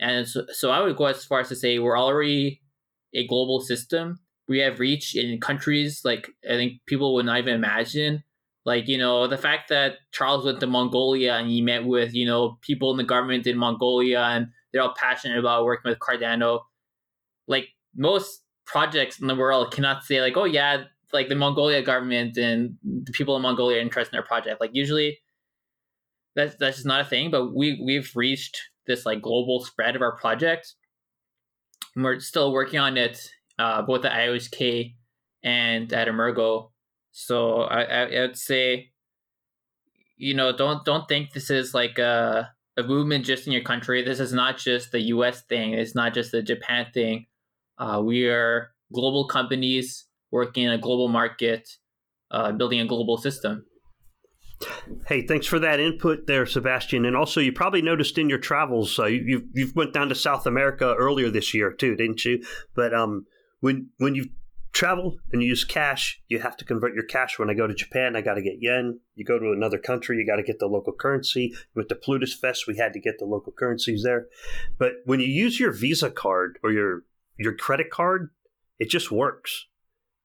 [0.00, 2.60] And so, so I would go as far as to say we're already
[3.14, 4.20] a global system.
[4.48, 8.24] We have reach in countries like I think people would not even imagine.
[8.64, 12.26] Like, you know, the fact that Charles went to Mongolia and he met with, you
[12.26, 16.60] know, people in the government in Mongolia and they're all passionate about working with Cardano.
[17.48, 22.36] Like most projects in the world cannot say like, oh yeah, like the Mongolia government
[22.36, 24.60] and the people in Mongolia are interested in our project.
[24.60, 25.18] Like usually
[26.34, 27.30] that's that's just not a thing.
[27.30, 30.74] But we we've reached this like global spread of our project.
[31.94, 33.20] And we're still working on it,
[33.58, 34.94] uh, both at IOHK
[35.44, 36.70] and at Emurgo.
[37.12, 38.90] So I, I would say,
[40.16, 44.02] you know, don't don't think this is like a a movement just in your country.
[44.02, 45.42] This is not just the U.S.
[45.42, 45.74] thing.
[45.74, 47.26] It's not just the Japan thing.
[47.78, 51.68] Uh, we are global companies working in a global market,
[52.30, 53.66] uh, building a global system.
[55.06, 57.04] Hey, thanks for that input there, Sebastien.
[57.04, 60.46] And also, you probably noticed in your travels, uh, you you went down to South
[60.46, 62.44] America earlier this year too, didn't you?
[62.74, 63.26] But um,
[63.60, 64.26] when when you
[64.72, 67.38] travel and you use cash, you have to convert your cash.
[67.38, 69.00] When I go to Japan, I got to get yen.
[69.14, 71.54] You go to another country, you got to get the local currency.
[71.74, 74.26] With the Plutus Fest, we had to get the local currencies there.
[74.78, 77.02] But when you use your Visa card or your
[77.38, 78.30] your credit card,
[78.78, 79.66] it just works.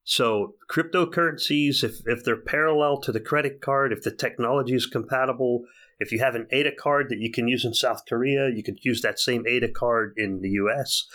[0.09, 5.65] So cryptocurrencies, if, if they're parallel to the credit card, if the technology is compatible,
[5.99, 8.79] if you have an ADA card that you can use in South Korea, you could
[8.83, 11.07] use that same ADA card in the US.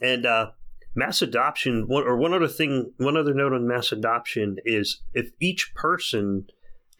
[0.00, 0.52] And uh,
[0.94, 5.74] mass adoption, or one other thing, one other note on mass adoption is if each
[5.74, 6.46] person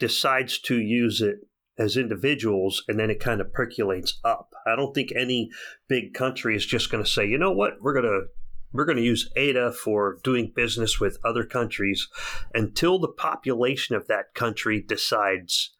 [0.01, 1.47] decides to use it
[1.79, 4.55] as individuals and then it kind of percolates up.
[4.67, 5.51] I don't think any
[5.87, 8.27] big country is just going to say, you know what, we're going to
[8.73, 12.09] we're going to use ADA for doing business with other countries
[12.55, 15.75] until the population of that country decides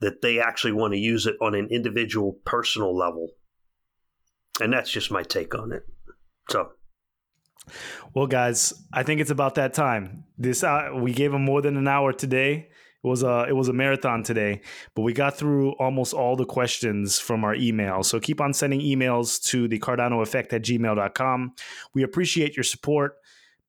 [0.00, 3.30] that they actually want to use it on an individual personal level.
[4.60, 5.84] And that's just my take on it.
[6.50, 6.70] So
[8.12, 10.24] well, guys, I think it's about that time.
[10.36, 12.68] This uh, we gave them more than an hour today.
[13.04, 14.62] It was a it was a marathon today,
[14.94, 18.02] but we got through almost all the questions from our email.
[18.02, 21.52] So keep on sending emails to the Cardano Effect at gmail.com.
[21.92, 23.16] We appreciate your support.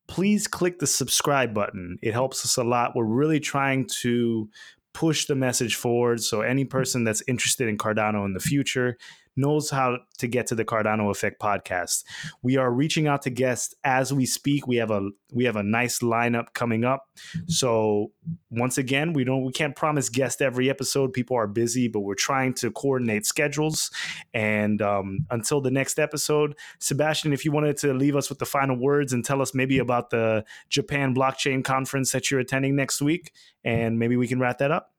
[0.08, 1.98] Please click the subscribe button.
[2.00, 2.96] It helps us a lot.
[2.96, 4.48] We're really trying to
[4.94, 6.22] push the message forward.
[6.22, 8.96] So any person that's interested in Cardano in the future
[9.36, 12.04] knows how to get to the Cardano Effect podcast.
[12.42, 14.66] We are reaching out to guests as we speak.
[14.66, 17.08] We have a we have a nice lineup coming up.
[17.46, 18.12] So
[18.50, 21.12] once again, we don't we can't promise guests every episode.
[21.12, 23.90] People are busy, but we're trying to coordinate schedules.
[24.32, 28.46] And um, until the next episode, Sebastien, if you wanted to leave us with the
[28.46, 33.02] final words and tell us maybe about the Japan blockchain conference that you're attending next
[33.02, 33.32] week,
[33.64, 34.92] and maybe we can wrap that up.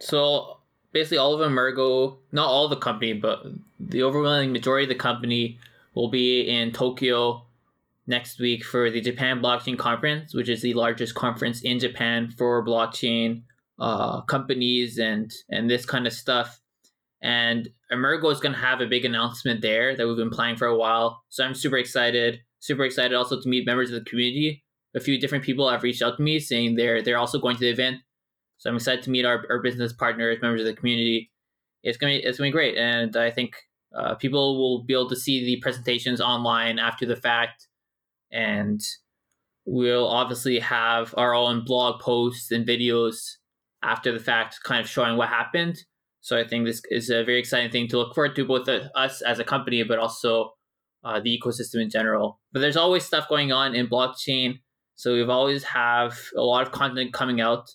[0.00, 0.58] So
[0.94, 3.42] basically all of Emurgo, not all the company, but
[3.78, 5.58] the overwhelming majority of the company
[5.94, 7.44] will be in Tokyo
[8.06, 12.64] next week for the Japan Blockchain Conference, which is the largest conference in Japan for
[12.64, 13.42] blockchain
[13.78, 16.60] uh, companies and and this kind of stuff.
[17.20, 20.66] And Emurgo is going to have a big announcement there that we've been planning for
[20.66, 21.22] a while.
[21.30, 22.40] So I'm super excited.
[22.60, 24.62] Super excited also to meet members of the community.
[24.94, 27.60] A few different people have reached out to me saying they're they're also going to
[27.60, 28.00] the event.
[28.64, 31.30] So I'm excited to meet our, our business partners, members of the community.
[31.82, 33.56] It's gonna be, it's gonna be great, and I think
[33.94, 37.68] uh, people will be able to see the presentations online after the fact,
[38.32, 38.80] and
[39.66, 43.36] we'll obviously have our own blog posts and videos
[43.82, 45.84] after the fact, kind of showing what happened.
[46.22, 49.20] So I think this is a very exciting thing to look forward to, both us
[49.20, 50.52] as a company, but also
[51.04, 52.40] uh, the ecosystem in general.
[52.50, 54.60] But there's always stuff going on in blockchain,
[54.94, 57.68] so we've always have a lot of content coming out.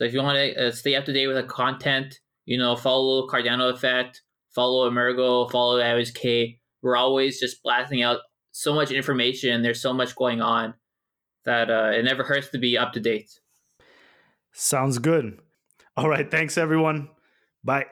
[0.00, 2.74] So if you want to uh, stay up to date with the content, you know,
[2.74, 4.22] follow Cardano Effect,
[4.54, 6.58] follow Emurgo, follow IOHK.
[6.80, 8.20] We're always just blasting out
[8.50, 9.60] so much information.
[9.60, 10.72] There's so much going on
[11.44, 13.30] that uh, it never hurts to be up to date.
[14.52, 15.38] Sounds good.
[15.98, 16.30] All right.
[16.30, 17.10] Thanks, everyone.
[17.62, 17.84] Bye.